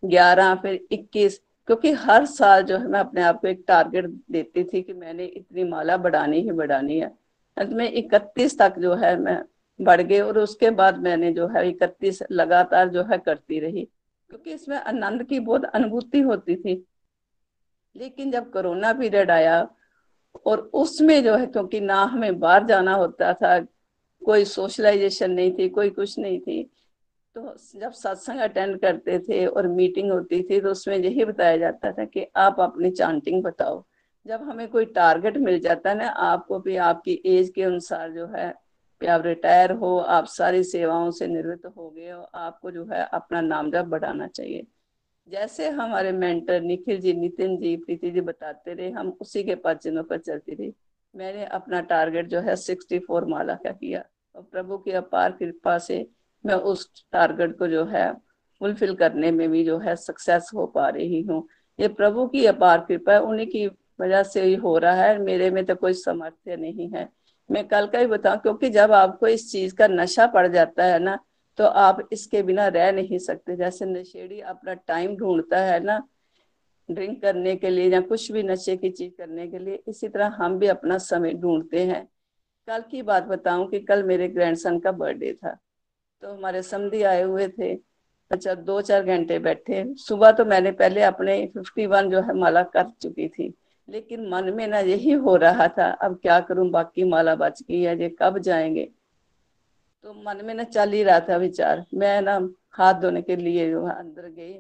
[0.02, 1.38] ग्यारह, फिर इक्कीस,
[1.68, 5.24] क्योंकि हर साल जो है मैं अपने आप को एक टारगेट देती थी कि मैंने
[5.24, 7.12] इतनी माला बढ़ानी ही बढ़ानी है।
[7.56, 9.42] अंत में इकतीस तक जो है मैं
[9.80, 13.82] बढ़ गए और उसके बाद मैंने जो है इकतीस लगातार जो है करती रही,
[14.30, 16.84] क्योंकि इसमें आनंद की बहुत अनुभूति होती थी।
[17.96, 19.66] लेकिन जब कोरोना पीरियड आया
[20.46, 23.58] और उसमें जो है, क्योंकि ना हमें बाहर जाना होता था,
[24.22, 26.62] कोई सोशलाइजेशन नहीं थी, कोई कुछ नहीं थी
[27.36, 31.90] तो जब सत्संग अटेंड करते थे और मीटिंग होती थी तो उसमें यही बताया जाता
[31.92, 33.82] था कि आप अपनी चांटिंग बताओ।
[34.26, 38.26] जब हमें कोई टारगेट मिल जाता है ना, आपको भी आपकी एज के अनुसार जो
[38.26, 38.52] है
[39.01, 43.05] कि आप रिटायर हो, आप सारी सेवाओं से निवृत्त हो गए हो, आपको जो है
[43.12, 44.66] अपना नाम जब बढ़ाना चाहिए।
[45.28, 50.05] जैसे हमारे मेंटर निखिल जी, नितिन जी, प्रीति जी बताते रहे, हम उसी के पचनों
[50.05, 50.72] पर चलती रही।
[51.14, 55.78] मैंने अपना टारगेट जो है सिक्सटी फोर माला का किया और प्रभु की अपार कृपा
[55.78, 56.07] से
[56.44, 58.12] मैं उस टारगेट को जो है
[58.61, 61.47] फुलफिल करने में भी जो है सक्सेस हो पा रही हूँ।
[61.78, 63.66] ये प्रभु की अपार कृपा उन्हीं की
[64.01, 67.09] वजह से ही हो रहा है। मेरे में तो कोई समर्थ्य नहीं है।
[67.51, 70.99] मैं कल का ही बताऊँ, क्योंकि जब आपको इस चीज़ का नशा पड़ जाता है
[70.99, 71.18] ना
[71.59, 76.03] तो आप इसके बिना रह नहीं सकते। जैसे नशेड़ी अपना टाइम ढूंढता है ना
[76.88, 80.36] ड्रिंक करने के लिए या कुछ भी नशे की चीज़ करने के लिए, इसी तरह
[80.38, 82.05] हम भी अपना समय ढूंढते हैं।
[82.68, 85.57] कल की बात बताऊँ कि कल मेरे ग्रैंडसन का बर्थडे था।
[86.22, 87.72] तो हमारे समधी आए हुए थे
[88.30, 92.62] अच्छा दो चार घंटे बैठे। सुबह तो मैंने पहले अपने फिफ्टी वन जो है, माला
[92.64, 93.53] कर चुकी थी।
[93.89, 97.82] लेकिन मन में ना यही हो रहा था, अब क्या करूँ, बाकी माला बच गई
[97.82, 98.89] है ये कब जाएँगे?
[100.05, 103.70] तो मन में ना चल ही रहा था विचार। मैं ना हाथ धोने के लिए
[103.70, 104.55] जो है अंदर गई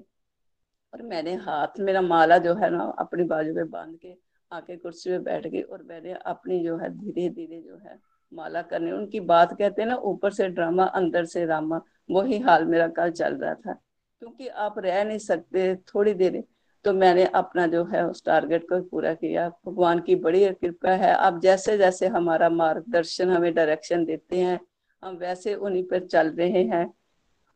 [0.92, 4.14] और मैंने हाथ मेरा माला जो है ना अपनी बाजू पे बाँध के
[4.52, 7.98] आके कुर्सी पे बैठ गई और मैंने अपनी जो है धीरे धीरे जो है
[8.32, 12.64] माला करने, उनकी बात कहते हैं ना, ऊपर से ड्रामा, अंदर से रामा, वही हाल
[12.64, 13.72] मेरा कल चल रहा था।
[14.18, 16.44] क्योंकि आप रह नहीं सकते थोड़ी देर
[16.86, 21.12] तो मैंने अपना जो है उस टारगेट को पूरा किया। भगवान की बड़ी कृपा है।
[21.14, 24.60] अब जैसे जैसे हमारा मार्गदर्शन हमें डायरेक्शन देते हैं,
[25.02, 26.94] हम वैसे उन्हीं पर चल रहे हैं।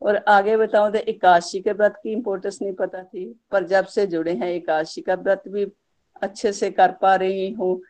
[0.03, 4.07] और आगे बताऊँ तो एकादशी के व्रत की इम्पोर्टेंस नहीं पता थी, पर जब से
[4.07, 5.67] जुड़े हैं, एकादशी का व्रत भी
[6.23, 7.81] अच्छे से कर पा रही हूँ।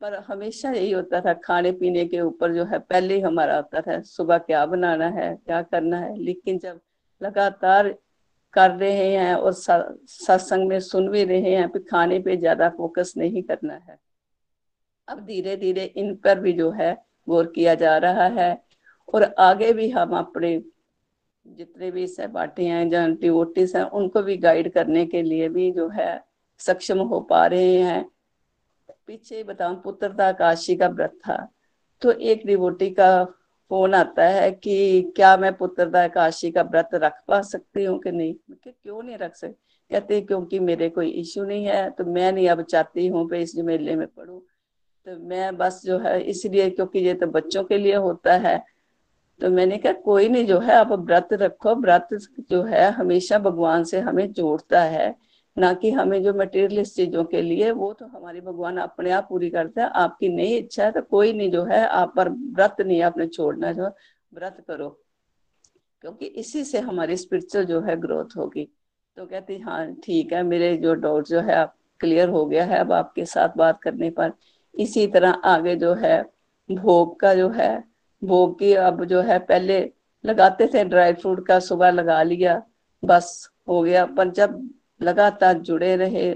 [0.00, 3.80] पर हमेशा यही होता था, खाने पीने के ऊपर जो है, पहले ही हमारा होता
[3.80, 6.80] था, सुबह क्या बनाना है, क्या करना है। लेकिन जब
[7.22, 7.94] लगातार
[8.54, 13.12] कर रहे हैं और सत्संग में सुन भी रहे हैं, फिर खाने पे ज़्यादा फोकस
[13.16, 13.98] नहीं करना है।
[15.08, 16.96] अब धीरे धीरे इन पर भी जो है,
[17.28, 18.62] गौर किया जा रहा है।
[19.08, 20.60] और आगे भी हम अपने
[21.46, 25.88] जितने भी सहपाठी हैं जहाँ डिवोटिस हैं, उनको भी गाइड करने के लिए भी जो
[25.88, 26.24] है,
[26.60, 28.04] सक्षम हो पा रहे हैं।
[29.06, 31.36] पीछे बताऊँ पुत्रता काशी का व्रत था।
[32.02, 33.22] तो एक डिवोटी का
[33.70, 38.12] फ़ोन आता है कि क्या मैं पुत्रता काशी का व्रत रख पा सकती हूँ कि
[38.12, 38.34] नहीं?
[38.52, 39.54] क्यों नहीं रख सकती?
[39.90, 43.96] कहते क्योंकि मेरे कोई इश्यू नहीं है तो मैं नहीं अब चाहती हूँ इस मेले
[43.96, 44.38] में पढ़ू
[45.06, 48.58] तो मैं बस जो है इसलिए क्योंकि ये तो बच्चों के लिए होता है।
[49.40, 52.08] तो मैंने कहा, कोई नहीं, जो है, आप व्रत रखो। व्रत
[52.50, 55.14] जो है, हमेशा भगवान से हमें जोड़ता है।
[55.58, 59.50] ना कि हमें जो मटेरियलिस्ट चीज़ों के लिए, वो तो हमारी भगवान अपने आप पूरी
[59.50, 63.02] करता है। आपकी नई इच्छा है तो कोई नहीं जो है, आप पर व्रत नहीं
[63.02, 63.86] आपने छोड़ना जो
[64.34, 65.00] व्रत करो।
[66.00, 68.68] क्योंकि इसी से हमारी स्पिरिचुअल जो है ग्रोथ होगी।
[69.16, 72.78] तो कहती हाँ ठीक है, मेरे जो डाउट जो है आप क्लियर हो गया है,
[72.78, 74.32] अब आपके साथ बात करने पर।
[74.74, 76.22] इसी तरह आगे जो है,
[76.70, 77.84] भोग का जो है,
[78.24, 79.92] भोग की अब जो है, पहले
[80.24, 82.62] लगाते थे, ड्राई फ्रूट का सुबह लगा लिया,
[83.04, 84.70] बस हो गया। पर जब
[85.02, 86.34] लगातार जुड़े रहे।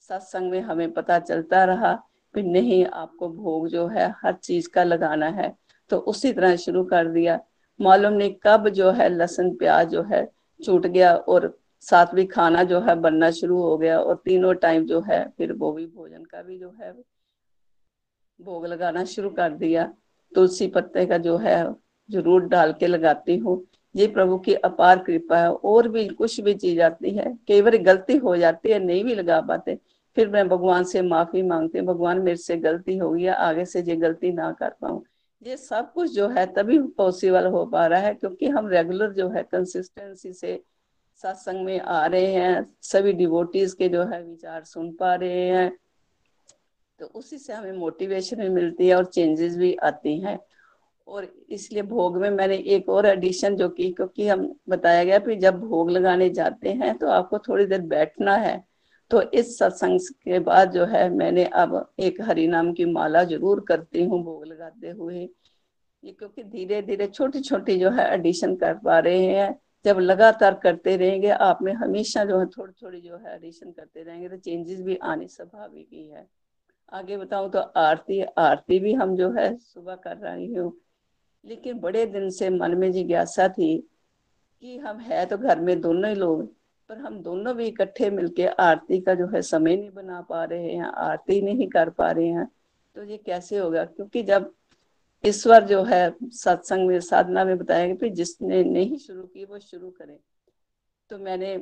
[0.00, 1.92] सत्संग में हमें पता चलता रहा
[2.34, 5.56] कि नहीं, आपको भोग जो है, हर चीज़ का लगाना है।
[5.90, 7.40] तो उसी तरह शुरू कर दिया।
[7.80, 12.62] मालूम नहीं कब जो है, लहसुन, प्याज जो है, छूट गया और साथ भी खाना
[12.62, 16.24] जो है, बनना शुरू हो गया और तीनों टाइम जो है, फिर वो भी भोजन
[16.24, 16.92] का भी जो है,
[18.40, 19.92] भोग लगाना शुरू कर दिया।
[20.34, 21.74] तुलसी पत्ते का जो है,
[22.10, 23.64] ज़रूर डाल के लगाती हूँ।
[23.94, 27.76] ये प्रभु की अपार कृपा है, और भी कुछ भी चीज़ आती है, कई बार
[27.78, 29.78] गलती हो जाती है, नहीं भी लगा पाते,
[30.16, 33.82] फिर मैं भगवान से माफ़ी मांगती हूँ, भगवान मेरे से गलती हो गई आगे से
[33.82, 35.02] ये गलती ना कर पाऊँ।
[35.42, 39.28] ये सब कुछ जो है तभी पॉसिबल हो पा रहा है, क्योंकि हम रेगुलर जो
[39.28, 40.62] है कंसिस्टेंसी से
[41.24, 45.72] सत्संग में आ रहे हैं, सभी डिवोटीज के जो है विचार सुन पा रहे हैं
[46.98, 50.38] तो उसी से हमें मोटिवेशन भी मिलती है और चेंजेस भी आती हैं।
[51.06, 55.36] और इसलिए भोग में मैंने एक और एडिशन जो की, क्योंकि हम बताया गया कि
[55.36, 58.62] जब भोग लगाने जाते हैं तो आपको थोड़ी देर बैठना है।
[59.10, 63.64] तो इस सत्संग के बाद जो है मैंने अब एक हरि नाम की माला ज़रूर
[63.68, 65.28] करती हूँ भोग लगाते हुए।
[66.02, 70.54] ये क्योंकि धीरे धीरे छोटी छोटी जो है एडिशन कर पा रहे हैं। जब लगातार
[70.54, 74.36] करते रहेंगे, आप में हमेशा जो है थोड़ी थोड़ी जो है एडिशन करते रहेंगे तो
[74.38, 76.26] चेंजेस भी आने स्वाभाविक ही है।
[76.92, 80.72] आगे बताऊँ तो आरती आरती भी हम जो है सुबह कर रही हूँ।
[81.44, 83.76] लेकिन बड़े दिन से मन में जिज्ञासा थी
[84.62, 86.46] कि हम है तो घर में दोनों ही लोग,
[86.90, 90.72] पर हम दोनों भी इकट्ठे मिलके आरती का जो है समय नहीं बना पा रहे
[90.72, 92.48] हैं, आरती नहीं कर पा रहे हैं।
[92.96, 93.84] तो ये कैसे होगा?
[93.84, 94.52] क्योंकि जब
[95.24, 99.90] ईश्वर जो है सत्संग में, साधना में बताया कि जिसने नहीं शुरू की वो शुरू
[99.90, 100.18] करे।
[101.10, 101.56] तो मैंने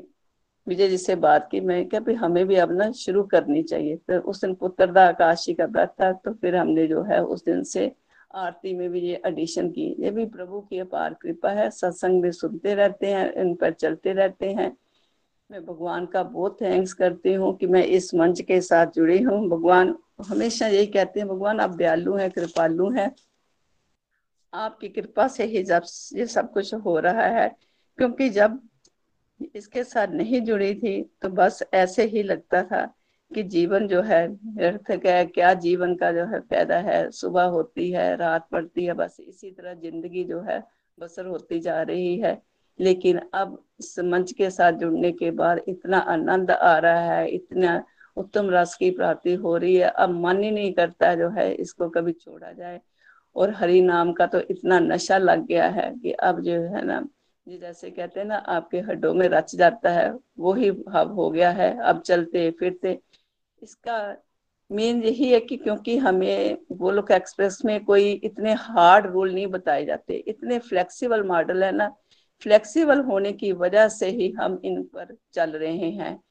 [0.66, 3.96] विजय जी से बात की, मैं क्या भाई, हमें भी अब ना शुरू करनी चाहिए।
[3.96, 7.62] तो उस दिन पुत्रदा आकाशी का व्रत था तो फिर हमने जो है उस दिन
[7.64, 7.90] से
[8.34, 12.32] आरती में भी ये एडिशन की। ये भी प्रभु की अपार कृपा है। सत्संग में
[12.32, 14.76] सुनते रहते हैं, इन पर चलते रहते हैं।
[15.50, 19.48] मैं भगवान का बहुत थैंक्स करती हूँ कि मैं इस मंच के साथ जुड़ी हूँ।
[19.48, 23.14] भगवान हमेशा यही कहते हैं, भगवान, आप दयालु हैं, कृपालु हैं।
[24.54, 27.56] आपकी कृपा से ही जब ये सब कुछ हो रहा है।
[27.98, 28.68] क्योंकि जब
[29.54, 32.94] इसके साथ नहीं जुड़ी थी तो बस ऐसे ही लगता था।
[33.32, 37.90] कि जीवन जो है निरर्थक है, क्या जीवन का जो है फ़ायदा है, सुबह होती
[37.90, 40.62] है, रात पड़ती है, बस इसी तरह ज़िंदगी जो है
[40.98, 42.40] बसर होती जा रही है।
[42.78, 47.82] लेकिन अब इस मंच के साथ जुड़ने के बाद इतना आनंद आ रहा है, इतना
[48.16, 51.88] उत्तम रस की प्राप्ति हो रही है। अब मन ही नहीं करता जो है इसको
[51.88, 52.80] कभी छोड़ा जाए।
[53.36, 57.04] और हरि नाम का तो इतना नशा लग गया है कि अब जो है ना
[57.46, 61.50] जैसे कहते हैं ना, आपके हड्डों में रच जाता है, वो ही भाव हो गया
[61.50, 62.92] है। अब चलते फिरते
[63.62, 64.16] इसका
[64.70, 69.84] मेन यही है कि क्योंकि हमें गोलोक एक्सप्रेस में कोई इतने हार्ड रूल नहीं बताए
[69.84, 71.96] जाते, इतने फ्लेक्सिबल मॉडल है ना
[72.42, 76.22] फ्लेक्सिबल होने की वजह से ही हम इन पर चल रहे हैं।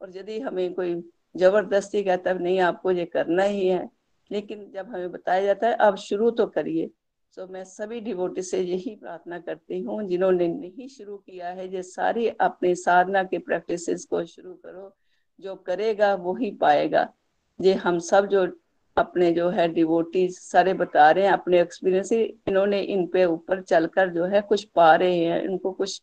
[0.00, 0.94] और यदि हमें कोई
[1.36, 3.88] ज़बरदस्ती कहता है नहीं, आपको ये करना ही है।
[4.30, 6.90] लेकिन जब हमें बताया जाता है, अब शुरू तो करिए।
[7.36, 11.82] तो मैं सभी डिवोटी से यही प्रार्थना करती हूँ, जिन्होंने नहीं शुरू किया है, ये
[11.82, 14.96] सारी अपने साधना के प्रैक्टिसेस को शुरू करो।
[15.40, 17.08] जो करेगा वो ही पाएगा।
[17.60, 18.46] ये हम सब जो
[18.96, 24.08] अपने जो है डिवोटीज सारे बता रहे हैं, अपने एक्सपीरियंस इन्होंने इन पे ऊपर चलकर
[24.08, 26.00] जो है कुछ पा रहे हैं, इनको कुछ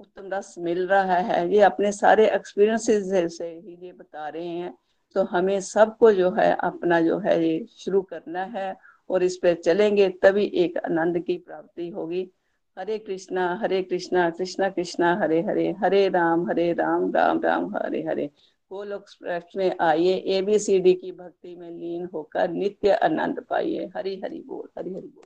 [0.00, 4.74] उत्तम रस मिल रहा है। ये अपने सारे एक्सपीरियंसेस से ही ये बता रहे हैं।
[5.16, 8.74] तो हमें सबको जो है अपना जो है ये शुरू करना है
[9.10, 12.30] और इस पे चलेंगे तभी एक आनंद की प्राप्ति होगी।
[12.76, 18.02] हरे कृष्णा हरे कृष्णा कृष्णा कृष्णा, हरे हरे हरे राम हरे राम राम राम, हरे
[18.02, 18.30] हरे।
[18.72, 24.44] गोलोक एक्सप्रेस में आइए एबीसीडी की भक्ति में लीन होकर नित्य आनंद पाइए। हरि हरि
[24.46, 25.24] बोल, हरि हरि बोल।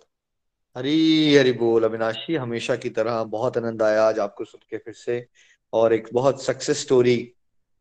[0.77, 4.95] हरी हरी बोल, अविनाशी। हमेशा की तरह बहुत आनंद आया आज आपको सुन के फिर
[4.95, 5.27] से।
[5.73, 7.33] और एक बहुत सक्सेस स्टोरी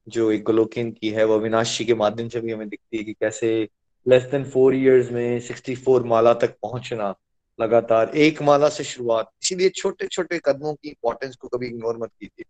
[0.07, 3.13] जो एक गोलोकिन की है, वो अविनाशी के माध्यम से भी हमें दिखती है कि
[3.13, 3.69] कैसे
[4.07, 7.15] लेस देन फोर इयर्स में सिक्सटी फोर माला तक पहुँचना,
[7.61, 12.11] लगातार एक माला से शुरुआत। इसीलिए छोटे छोटे कदमों की इंपॉर्टेंस को कभी इग्नोर मत
[12.19, 12.45] कीजिए।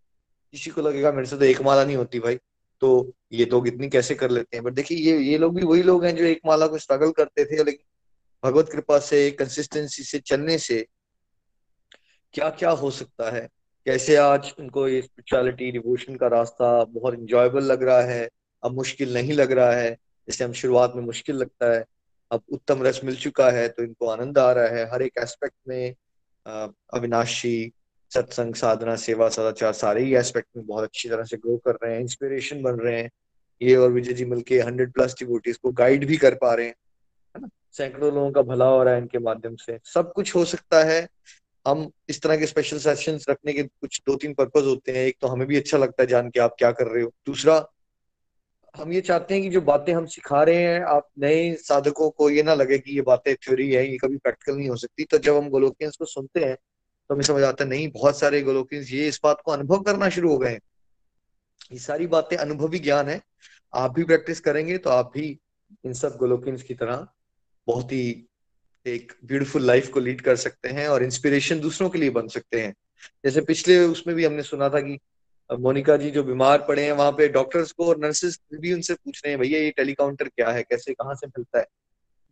[0.51, 2.39] किसी को लगेगा, मेरे से तो एक माला नहीं होती भाई।
[2.81, 4.63] तो ये लोग इतनी कैसे कर लेते हैं?
[4.63, 7.45] बट देखिए, ये ये लोग भी वही लोग हैं जो एक माला को स्ट्रगल करते
[7.45, 7.85] थे, लेकिन
[8.43, 10.85] भगवत कृपा से कंसिस्टेंसी से चलने से
[12.33, 13.47] क्या क्या हो सकता है?
[13.85, 18.27] कैसे आज उनको ये स्पिरिचुअलिटी डिवोशन का रास्ता बहुत इंजॉयबल लग रहा है,
[18.63, 19.91] अब मुश्किल नहीं लग रहा है,
[20.27, 21.83] जैसे हम शुरुआत में मुश्किल लगता है,
[22.31, 25.55] अब उत्तम रस मिल चुका है तो इनको आनंद आ रहा है, हर एक एस्पेक्ट
[25.67, 25.95] में
[26.93, 27.71] अविनाशी
[28.11, 31.93] सत्संग, साधना, सेवा, सदाचार, सारे ही एस्पेक्ट में बहुत अच्छी तरह से ग्रो कर रहे
[31.93, 33.09] हैं इंस्पिरेशन बन रहे हैं।
[33.61, 36.75] ये और विजय जी मिलके हंड्रेड प्लस डिवोटीज को गाइड भी कर पा रहे हैं,
[37.35, 37.49] है ना?
[37.71, 41.07] सैकड़ों लोगों का भला हो रहा है इनके माध्यम से। सब कुछ हो सकता है।
[41.65, 45.17] हम इस तरह के स्पेशल सेशंस रखने के कुछ दो तीन पर्पज होते हैं। एक
[45.21, 47.65] तो हमें भी अच्छा लगता है जान के आप क्या कर रहे हो। दूसरा,
[48.75, 52.29] हम ये चाहते हैं कि जो बातें हम सिखा रहे हैं, आप नए साधकों को
[52.29, 55.17] ये ना लगे कि ये बातें थ्योरी है, ये कभी प्रैक्टिकल नहीं हो सकती। तो
[55.17, 56.57] जब हम गोलोकियंस को सुनते हैं
[57.09, 60.29] तो हमें समझ आता नहीं, बहुत सारे गोलोकियंस ये इस बात को अनुभव करना शुरू
[60.29, 60.59] हो गए
[61.71, 63.21] ये सारी बातें अनुभवी ज्ञान है।
[63.73, 65.39] आप भी प्रैक्टिस करेंगे तो आप भी
[65.85, 67.07] इन सब गोलोकियंस की तरह
[67.67, 68.25] बहुत ही
[68.85, 72.61] एक ब्यूटीफुल लाइफ को लीड कर सकते हैं और इंस्पिरेशन दूसरों के लिए बन सकते
[72.61, 72.73] हैं।
[73.25, 74.99] जैसे पिछले उसमें भी हमने सुना था कि
[75.49, 79.21] मोनिका जी जो बीमार पड़े हैं, वहाँ पे डॉक्टर्स को और नर्सेस भी उनसे पूछ
[79.25, 80.63] रहे हैं, भैया, ये टेलीकाउंटर क्या है?
[80.63, 81.65] कैसे, कहाँ से मिलता है?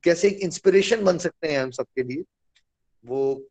[0.03, 2.23] कैसे एक इंस्पिरेशन बन सकते हैं हम सबके लिए,
[3.05, 3.49] वो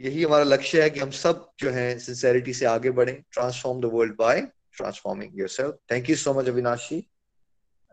[0.00, 3.84] यही हमारा लक्ष्य है कि हम सब जो है सिंसेरिटी से आगे बढ़े transform the
[3.84, 4.40] world by
[4.76, 7.10] transforming yourself thank you so much Avinashi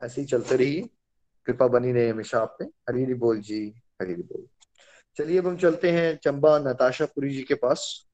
[0.04, 0.90] ऐसे ही चलते रहिए।
[1.46, 4.48] कृपा बनी रहे हमेशा आप पे। हरी बोल जी, हरी बोल।
[5.18, 8.08] चलिए, अब हम चलते हैं चंबा नताशा पुरी जी के पास।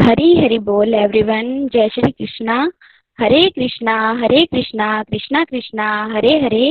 [0.00, 2.72] हरी हरी बोल एवरीवन जय श्री कृष्णा।
[3.18, 6.66] हरे कृष्णा हरे कृष्णा कृष्णा कृष्णा, हरे हरे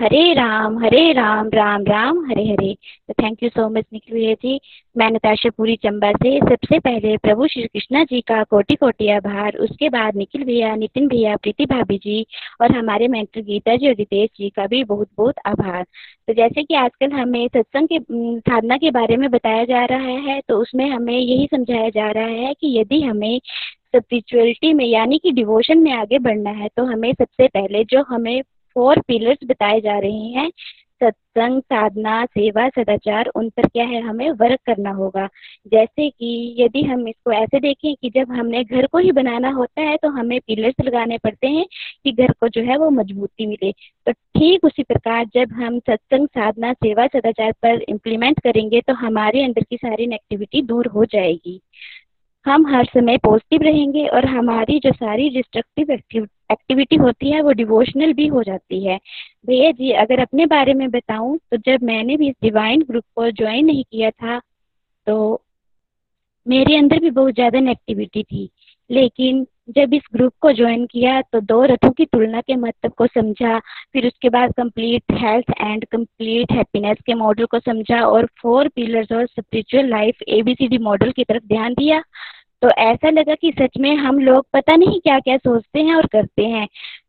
[0.00, 2.72] हरे राम हरे राम राम राम, हरे हरे।
[3.08, 4.58] तो thank you so much Nikhil भैया जी।
[4.96, 9.56] मैं नताशा पूरी चंबा से सबसे पहले प्रभु श्री कृष्णा जी का कोटि कोटि आभार,
[9.56, 12.26] उसके बाद निखिल भैया, नितिन भैया, प्रीति भाभी जी
[12.60, 15.82] और हमारे मेंटर गीता जी और रितेश जी का भी बहुत बहुत आभार।
[16.26, 17.98] तो जैसे कि आजकल हमें सत्संग के
[18.40, 22.24] साधना के बारे में बताया जा रहा है तो उसमें हमें यही समझाया जा रहा
[22.24, 23.40] है कि यदि हमें
[23.94, 28.40] स्पिरिचुअलिटी में, यानी कि डिवोशन में आगे बढ़ना है तो हमें सबसे पहले जो हमें
[28.76, 30.50] फोर पिलर्स बताए जा रहे हैं,
[31.00, 35.26] सत्संग, साधना, सेवा, सदाचार, उन पर क्या है, हमें वर्क करना होगा।
[35.66, 39.82] जैसे कि यदि हम इसको ऐसे देखें कि जब हमने घर को ही बनाना होता
[39.82, 41.66] है तो हमें पिलर्स लगाने पड़ते हैं
[42.04, 43.72] कि घर को जो है वो मजबूती मिले।
[44.06, 49.44] तो ठीक उसी प्रकार जब हम सत्संग, साधना, सेवा, सदाचार पर इम्प्लीमेंट करेंगे तो हमारे
[49.44, 51.60] अंदर की सारी नेगेटिविटी दूर हो जाएगी।
[52.46, 55.92] हम हर समय पॉजिटिव रहेंगे और हमारी जो सारी डिस्ट्रक्टिव
[56.52, 58.98] एक्टिविटी होती है, वो डिवोशनल भी हो जाती है।
[59.46, 63.30] भैया जी, अगर अपने बारे में बताऊँ तो जब मैंने भी इस डिवाइन ग्रुप को
[63.32, 64.40] ज्वाइन नहीं किया था
[65.06, 65.42] तो
[66.46, 68.48] मेरे अंदर भी बहुत ज़्यादा नेगेटिविटी थी।
[68.90, 73.06] लेकिन जब इस ग्रुप को ज्वाइन किया तो दो रथों की तुलना के महत्व को
[73.06, 73.58] समझा।
[73.92, 79.12] फिर उसके बाद complete health and complete happiness के मॉडल को समझा और फोर पिलर्स
[79.12, 82.02] और spiritual life A B C D model की तरफ़ ध्यान दिया।
[82.62, 86.06] तो ऐसा लगा कि सच में हम लोग पता नहीं क्या क्या सोचते हैं और
[86.06, 86.66] करते हैं।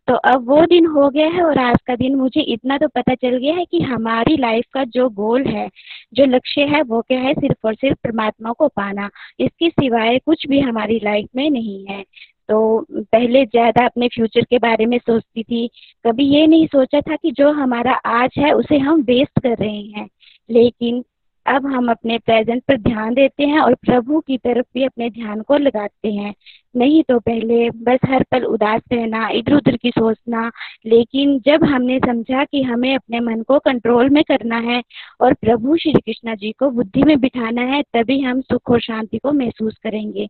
[0.08, 3.14] तो अब वो दिन हो गया है और आज का दिन मुझे इतना तो पता
[3.16, 5.70] चल गया है कि हमारी लाइफ का जो गोल है,
[6.14, 7.34] जो लक्ष्य है, वो क्या है?
[7.34, 9.10] सिर्फ़ और सिर्फ़ परमात्मा को पाना।
[9.40, 12.04] इसके सिवाय कुछ भी हमारी लाइफ में नहीं है।
[12.50, 15.68] तो पहले ज़्यादा अपने फ्यूचर के बारे में सोचती थी।
[16.06, 19.82] कभी ये नहीं सोचा था कि जो हमारा आज है, उसे हम वेस्ट कर रहे
[19.82, 20.08] हैं।
[20.50, 21.04] लेकिन
[21.46, 25.42] अब हम अपने प्रेजेंट पर ध्यान देते हैं और प्रभु की तरफ़ भी अपने ध्यान
[25.42, 26.34] को लगाते हैं।
[26.76, 30.52] नहीं तो पहले बस हर पल उदास रहना इधर उधर की सोचना,
[30.86, 34.82] लेकिन जब हमने समझा कि हमें अपने मन को कंट्रोल में करना है
[35.22, 39.18] और प्रभु श्री कृष्णा जी को बुद्धि में बिठाना है, तभी हम सुख और शांति
[39.18, 40.28] को महसूस करेंगे।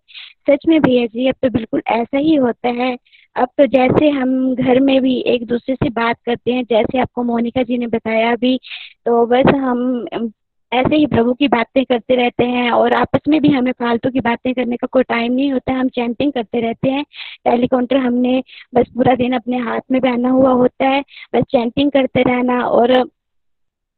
[0.50, 2.98] सच में भैया जी, अब तो बिल्कुल ऐसा ही होता है।
[3.36, 7.24] अब तो जैसे हम घर में भी एक दूसरे से बात करते हैं, जैसे आपको
[7.24, 8.58] मोनिका जी ने बताया अभी
[9.06, 10.32] तो बस हम
[10.74, 14.20] ऐसे ही प्रभु की बातें करते रहते हैं और आपस में भी हमें फालतू की
[14.20, 17.04] बातें करने का कोई टाइम नहीं होता, हम चैंटिंग करते रहते हैं।
[17.46, 18.44] टेलीकाउंटर हमने
[18.76, 21.02] बस पूरा दिन अपने हाथ में पहना हुआ होता है,
[21.36, 23.04] बस चैंटिंग करते रहना और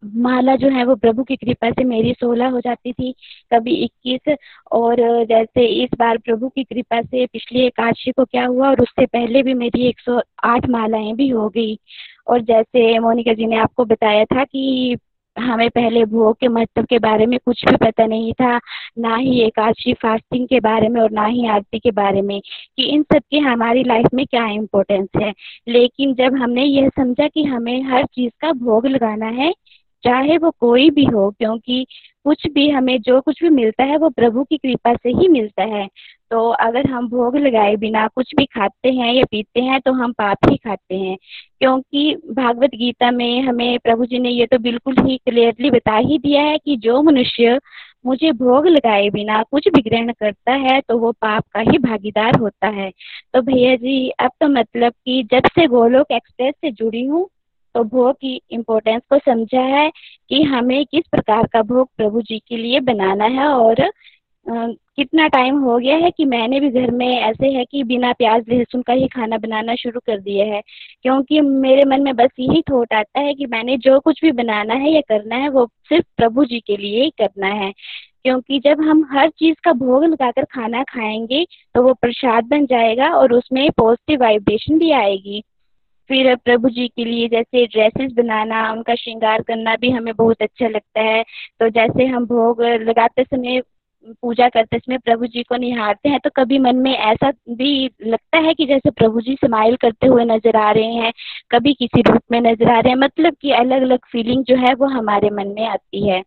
[0.03, 3.11] माला जो है वो प्रभु की कृपा से मेरी सोलह हो जाती थी,
[3.53, 4.35] कभी इक्कीस
[4.71, 4.95] और
[5.25, 9.43] जैसे इस बार प्रभु की कृपा से पिछली एकादशी को क्या हुआ और उससे पहले
[9.43, 11.77] भी मेरी एक सौ आठ मालाएँ भी हो गई।
[12.27, 14.97] और जैसे मोनिका जी ने आपको बताया था कि
[15.37, 18.59] हमें पहले भोग के महत्व के बारे में कुछ भी पता नहीं था,
[18.99, 22.39] ना ही एकादशी फास्टिंग के बारे में और ना ही आरती के बारे में
[22.77, 25.33] कि इन सब की हमारी लाइफ में क्या इम्पोर्टेंस है।
[25.67, 29.53] लेकिन जब हमने यह समझा कि हमें हर चीज़ का भोग लगाना है
[30.05, 31.85] चाहे वो कोई भी हो, क्योंकि
[32.25, 35.63] कुछ भी हमें जो कुछ भी मिलता है, वो प्रभु की कृपा से ही मिलता
[35.63, 35.87] है।
[36.31, 40.11] तो अगर हम भोग लगाए बिना कुछ भी खाते हैं या पीते हैं तो हम
[40.13, 41.17] पाप ही खाते हैं।
[41.59, 46.17] क्योंकि भागवत गीता में हमें प्रभु जी ने ये तो बिल्कुल ही क्लियरली बता ही
[46.17, 47.59] दिया है कि जो मनुष्य
[48.05, 52.35] मुझे भोग लगाए बिना कुछ भी ग्रहण करता है तो वो पाप का ही भागीदार
[52.35, 52.91] होता है।
[53.33, 57.27] तो भैया जी, अब तो मतलब कि जब से गोलोक एक्सप्रेस से जुड़ी हूँ
[57.75, 59.89] तो भोग की इम्पोर्टेंस को समझा है
[60.29, 63.81] कि हमें किस प्रकार का भोग प्रभु जी के लिए बनाना है और
[64.45, 64.67] आ,
[64.97, 68.43] कितना टाइम हो गया है कि मैंने भी घर में ऐसे है कि बिना प्याज
[68.49, 70.61] लहसुन का ही खाना बनाना शुरू कर दिया है।
[71.01, 74.73] क्योंकि मेरे मन में बस यही थोट आता है कि मैंने जो कुछ भी बनाना
[74.73, 77.71] है या करना है वो सिर्फ़ प्रभु जी के लिए ही करना है।
[78.23, 81.43] क्योंकि जब हम हर चीज़ का भोग लगाकर खाना खाएँगे
[81.75, 85.43] तो वो प्रसाद बन जाएगा और उसमें पॉजिटिव वाइब्रेशन भी आएगी।
[86.09, 90.67] फिर प्रभु जी के लिए जैसे ड्रेसेस बनाना, उनका श्रृंगार करना भी हमें बहुत अच्छा
[90.67, 91.23] लगता है।
[91.59, 93.61] तो जैसे हम भोग लगाते समय,
[94.21, 98.37] पूजा करते समय प्रभु जी को निहारते हैं तो कभी मन में ऐसा भी लगता
[98.37, 101.11] है कि जैसे प्रभु जी स्माइल करते हुए नज़र आ रहे हैं?
[101.51, 102.97] कभी किसी रूप में नज़र आ रहे हैं?
[102.97, 106.21] मतलब कि अलग अलग फीलिंग जो है वो हमारे मन में आती है।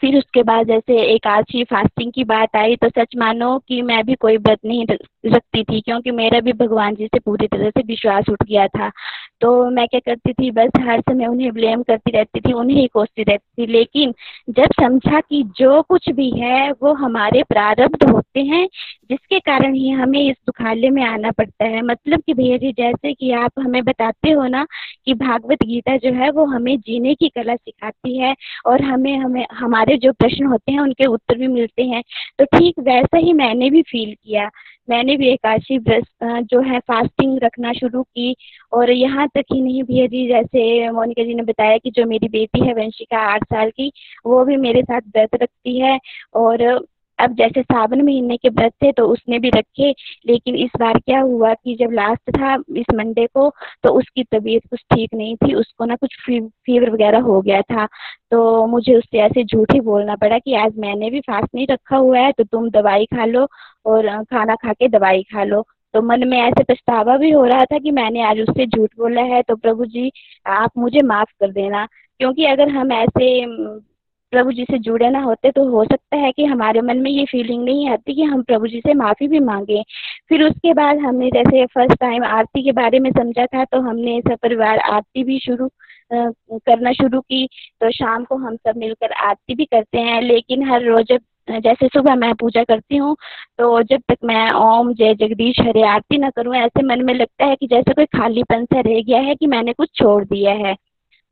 [0.00, 4.02] फिर उसके बाद जैसे एक आदशी फास्टिंग की बात आई तो सच मानो कि मैं
[4.04, 4.86] भी कोई व्रत नहीं
[5.26, 8.90] रखती थी, क्योंकि मेरा भी भगवान जी से पूरी तरह से विश्वास उठ गया था।
[9.42, 12.86] तो मैं क्या करती थी, बस हर समय उन्हें ब्लेम करती रहती थी, उन्हें ही
[12.86, 14.14] कोसती रहती थी। लेकिन
[14.50, 18.66] जब समझा कि जो कुछ भी है, वो हमारे प्रारब्ध होते हैं,
[19.10, 23.12] जिसके कारण ही हमें इस दुखालय में आना पड़ता है। मतलब कि भैया जी, जैसे
[23.12, 24.66] कि आप हमें बताते हो ना
[25.04, 28.34] कि भागवत गीता जो है, वो हमें जीने की कला सिखाती है
[28.66, 32.02] और हमें हमें, हमारे जो प्रश्न होते हैं, उनके उत्तर भी मिलते हैं।
[32.38, 34.48] तो ठीक वैसा ही मैंने भी फील किया।
[34.88, 36.04] मैंने भी एकादशी व्रत
[36.50, 38.34] जो है फास्टिंग रखना शुरू की
[38.72, 42.28] और यहाँ तक ही नहीं भैया जी, जैसे मोनिका जी ने बताया कि जो मेरी
[42.28, 43.90] बेटी है वंशिका आठ साल की,
[44.26, 45.98] वो भी मेरे साथ व्रत रखती है
[46.34, 46.62] और
[47.22, 49.90] अब जैसे सावन महीने के व्रत थे तो उसने भी रखे
[50.26, 53.48] लेकिन इस बार क्या हुआ कि जब लास्ट था इस मंडे को
[53.84, 57.60] तो उसकी तबीयत कुछ ठीक नहीं थी उसको ना कुछ फ़ी, फीवर वगैरह हो गया
[57.62, 57.86] था।
[58.30, 61.96] तो मुझे उससे ऐसे झूठ ही बोलना पड़ा कि आज मैंने भी फास्ट नहीं रखा
[61.96, 63.46] हुआ है तो तुम दवाई खा लो
[63.86, 65.64] और खाना खा के दवाई खा लो।
[65.94, 69.22] तो मन में ऐसे पछतावा भी हो रहा था कि मैंने आज उससे झूठ बोला
[69.22, 70.10] है तो प्रभु जी
[70.46, 71.86] आप मुझे माफ़ कर देना
[72.20, 73.44] क्योंकि अगर हम ऐसे
[74.32, 77.24] प्रभु जी से जुड़े ना होते तो हो सकता है कि हमारे मन में ये
[77.26, 79.82] फीलिंग नहीं आती कि हम प्रभु जी से माफ़ी भी मांगे।
[80.28, 84.20] फिर उसके बाद हमने जैसे फ़र्स्ट टाइम आरती के बारे में समझा था तो हमने
[84.20, 85.68] सब परिवार आरती भी शुरू
[86.12, 87.46] करना शुरू की।
[87.80, 91.12] तो शाम को हम सब मिलकर आरती भी करते हैं, लेकिन हर रोज
[91.50, 93.14] जैसे सुबह मैं पूजा करती हूँ
[93.58, 97.44] तो जब तक मैं ओम जय जगदीश हरे आरती ना करूँ, ऐसे मन में लगता
[97.46, 100.74] है कि जैसे कोई खालीपन सा रह गया है कि मैंने कुछ छोड़ दिया है।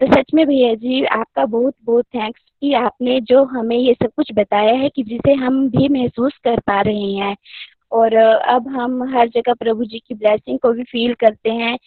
[0.01, 4.11] तो सच में भैया जी, आपका बहुत बहुत थैंक्स कि आपने जो हमें ये सब
[4.17, 7.37] कुछ बताया है कि जिसे हम भी महसूस कर पा रहे हैं।
[7.93, 11.79] और अब हम हर जगह प्रभु जी की ब्लेसिंग को भी फील करते हैं।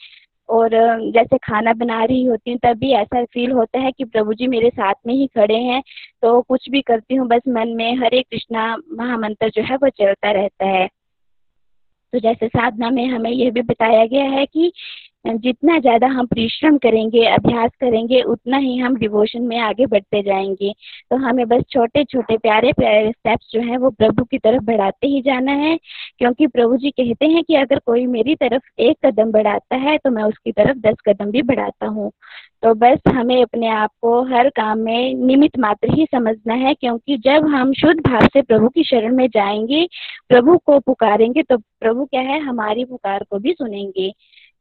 [0.49, 0.69] और
[1.11, 4.47] जैसे खाना बना रही होती हूँ, तब भी ऐसा फील होता है कि प्रभु जी
[4.47, 5.81] मेरे साथ में ही खड़े हैं।
[6.21, 10.31] तो कुछ भी करती हूँ, बस मन में हरे कृष्णा महामंत्र जो है वो चलता
[10.31, 10.89] रहता है।
[12.13, 14.71] तो जैसे साधना में हमें यह भी बताया गया है कि
[15.25, 20.71] जितना ज़्यादा हम परिश्रम करेंगे, अभ्यास करेंगे, उतना ही हम डिवोशन में आगे बढ़ते जाएँगे।
[21.11, 25.07] तो हमें बस छोटे छोटे प्यारे प्यारे स्टेप्स जो हैं, वो प्रभु की तरफ़ बढ़ाते
[25.07, 25.77] ही जाना है।
[26.19, 30.09] क्योंकि प्रभु जी कहते हैं कि अगर कोई मेरी तरफ़ एक कदम बढ़ाता है तो
[30.09, 32.11] मैं उसकी तरफ़ दस कदम भी बढ़ाता हूँ।
[32.63, 37.17] तो बस हमें अपने आप को हर काम में निमित मात्र ही समझना है, क्योंकि
[37.17, 39.85] जब हम शुद्ध भाव से प्रभु की शरण में जाएँगे,
[40.29, 44.11] प्रभु को पुकारेंगे तो प्रभु क्या है, हमारी पुकार को भी सुनेंगे।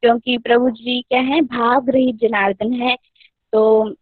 [0.03, 1.41] क्योंकि प्रभु जी क्या है?
[1.41, 2.95] भाव रहित जनार्दन है।
[3.53, 3.95] तो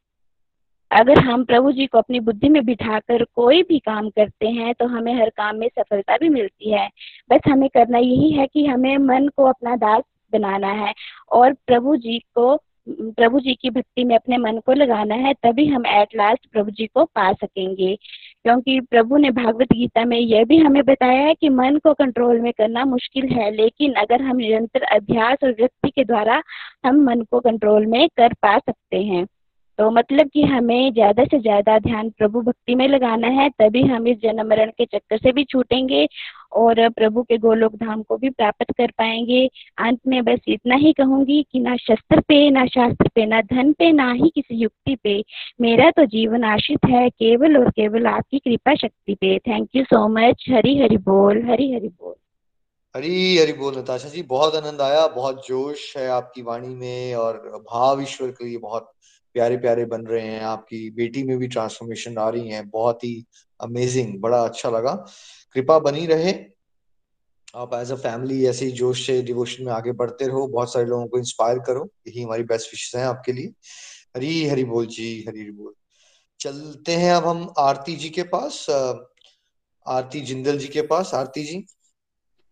[0.91, 4.85] अगर हम प्रभु जी को अपनी बुद्धि में बिठाकर कोई भी काम करते हैं तो
[4.87, 6.89] हमें हर काम में सफलता भी मिलती है।
[7.29, 10.93] बस हमें करना यही है कि हमें मन को अपना दास बनाना है
[11.31, 12.55] और प्रभु जी को,
[12.89, 16.71] प्रभु जी की भक्ति में अपने मन को लगाना है, तभी हम एट लास्ट प्रभु
[16.71, 17.97] जी को पा सकेंगे।
[18.43, 22.41] क्योंकि प्रभु ने भागवत गीता में यह भी हमें बताया है कि मन को कंट्रोल
[22.41, 26.41] में करना मुश्किल है, लेकिन अगर हम निरंतर अभ्यास और व्यक्ति के द्वारा
[26.85, 29.25] हम मन को कंट्रोल में कर पा सकते हैं।
[29.79, 34.07] तो मतलब कि हमें ज़्यादा से ज़्यादा ध्यान प्रभु भक्ति में लगाना है, तभी हम
[34.07, 36.07] इस जन्म मरण के चक्कर से भी छूटेंगे
[36.53, 39.45] और प्रभु के गोलोक धाम को भी प्राप्त कर पाएँगे।
[39.77, 43.73] अंत में बस इतना ही कहूँगी कि ना शस्त्र पे, ना शास्त्र पे, ना धन
[43.73, 45.23] पे, ना ही किसी युक्ति पे
[45.61, 50.07] मेरा तो जीवन आश्रित है, केवल और केवल आपकी कृपा शक्ति पे। Thank you so
[50.09, 52.15] much Hari Hari बोल, हरी हरि बोल।
[52.95, 57.37] हरी हरि बोल, नताशा जी। बहुत आनंद आया, बहुत जोश है आपकी वाणी में और
[57.71, 58.91] भाव ईश्वर के लिए बहुत
[59.33, 63.25] प्यारे प्यारे बन रहे हैं, आपकी बेटी में भी ट्रांसफॉर्मेशन आ रही है, बहुत ही
[63.61, 64.93] अमेजिंग बड़ा अच्छा लगा।
[65.53, 66.33] कृपा बनी रहे।
[67.55, 70.85] आप एज अ फैमिली ऐसे ही जोश से डिवोशन में आगे बढ़ते रहो, बहुत सारे
[70.85, 73.47] लोगों को इंस्पायर करो, यही हमारी बेस्ट विशेष है आपके लिए।
[74.15, 75.73] हरी हरी बोल जी, हरी हरी बोल।
[76.39, 78.65] चलते हैं अब हम आरती जी के पास
[79.87, 81.65] आरती जिंदल जी के पास। आरती जी।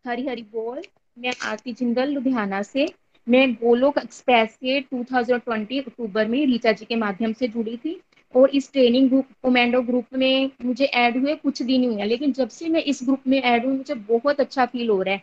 [0.07, 0.82] हरी हरी बोल,
[1.19, 2.86] मैं आरती जिंदल, लुधियाना से।
[3.28, 8.01] मैं गोलोक एक्सप्रेस के 2020 अक्टूबर में रीचा जी के माध्यम से जुड़ी थी
[8.36, 12.32] और इस ट्रेनिंग ग्रुप कमांडो ग्रुप में मुझे ऐड हुए कुछ दिन हुए हैं। लेकिन
[12.32, 15.22] जब से मैं इस ग्रुप में ऐड हुई, मुझे बहुत अच्छा फील हो रहा है।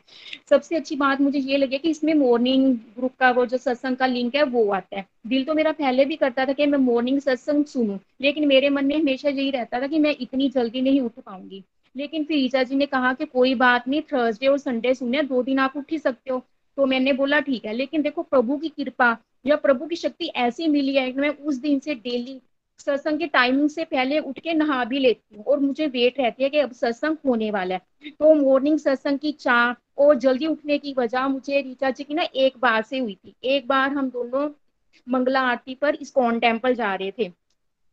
[0.51, 4.07] सबसे अच्छी बात मुझे ये लगे कि इसमें मॉर्निंग ग्रुप का वो जो सत्संग का
[4.07, 7.20] लिंक है, वो आता है। दिल तो मेरा पहले भी करता था कि मैं मॉर्निंग
[7.20, 11.01] सत्संग सुनूं, लेकिन मेरे मन में हमेशा यही रहता था कि मैं इतनी जल्दी नहीं
[11.01, 11.64] उठ पाऊँगी।
[11.97, 15.42] लेकिन फिर ईचा जी ने कहा कि कोई बात नहीं थर्सडे और संडे सुने, दो
[15.42, 16.44] दिन आप उठ ही सकते हो।
[16.78, 19.16] तो मैंने बोला, ठीक है, लेकिन देखो प्रभु की कृपा
[19.46, 22.40] या प्रभु की शक्ति ऐसी मिली है कि मैं उस दिन से डेली
[22.80, 26.42] सत्संग के टाइमिंग से पहले उठ के नहा भी लेती हूँ और मुझे वेट रहती
[26.42, 30.78] है कि अब सत्संग होने वाला है। तो मॉर्निंग सत्संग की चाह और जल्दी उठने
[30.78, 34.10] की वजह मुझे रीचा जी की ना एक बार से हुई थी। एक बार हम
[34.10, 34.48] दोनों
[35.06, 37.28] मंगला आरती पर इस्कॉन टेंपल जा रहे थे।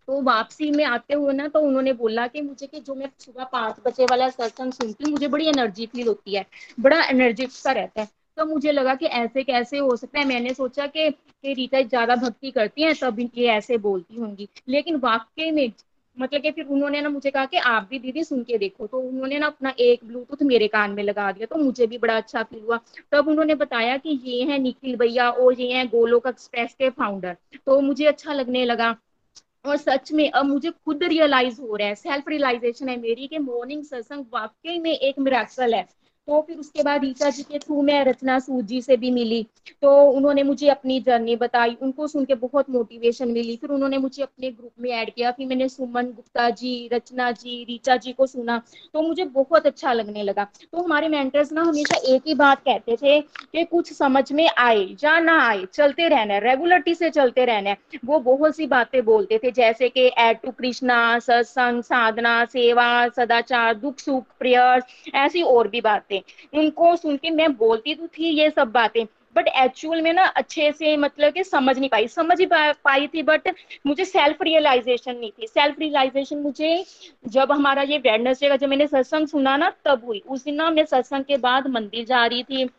[0.07, 3.43] तो वापसी में आते हुए ना तो उन्होंने बोला कि मुझे कि जो मैं सुबह
[3.43, 6.45] पाँच बजे वाला सत्संग सुनती हूँ, मुझे बड़ी एनर्जी फील होती है,
[6.79, 8.07] बड़ा एनर्जी सा रहता है।
[8.37, 11.07] तो मुझे लगा कि ऐसे कैसे हो सकता है। मैंने सोचा कि
[11.45, 15.71] रीता ज़्यादा भक्ति करती हैं, तब ये ऐसे बोलती होंगी। लेकिन वाकई में
[16.17, 18.99] मतलब कि फिर उन्होंने ना मुझे कहा कि आप भी दीदी सुन के देखो। तो
[18.99, 22.43] उन्होंने ना अपना एक ब्लूटूथ मेरे कान में लगा दिया तो मुझे भी बड़ा अच्छा
[22.43, 22.79] फील हुआ।
[23.11, 27.37] तब उन्होंने बताया कि ये है निखिल भैया और ये है गोलोक एक्सप्रेस के फाउंडर
[27.65, 28.95] तो मुझे अच्छा लगने लगा।
[29.65, 33.37] और सच में, अब मुझे खुद रियलाइज़ हो रहा है सेल्फ रियलाइजेशन है मेरी कि
[33.39, 35.85] मॉर्निंग सत्संग वाकई में एक मिराक्सल है।
[36.27, 39.45] तो फिर उसके बाद रीचा जी के थ्रू मैं रचना सूद जी से भी मिली।
[39.81, 44.23] तो उन्होंने मुझे अपनी जर्नी बताई, उनको सुन के बहुत मोटिवेशन मिली। फिर उन्होंने मुझे
[44.23, 48.27] अपने ग्रुप में ऐड किया। फिर मैंने सुमन गुप्ता जी, रचना जी, रीचा जी को
[48.27, 48.61] सुना।
[48.93, 52.95] तो मुझे बहुत अच्छा लगने लगा। तो हमारे मेंटर्स ना हमेशा एक ही बात कहते
[52.95, 57.45] थे कि कुछ समझ में आए या ना आए, चलते रहना है रेगुलरिटी से चलते
[57.45, 62.43] रहना है। वो बहुत सी बातें बोलते थे, जैसे कि एड टू कृष्णा सत्संग, साधना,
[62.45, 64.83] सेवा, सदाचार, दुख, सुख प्रेयर्स
[65.15, 69.05] ऐसी और भी बातें। बातें। उनको सुन के मैं बोलती तो थी ये सब बातें
[69.35, 73.23] बट एक्चुअल में ना अच्छे से मतलब कि समझ नहीं पाई। समझ ही पाई थी
[73.23, 73.47] बट
[73.87, 76.85] मुझे सेल्फ रियलाइजेशन नहीं थी। सेल्फ रियलाइजेशन मुझे
[77.27, 80.69] जब हमारा ये वेडनेसडे का जब मैंने सत्संग सुना ना, तब हुई। उस दिन ना
[80.69, 82.69] मैं सत्संग के बाद मंदिर जा रही थी।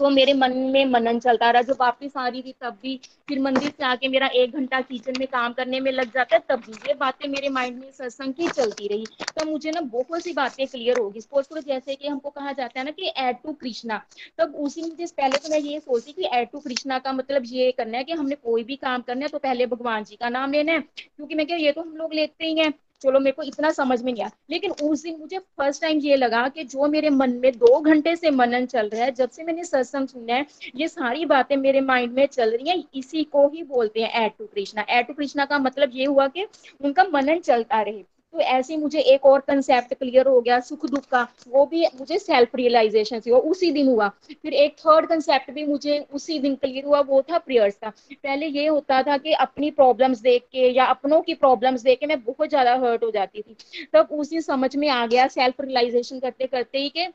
[0.00, 2.96] तो मेरे मन में मनन चलता रहा जो वापिस आ रही थी, तब भी
[3.28, 6.42] फिर मंदिर से आके मेरा एक घंटा किचन में काम करने में लग जाता है,
[6.48, 9.06] तब भी ये बातें मेरे माइंड में सत्संग की चलती रही।
[9.38, 12.78] तो मुझे ना बहुत सी बातें क्लियर होगी। सपोज़ करो जैसे कि हमको कहा जाता
[12.80, 14.00] है ना कि एड टू कृष्णा
[14.38, 17.70] तब उसी मुझे पहले तो मैं ये सोचती कि एड टू कृष्णा का मतलब ये
[17.72, 20.52] करना है कि हमने कोई भी काम करना है तो पहले भगवान जी का नाम
[20.52, 22.72] लेना है। क्योंकि मैं क्या ये तो हम लोग लेते ही हैं।
[23.04, 26.16] चलो मेरे को इतना समझ में नहीं आया। लेकिन उस दिन मुझे फ़र्स्ट टाइम ये
[26.16, 29.44] लगा कि जो मेरे मन में दो घंटे से मनन चल रहा है, जब से
[29.44, 33.48] मैंने सत्संग सुना है, ये सारी बातें मेरे माइंड में चल रही हैं, इसी को
[33.48, 34.84] ही बोलते हैं add to Krishna.
[34.90, 36.46] Add to Krishna का मतलब ये हुआ कि
[36.80, 38.04] उनका मनन चलता रहे।
[38.34, 42.18] तो ऐसे मुझे एक और कंसेप्ट क्लियर हो गया, सुख दुख का। वो भी मुझे
[42.18, 46.54] सेल्फ रियलाइजेशन से हुआ, उसी दिन हुआ। फिर एक थर्ड कंसेप्ट भी मुझे उसी दिन
[46.54, 50.68] क्लियर हुआ, वो था प्रेयर्स का। पहले ये होता था कि अपनी प्रॉब्लम्स देख के
[50.70, 54.30] या अपनों की प्रॉब्लम्स देख के मैं बहुत ज़्यादा हर्ट हो जाती थी। तब उस
[54.30, 57.12] दिन समझ में आ गया सेल्फ रियलाइजेशन करते करते ही कि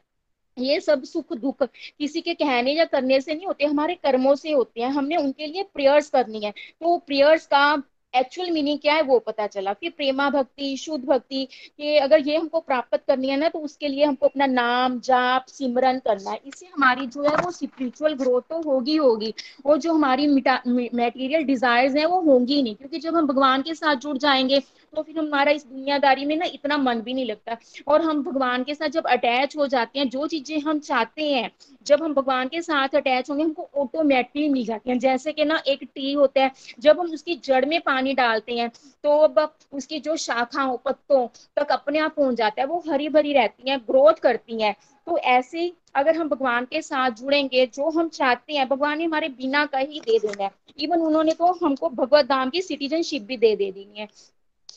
[0.58, 4.52] ये सब सुख दुख किसी के कहने या करने से नहीं होते, हमारे कर्मों से
[4.52, 7.76] होते हैं। हमने उनके लिए प्रेयर्स करनी है। तो प्रेयर्स का
[8.14, 11.48] एक्चुअल मीनिंग क्या है वो पता चला। कि प्रेमा भक्ति, शुद्ध भक्ति
[11.80, 15.45] ये अगर ये हमको प्राप्त करनी है ना तो उसके लिए हमको अपना नाम, जाप,
[15.48, 19.34] सिमरन करना है। इससे हमारी जो है वो स्पिरिचुअल ग्रोथ तो होगी होगी।
[19.65, 23.95] और जो हमारी मेटीरियल डिजायर्स हैं, वो होंगी नहीं। क्योंकि जब हम भगवान के साथ
[23.98, 24.61] जुड़ जाएँगे
[24.95, 27.57] तो फिर हमारा इस दुनियादारी में ना इतना मन भी नहीं लगता।
[27.88, 31.49] और हम भगवान के साथ जब अटैच हो जाते हैं, जो चीज़ें हम चाहते हैं,
[31.86, 35.61] जब हम भगवान के साथ अटैच होंगे, हमको ऑटोमेटिकली मिल जाती हैं। जैसे कि ना
[35.68, 38.70] एक टी होता है, जब हम उसकी जड़ में पानी डालते हैं
[39.03, 43.34] तो अब उसकी जो शाखाओं, पत्तों तक अपने आप पहुँच जाता है, वो हरी भरी
[43.34, 44.76] रहती हैं ग्रोथ करती हैं।
[45.07, 49.30] तो ऐसे अगर हम भगवान के साथ जुड़ेंगे, जो हम चाहते हैं, भगवान ने हमारे
[49.30, 53.38] बिना का ही दे देना है। इवन उन्होंने तो हमको भगवत धाम की सिटीजनशिप भी
[53.38, 54.07] दे दे दी है।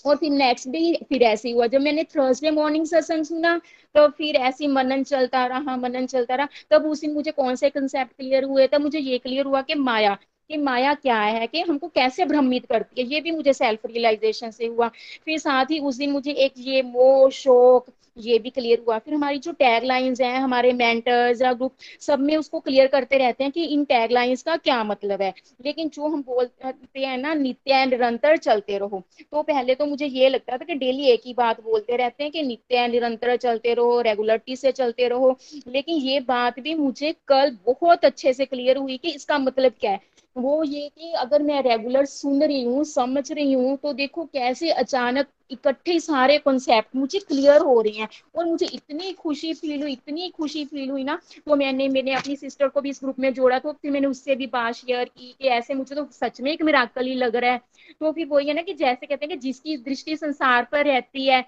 [0.07, 3.57] और फिर नेक्स्ट डे फिर ऐसे ही हुआ। जब मैंने थर्सडे मॉर्निंग सत्संग सुना
[3.95, 8.13] तो फिर ऐसे मनन चलता रहा, मनन चलता रहा। तब उस मुझे कौन से कंसेप्ट
[8.13, 8.67] क्लियर हुए?
[8.67, 10.17] तब मुझे ये क्लियर हुआ कि माया।
[10.53, 13.09] कि माया क्या है, कि हमको कैसे भ्रमित करती है?
[13.09, 14.89] ये भी मुझे सेल्फ रियलाइजेशन से हुआ।
[15.25, 17.87] फिर साथ ही उस दिन मुझे एक ये मोह शोक,
[18.19, 22.21] ये भी क्लियर हुआ। फिर हमारी जो टैग लाइन्स हैं, हमारे मेंटर्स या ग्रुप सब
[22.21, 25.33] में उसको क्लियर करते रहते हैं कि इन टैग लाइन्स का क्या मतलब है।
[25.65, 30.29] लेकिन जो हम बोलते हैं ना, नित्य निरंतर चलते रहो। तो पहले तो मुझे ये
[30.29, 34.01] लगता था कि डेली एक ही बात बोलते रहते हैं कि नित्य निरंतर चलते रहो
[34.01, 35.37] रेगुलरिटी से चलते रहो।
[35.69, 39.91] लेकिन ये बात भी मुझे कल बहुत अच्छे से क्लियर हुई कि इसका मतलब क्या
[39.91, 40.01] है।
[40.37, 44.71] वो ये कि अगर मैं रेगुलर सुन रही हूँ, समझ रही हूँ तो देखो कैसे
[44.73, 49.93] अचानक इकट्ठे सारे कॉन्सेप्ट मुझे क्लियर हो रहे हैं और मुझे इतनी खुशी फील हुई,
[49.93, 53.33] इतनी खुशी फील हुई ना तो मैंने मैंने अपनी सिस्टर को भी इस ग्रुप में
[53.35, 56.51] जोड़ा तो फिर मैंने उससे भी बात शेयर की कि ऐसे मुझे तो सच में
[56.53, 57.61] एक मिराकल ही लग रहा है।
[58.01, 61.27] तो फिर वही है ना कि जैसे कहते हैं कि जिसकी दृष्टि संसार पर रहती
[61.27, 61.45] है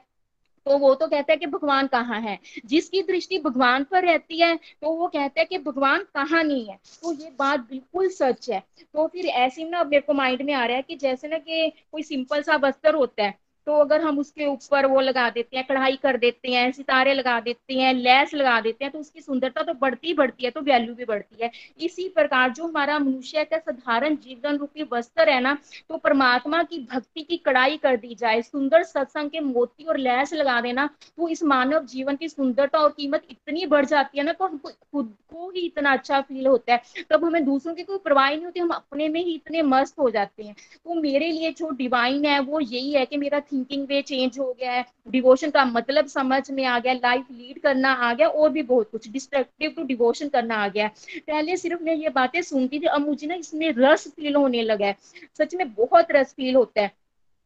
[0.66, 2.38] तो वो तो कहता है कि भगवान कहाँ है?
[2.66, 6.78] जिसकी दृष्टि भगवान पर रहती है तो वो कहता है कि भगवान कहाँ नहीं है?
[7.02, 8.60] तो ये बात बिल्कुल सच है।
[8.94, 11.70] तो फिर ऐसे ना मेरे को माइंड में आ रहा है कि जैसे ना कि
[11.92, 13.34] कोई सिंपल सा वस्त्र होता है
[13.66, 17.38] तो अगर हम उसके ऊपर वो लगा देते हैं, कढ़ाई कर देते हैं, सितारे लगा
[17.40, 20.60] देते हैं, लैस लगा देते हैं तो उसकी सुंदरता तो बढ़ती ही बढ़ती है तो
[20.62, 21.50] वैल्यू भी बढ़ती है।
[21.80, 25.56] इसी प्रकार जो हमारा मनुष्य का साधारण जीवन रूपी वस्त्र है ना
[25.90, 30.34] तो परमात्मा की भक्ति की कढ़ाई कर दी जाए, सुंदर सत्संग के मोती और लैस
[30.34, 34.32] लगा देना तो इस मानव जीवन की सुंदरता और कीमत इतनी बढ़ जाती है ना
[34.32, 37.98] तो हमको खुद को ही इतना अच्छा फील होता है। तब हमें दूसरों की कोई
[37.98, 41.50] परवाह नहीं होती, हम अपने में ही इतने मस्त हो जाते हैं। तो मेरे लिए
[41.52, 45.50] जो डिवाइन है, वो यही है कि मेरा थिंकिंग वे चेंज हो गया है डिवोशन
[45.50, 49.08] का मतलब समझ में आ गया लाइफ लीड करना आ गया और भी बहुत कुछ
[49.10, 53.26] डिस्ट्रक्टिव टू डिवोशन करना आ गया पहले सिर्फ़ मैं ये बातें सुनती थी, अब मुझे
[53.26, 54.96] ना इसमें रस फील होने लगा है।
[55.38, 56.92] सच में बहुत रस फील होता है।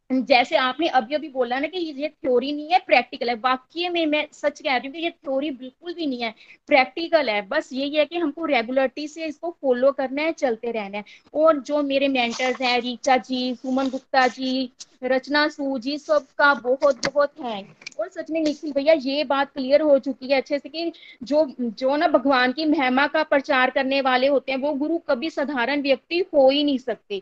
[0.09, 4.05] जैसे आपने अभी अभी बोला ना कि ये थ्योरी नहीं है प्रैक्टिकल है। वाक्य में
[4.05, 6.33] मैं सच कह रही हूँ कि ये थ्योरी बिल्कुल भी नहीं है।
[6.67, 10.97] प्रैक्टिकल है। बस यही है कि हमको रेगुलरिटी से इसको फॉलो करना है, चलते रहना
[10.97, 11.03] है।
[11.33, 14.71] और जो मेरे मेंटर्स हैं रीचा जी, सुमन गुप्ता जी,
[15.03, 17.61] रचना सू जी, सबका बहुत बहुत है
[17.99, 20.91] और सच में निखिल भैया, ये बात क्लियर हो चुकी है अच्छे से कि
[21.23, 25.29] जो जो ना भगवान की महिमा का प्रचार करने वाले होते हैं, वो गुरु कभी
[25.29, 27.21] साधारण व्यक्ति हो ही नहीं सकते।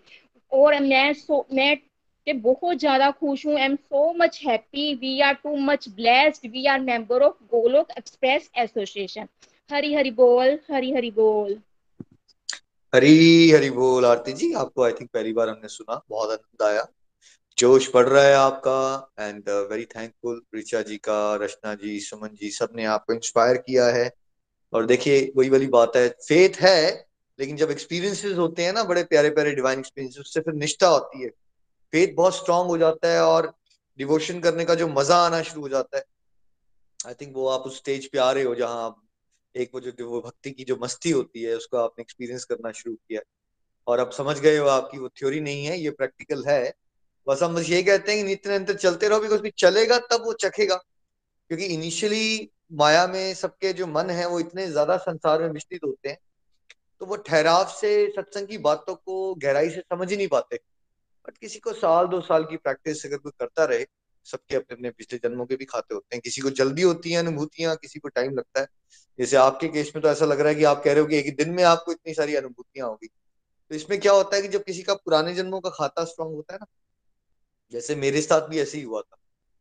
[0.52, 1.76] और मैं सो, मैं
[2.28, 6.48] कि बहुत ज़्यादा खुश हूँ। I am so much happy we are too much blessed
[6.52, 9.28] we are member of Golok express association
[9.70, 11.58] Hari Hari बोल, हरी हरी बोल।
[12.94, 16.86] हरी हरी बोल आरती जी। आपको आई थिंक पहली बार हमने सुना। बहुत आनंद आया।
[17.58, 22.50] जोश बढ़ रहा है आपका। And very thankful Richa ji का, रचना जी, सुमन जी
[22.50, 24.12] सबने आपको इंस्पायर किया है।
[24.74, 27.08] और देखिए, वही वाली बात है। फेथ है,
[27.40, 31.24] लेकिन जब एक्सपीरियंसेस होते हैं ना, बड़े प्यारे प्यारे डिवाइन एक्सपीरियंस उससे फिर निष्ठा होती
[31.24, 31.30] है।
[31.94, 33.54] फेथ बहुत स्ट्रांग हो जाता है और
[34.00, 36.04] डिवोशन करने का जो मज़ा आना शुरू हो जाता है।
[37.00, 38.96] आई थिंक वो आप उस स्टेज पे आ रहे हो जहाँ
[39.56, 43.22] एक वो जो भक्ति की जो मस्ती होती है, उसको आपने एक्सपीरियंस करना शुरू किया
[43.88, 46.74] और अब समझ गए हो आपकी वो थ्योरी नहीं है, ये प्रैक्टिकल है।
[47.28, 50.34] बस हम बस ये कहते हैं कि नित्य निरंतर चलते रहो बिकॉज़ चलेगा तब वो
[50.36, 55.84] चखेगा। क्योंकि इनिशियली माया में सबके जो मन है, वो इतने ज़्यादा संसार में मिश्रित
[55.86, 56.18] होते हैं
[57.02, 60.60] तो वो ठहराव से सत्संग की बातों को गहराई से समझ ही नहीं पाते।
[61.28, 63.86] बट किसी को साल, दो साल की प्रैक्टिस अगर कोई करता रहे,
[64.26, 67.18] सबके अपने अपने पिछले जन्मों के भी खाते होते हैं। किसी को जल्दी होती है
[67.18, 68.68] अनुभूतियाँ, किसी को टाइम लगता है।
[69.20, 71.18] जैसे आपके केस में तो ऐसा लग रहा है कि आप कह रहे हो कि
[71.18, 73.08] एक दिन में आपको इतनी सारी अनुभूतियाँ होगी।
[73.70, 76.54] तो इसमें क्या होता है कि जब किसी का पुराने जन्मों का खाता स्ट्रांग होता
[76.54, 76.66] है ना,
[77.72, 79.18] जैसे मेरे साथ भी ऐसे ही हुआ था।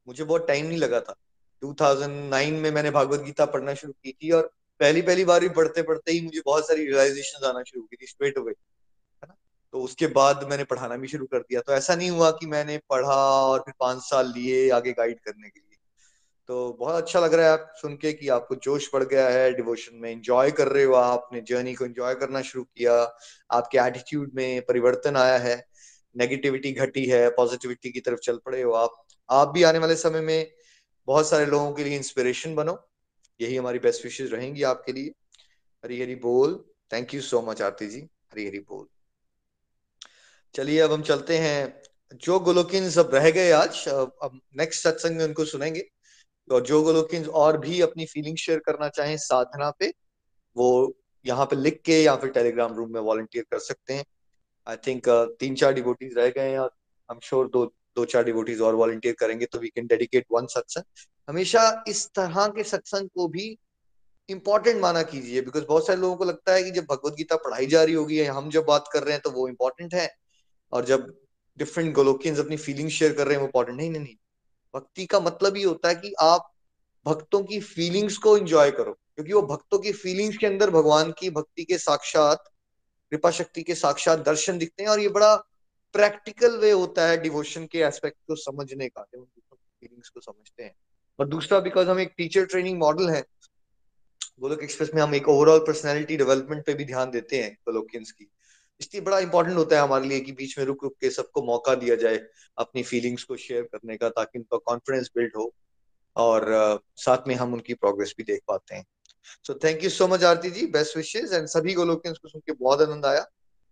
[0.08, 1.14] मुझे बहुत टाइम नहीं लगा था।
[1.62, 5.82] 2009 में मैंने भागवत गीता पढ़ना शुरू की थी और पहली पहली बार भी पढ़ते
[5.82, 8.52] पढ़ते ही मुझे बहुत सारी रियलाइजेशन आना शुरू की थी स्ट्रेट अवे
[9.76, 12.78] तो उसके बाद मैंने पढ़ाना भी शुरू कर दिया। तो ऐसा नहीं हुआ कि मैंने
[12.90, 15.76] पढ़ा और फिर पाँच साल लिए आगे गाइड करने के लिए।
[16.48, 19.52] तो बहुत अच्छा लग रहा है आप सुन के कि आपको जोश बढ़ गया है
[19.54, 22.94] डिवोशन में एंजॉय कर रहे हो आपने जर्नी को एंजॉय करना शुरू किया,
[23.50, 25.66] आपके एटीट्यूड में परिवर्तन आया है
[26.16, 30.20] नेगेटिविटी घटी है पॉजिटिविटी की तरफ़ चल पड़े हो आप। आप भी आने वाले समय
[30.20, 30.52] में
[31.06, 32.88] बहुत सारे लोगों के लिए इंस्पिरेशन बनो।
[33.40, 35.12] यही हमारी बेस्ट विशेष रहेंगी आपके लिए।
[35.84, 38.00] हरी हरी बोल। Thank you so much Aarti ji.
[38.00, 38.86] Hari Hari बोल।
[40.56, 41.82] चलिए अब हम चलते हैं।
[42.22, 45.82] जो गोलोकिन सब रह गए आज अब नेक्स्ट सत्संग में उनको सुनेंगे।
[46.48, 49.92] और जो गोलोकिन और भी अपनी फीलिंग शेयर करना चाहें साधना पे
[50.56, 50.68] वो
[51.24, 54.04] यहाँ पे लिख के या फिर टेलीग्राम रूम में वॉलंटियर कर सकते हैं।
[54.66, 56.70] आई थिंक uh, तीन चार डिवोटीज रह गए हैं। और
[57.08, 57.64] एम श्योर दो
[57.96, 62.46] दो चार डिवोटीज और वॉलंटियर करेंगे तो वी कैन डेडिकेट वन सत्संग हमेशा इस तरह
[62.48, 63.56] के सत्संग को भी
[64.28, 67.66] इंपॉर्टेंट माना कीजिए बिकॉज़ बहुत सारे लोगों को लगता है कि जब भगवत गीता पढ़ाई
[67.66, 70.14] जा रही होगी हम जब बात कर रहे हैं तो वो इंपॉर्टेंट है।
[70.72, 71.14] और जब
[71.58, 74.14] डिफरेंट गोलोकियंस अपनी फीलिंग शेयर कर रहे हैं, वो इंपॉर्टेंट नहीं नहीं।
[74.74, 76.52] भक्ति का मतलब ही होता है कि आप
[77.06, 81.30] भक्तों की फीलिंग्स को एंजॉय करो, क्योंकि वो भक्तों की फीलिंग्स के अंदर भगवान की
[81.30, 82.44] भक्ति के साक्षात
[83.12, 85.34] कृपा शक्ति के साक्षात दर्शन दिखते हैं। और ये बड़ा
[85.94, 89.24] प्रैक्टिकल वे होता है डिवोशन के एस्पेक्ट को समझने का जब हम
[89.54, 90.74] फीलिंग्स को समझते हैं।
[91.18, 93.24] और दूसरा बिकॉज़ हम एक टीचर ट्रेनिंग मॉडल है,
[94.40, 98.28] गोलोक एक्सप्रेस में हम एक ओवरऑल पर्सनैलिटी डेवलपमेंट पे भी ध्यान देते हैं गोलोकियंस की।
[98.80, 101.74] इसलिए बड़ा इंपॉर्टेंट होता है हमारे लिए कि बीच में रुक रुक के सबको मौका
[101.74, 102.20] दिया जाए
[102.58, 105.52] अपनी फीलिंग्स को शेयर करने का ताकि उनका कॉन्फिडेंस बिल्ड हो
[106.16, 106.46] और
[106.96, 108.86] साथ में हम उनकी प्रोग्रेस भी देख पाते हैं।
[109.46, 112.82] So thank you so much Aarti ji best wishes and सभी को सुन के बहुत
[112.82, 113.24] आनंद आया।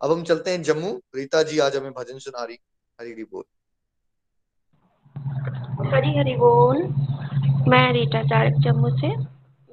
[0.03, 2.59] अब हम चलते हैं जम्मू। रीता जी, आज हमें भजन सुना रही।
[3.01, 3.45] हरी हरी बोल।
[5.95, 6.83] हरी हरी बोल।
[7.71, 9.09] मैं रीटा चारक जम्मू से।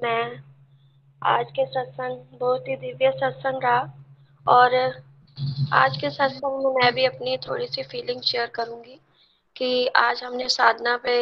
[0.02, 0.42] मैं
[1.22, 3.80] आज के सत्संग, बहुत ही दिव्य सत्संग रहा
[4.46, 4.70] और
[5.74, 8.98] आज के सत्संग में मैं भी अपनी थोड़ी सी फीलिंग शेयर करूँगी
[9.56, 11.14] कि आज हमने साधना पे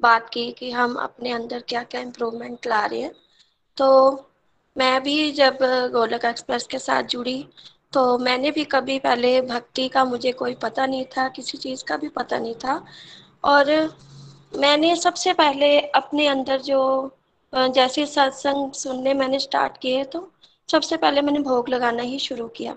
[0.00, 3.12] बात की कि हम अपने अंदर क्या क्या इम्प्रूवमेंट ला रहे हैं।
[3.76, 3.88] तो
[4.76, 5.58] मैं भी जब
[5.92, 7.46] गोलक एक्सप्रेस के साथ जुड़ी
[7.92, 11.96] तो मैंने भी कभी पहले भक्ति का मुझे कोई पता नहीं था, किसी चीज़ का
[11.96, 12.84] भी पता नहीं था।
[13.44, 13.70] और
[14.58, 16.80] मैंने सबसे पहले अपने अंदर जो
[17.52, 20.30] जैसे सत्संग सुनने मैंने स्टार्ट किए तो
[20.68, 22.76] सबसे पहले मैंने भोग लगाना ही शुरू किया।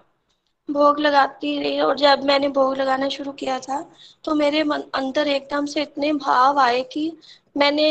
[0.69, 3.81] भोग लगाती रही और जब मैंने भोग लगाना शुरू किया था
[4.23, 7.11] तो मेरे मन, अंदर एकदम से इतने भाव आए कि
[7.57, 7.88] मैंने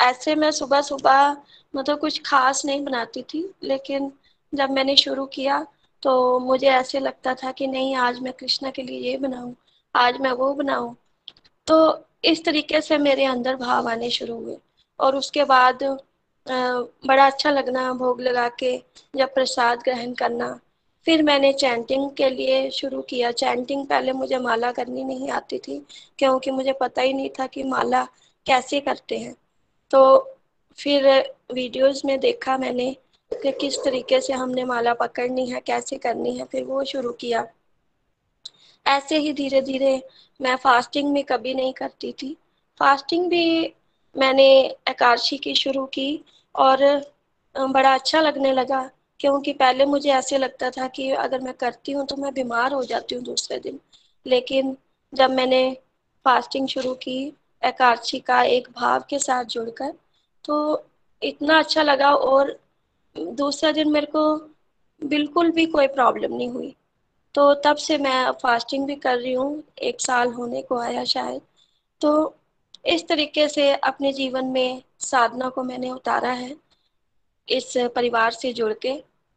[0.00, 1.36] ऐसे मैं सुबह सुबह
[1.74, 4.12] मतलब कुछ खास नहीं बनाती थी, लेकिन
[4.52, 5.66] जब मैंने शुरू किया
[6.02, 9.54] तो मुझे ऐसे लगता था कि नहीं, आज मैं कृष्णा के लिए ये बनाऊँ,
[9.94, 10.94] आज मैं वो बनाऊँ।
[11.66, 14.56] तो इस तरीके से मेरे अंदर भाव आने शुरू हुए
[15.00, 15.82] और उसके बाद
[16.46, 18.76] बड़ा अच्छा लगना भोग लगा के,
[19.14, 20.58] जब प्रसाद ग्रहण करना
[21.06, 25.78] फिर मैंने चैंटिंग के लिए शुरू किया। चैंटिंग पहले मुझे माला करनी नहीं आती थी,
[26.18, 28.04] क्योंकि मुझे पता ही नहीं था कि माला
[28.46, 29.34] कैसे करते हैं।
[29.90, 30.18] तो
[30.78, 31.06] फिर
[31.52, 32.90] वीडियोस में देखा मैंने
[33.32, 37.46] कि किस तरीके से हमने माला पकड़नी है, कैसे करनी है, फिर वो शुरू किया।
[38.86, 40.02] ऐसे ही धीरे धीरे
[40.40, 42.36] मैं फास्टिंग में कभी नहीं करती थी।
[42.80, 43.74] फास्टिंग भी
[44.16, 44.46] मैंने
[44.88, 46.24] एकादशी की शुरू की
[46.54, 46.84] और
[47.54, 48.90] बड़ा अच्छा लगने लगा
[49.20, 52.84] क्योंकि पहले मुझे ऐसे लगता था कि अगर मैं करती हूँ तो मैं बीमार हो
[52.84, 53.80] जाती हूँ दूसरे दिन।
[54.26, 54.76] लेकिन
[55.12, 55.76] जब मैंने
[56.24, 57.32] फास्टिंग शुरू की,
[57.62, 59.92] एकादशी का एक भाव के साथ जुड़कर
[60.44, 60.84] तो
[61.22, 62.58] इतना अच्छा लगा और
[63.16, 64.36] दूसरा दिन मेरे को
[65.02, 66.74] बिल्कुल भी कोई प्रॉब्लम नहीं हुई।
[67.34, 71.40] तो तब से मैं फास्टिंग भी कर रही हूँ, एक साल होने को आया शायद।
[72.00, 72.36] तो
[72.86, 76.56] इस तरीके से अपने जीवन में साधना को मैंने उतारा है।
[77.48, 78.92] इस परिवार से जुड़ के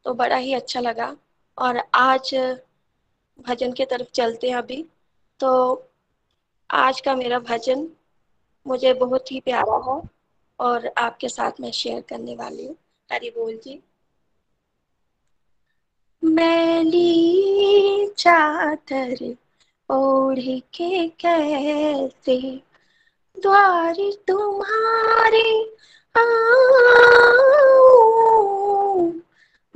[0.05, 1.15] तो बड़ा ही अच्छा लगा।
[1.57, 2.33] और आज
[3.39, 4.85] भजन की तरफ़ चलते हैं अभी।
[5.39, 5.51] तो
[6.69, 7.87] आज का मेरा भजन
[8.65, 10.01] मुझे बहुत ही प्यारा है
[10.59, 12.75] और आपके साथ मैं शेयर करने वाली हूँ।
[13.09, 13.81] हरी बोल जी
[16.23, 19.35] मैली चादर
[19.89, 20.39] ओढ़
[20.73, 22.39] के कैसे,
[23.37, 23.95] द्वार
[24.27, 25.43] तुम्हारे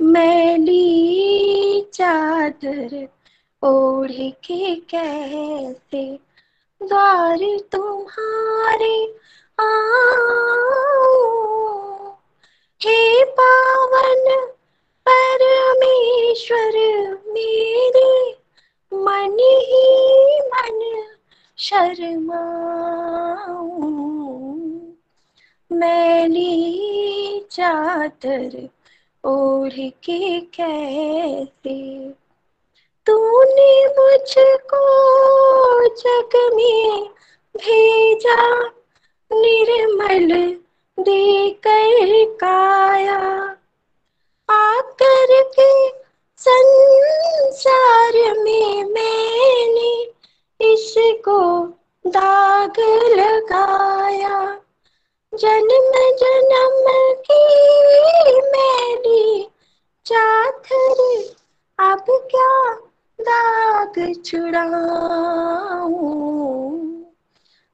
[0.00, 3.08] मैली चादर
[3.62, 6.18] ओढ़ के कैसे
[6.82, 7.38] द्वार
[7.72, 9.14] तुम्हारे
[12.86, 14.46] हे पावन
[15.08, 16.72] परमेश्वर,
[17.28, 18.36] मेरे
[18.94, 21.04] मन ही मन
[21.58, 22.42] शर्मा
[25.74, 28.68] मैली चादर
[29.24, 32.10] ओढ़ के कैसे?
[33.06, 37.08] तूने मुझको जग में
[37.56, 38.70] भेजा,
[39.32, 40.56] निर्मल
[41.02, 43.56] देकर काया।
[44.50, 45.92] आकर के
[46.36, 50.06] संसार में मैंने
[50.72, 51.68] इसको
[52.06, 52.72] दाग
[53.18, 54.60] लगाया।
[55.38, 56.84] जन्म जन्म
[57.30, 59.48] की मैली
[60.06, 61.34] चादर,
[61.78, 62.74] अब क्या
[63.20, 66.80] दाग छुड़ाऊं?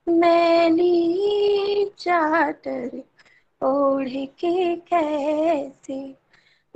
[0.09, 3.03] मैली चादर
[3.63, 6.17] ओढ़ के कैसे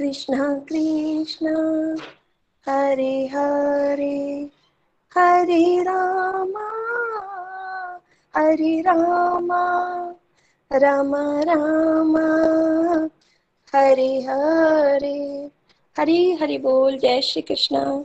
[0.00, 1.96] कृष्णा कृष्णा।
[2.68, 4.50] हरे हरे।
[5.18, 6.66] हरे रामा।
[8.36, 9.80] हरे रामा।
[10.72, 12.16] राम राम।
[13.74, 15.50] हरे हरे।
[15.98, 18.04] हरे, हरि बोल। जय श्री कृष्णा।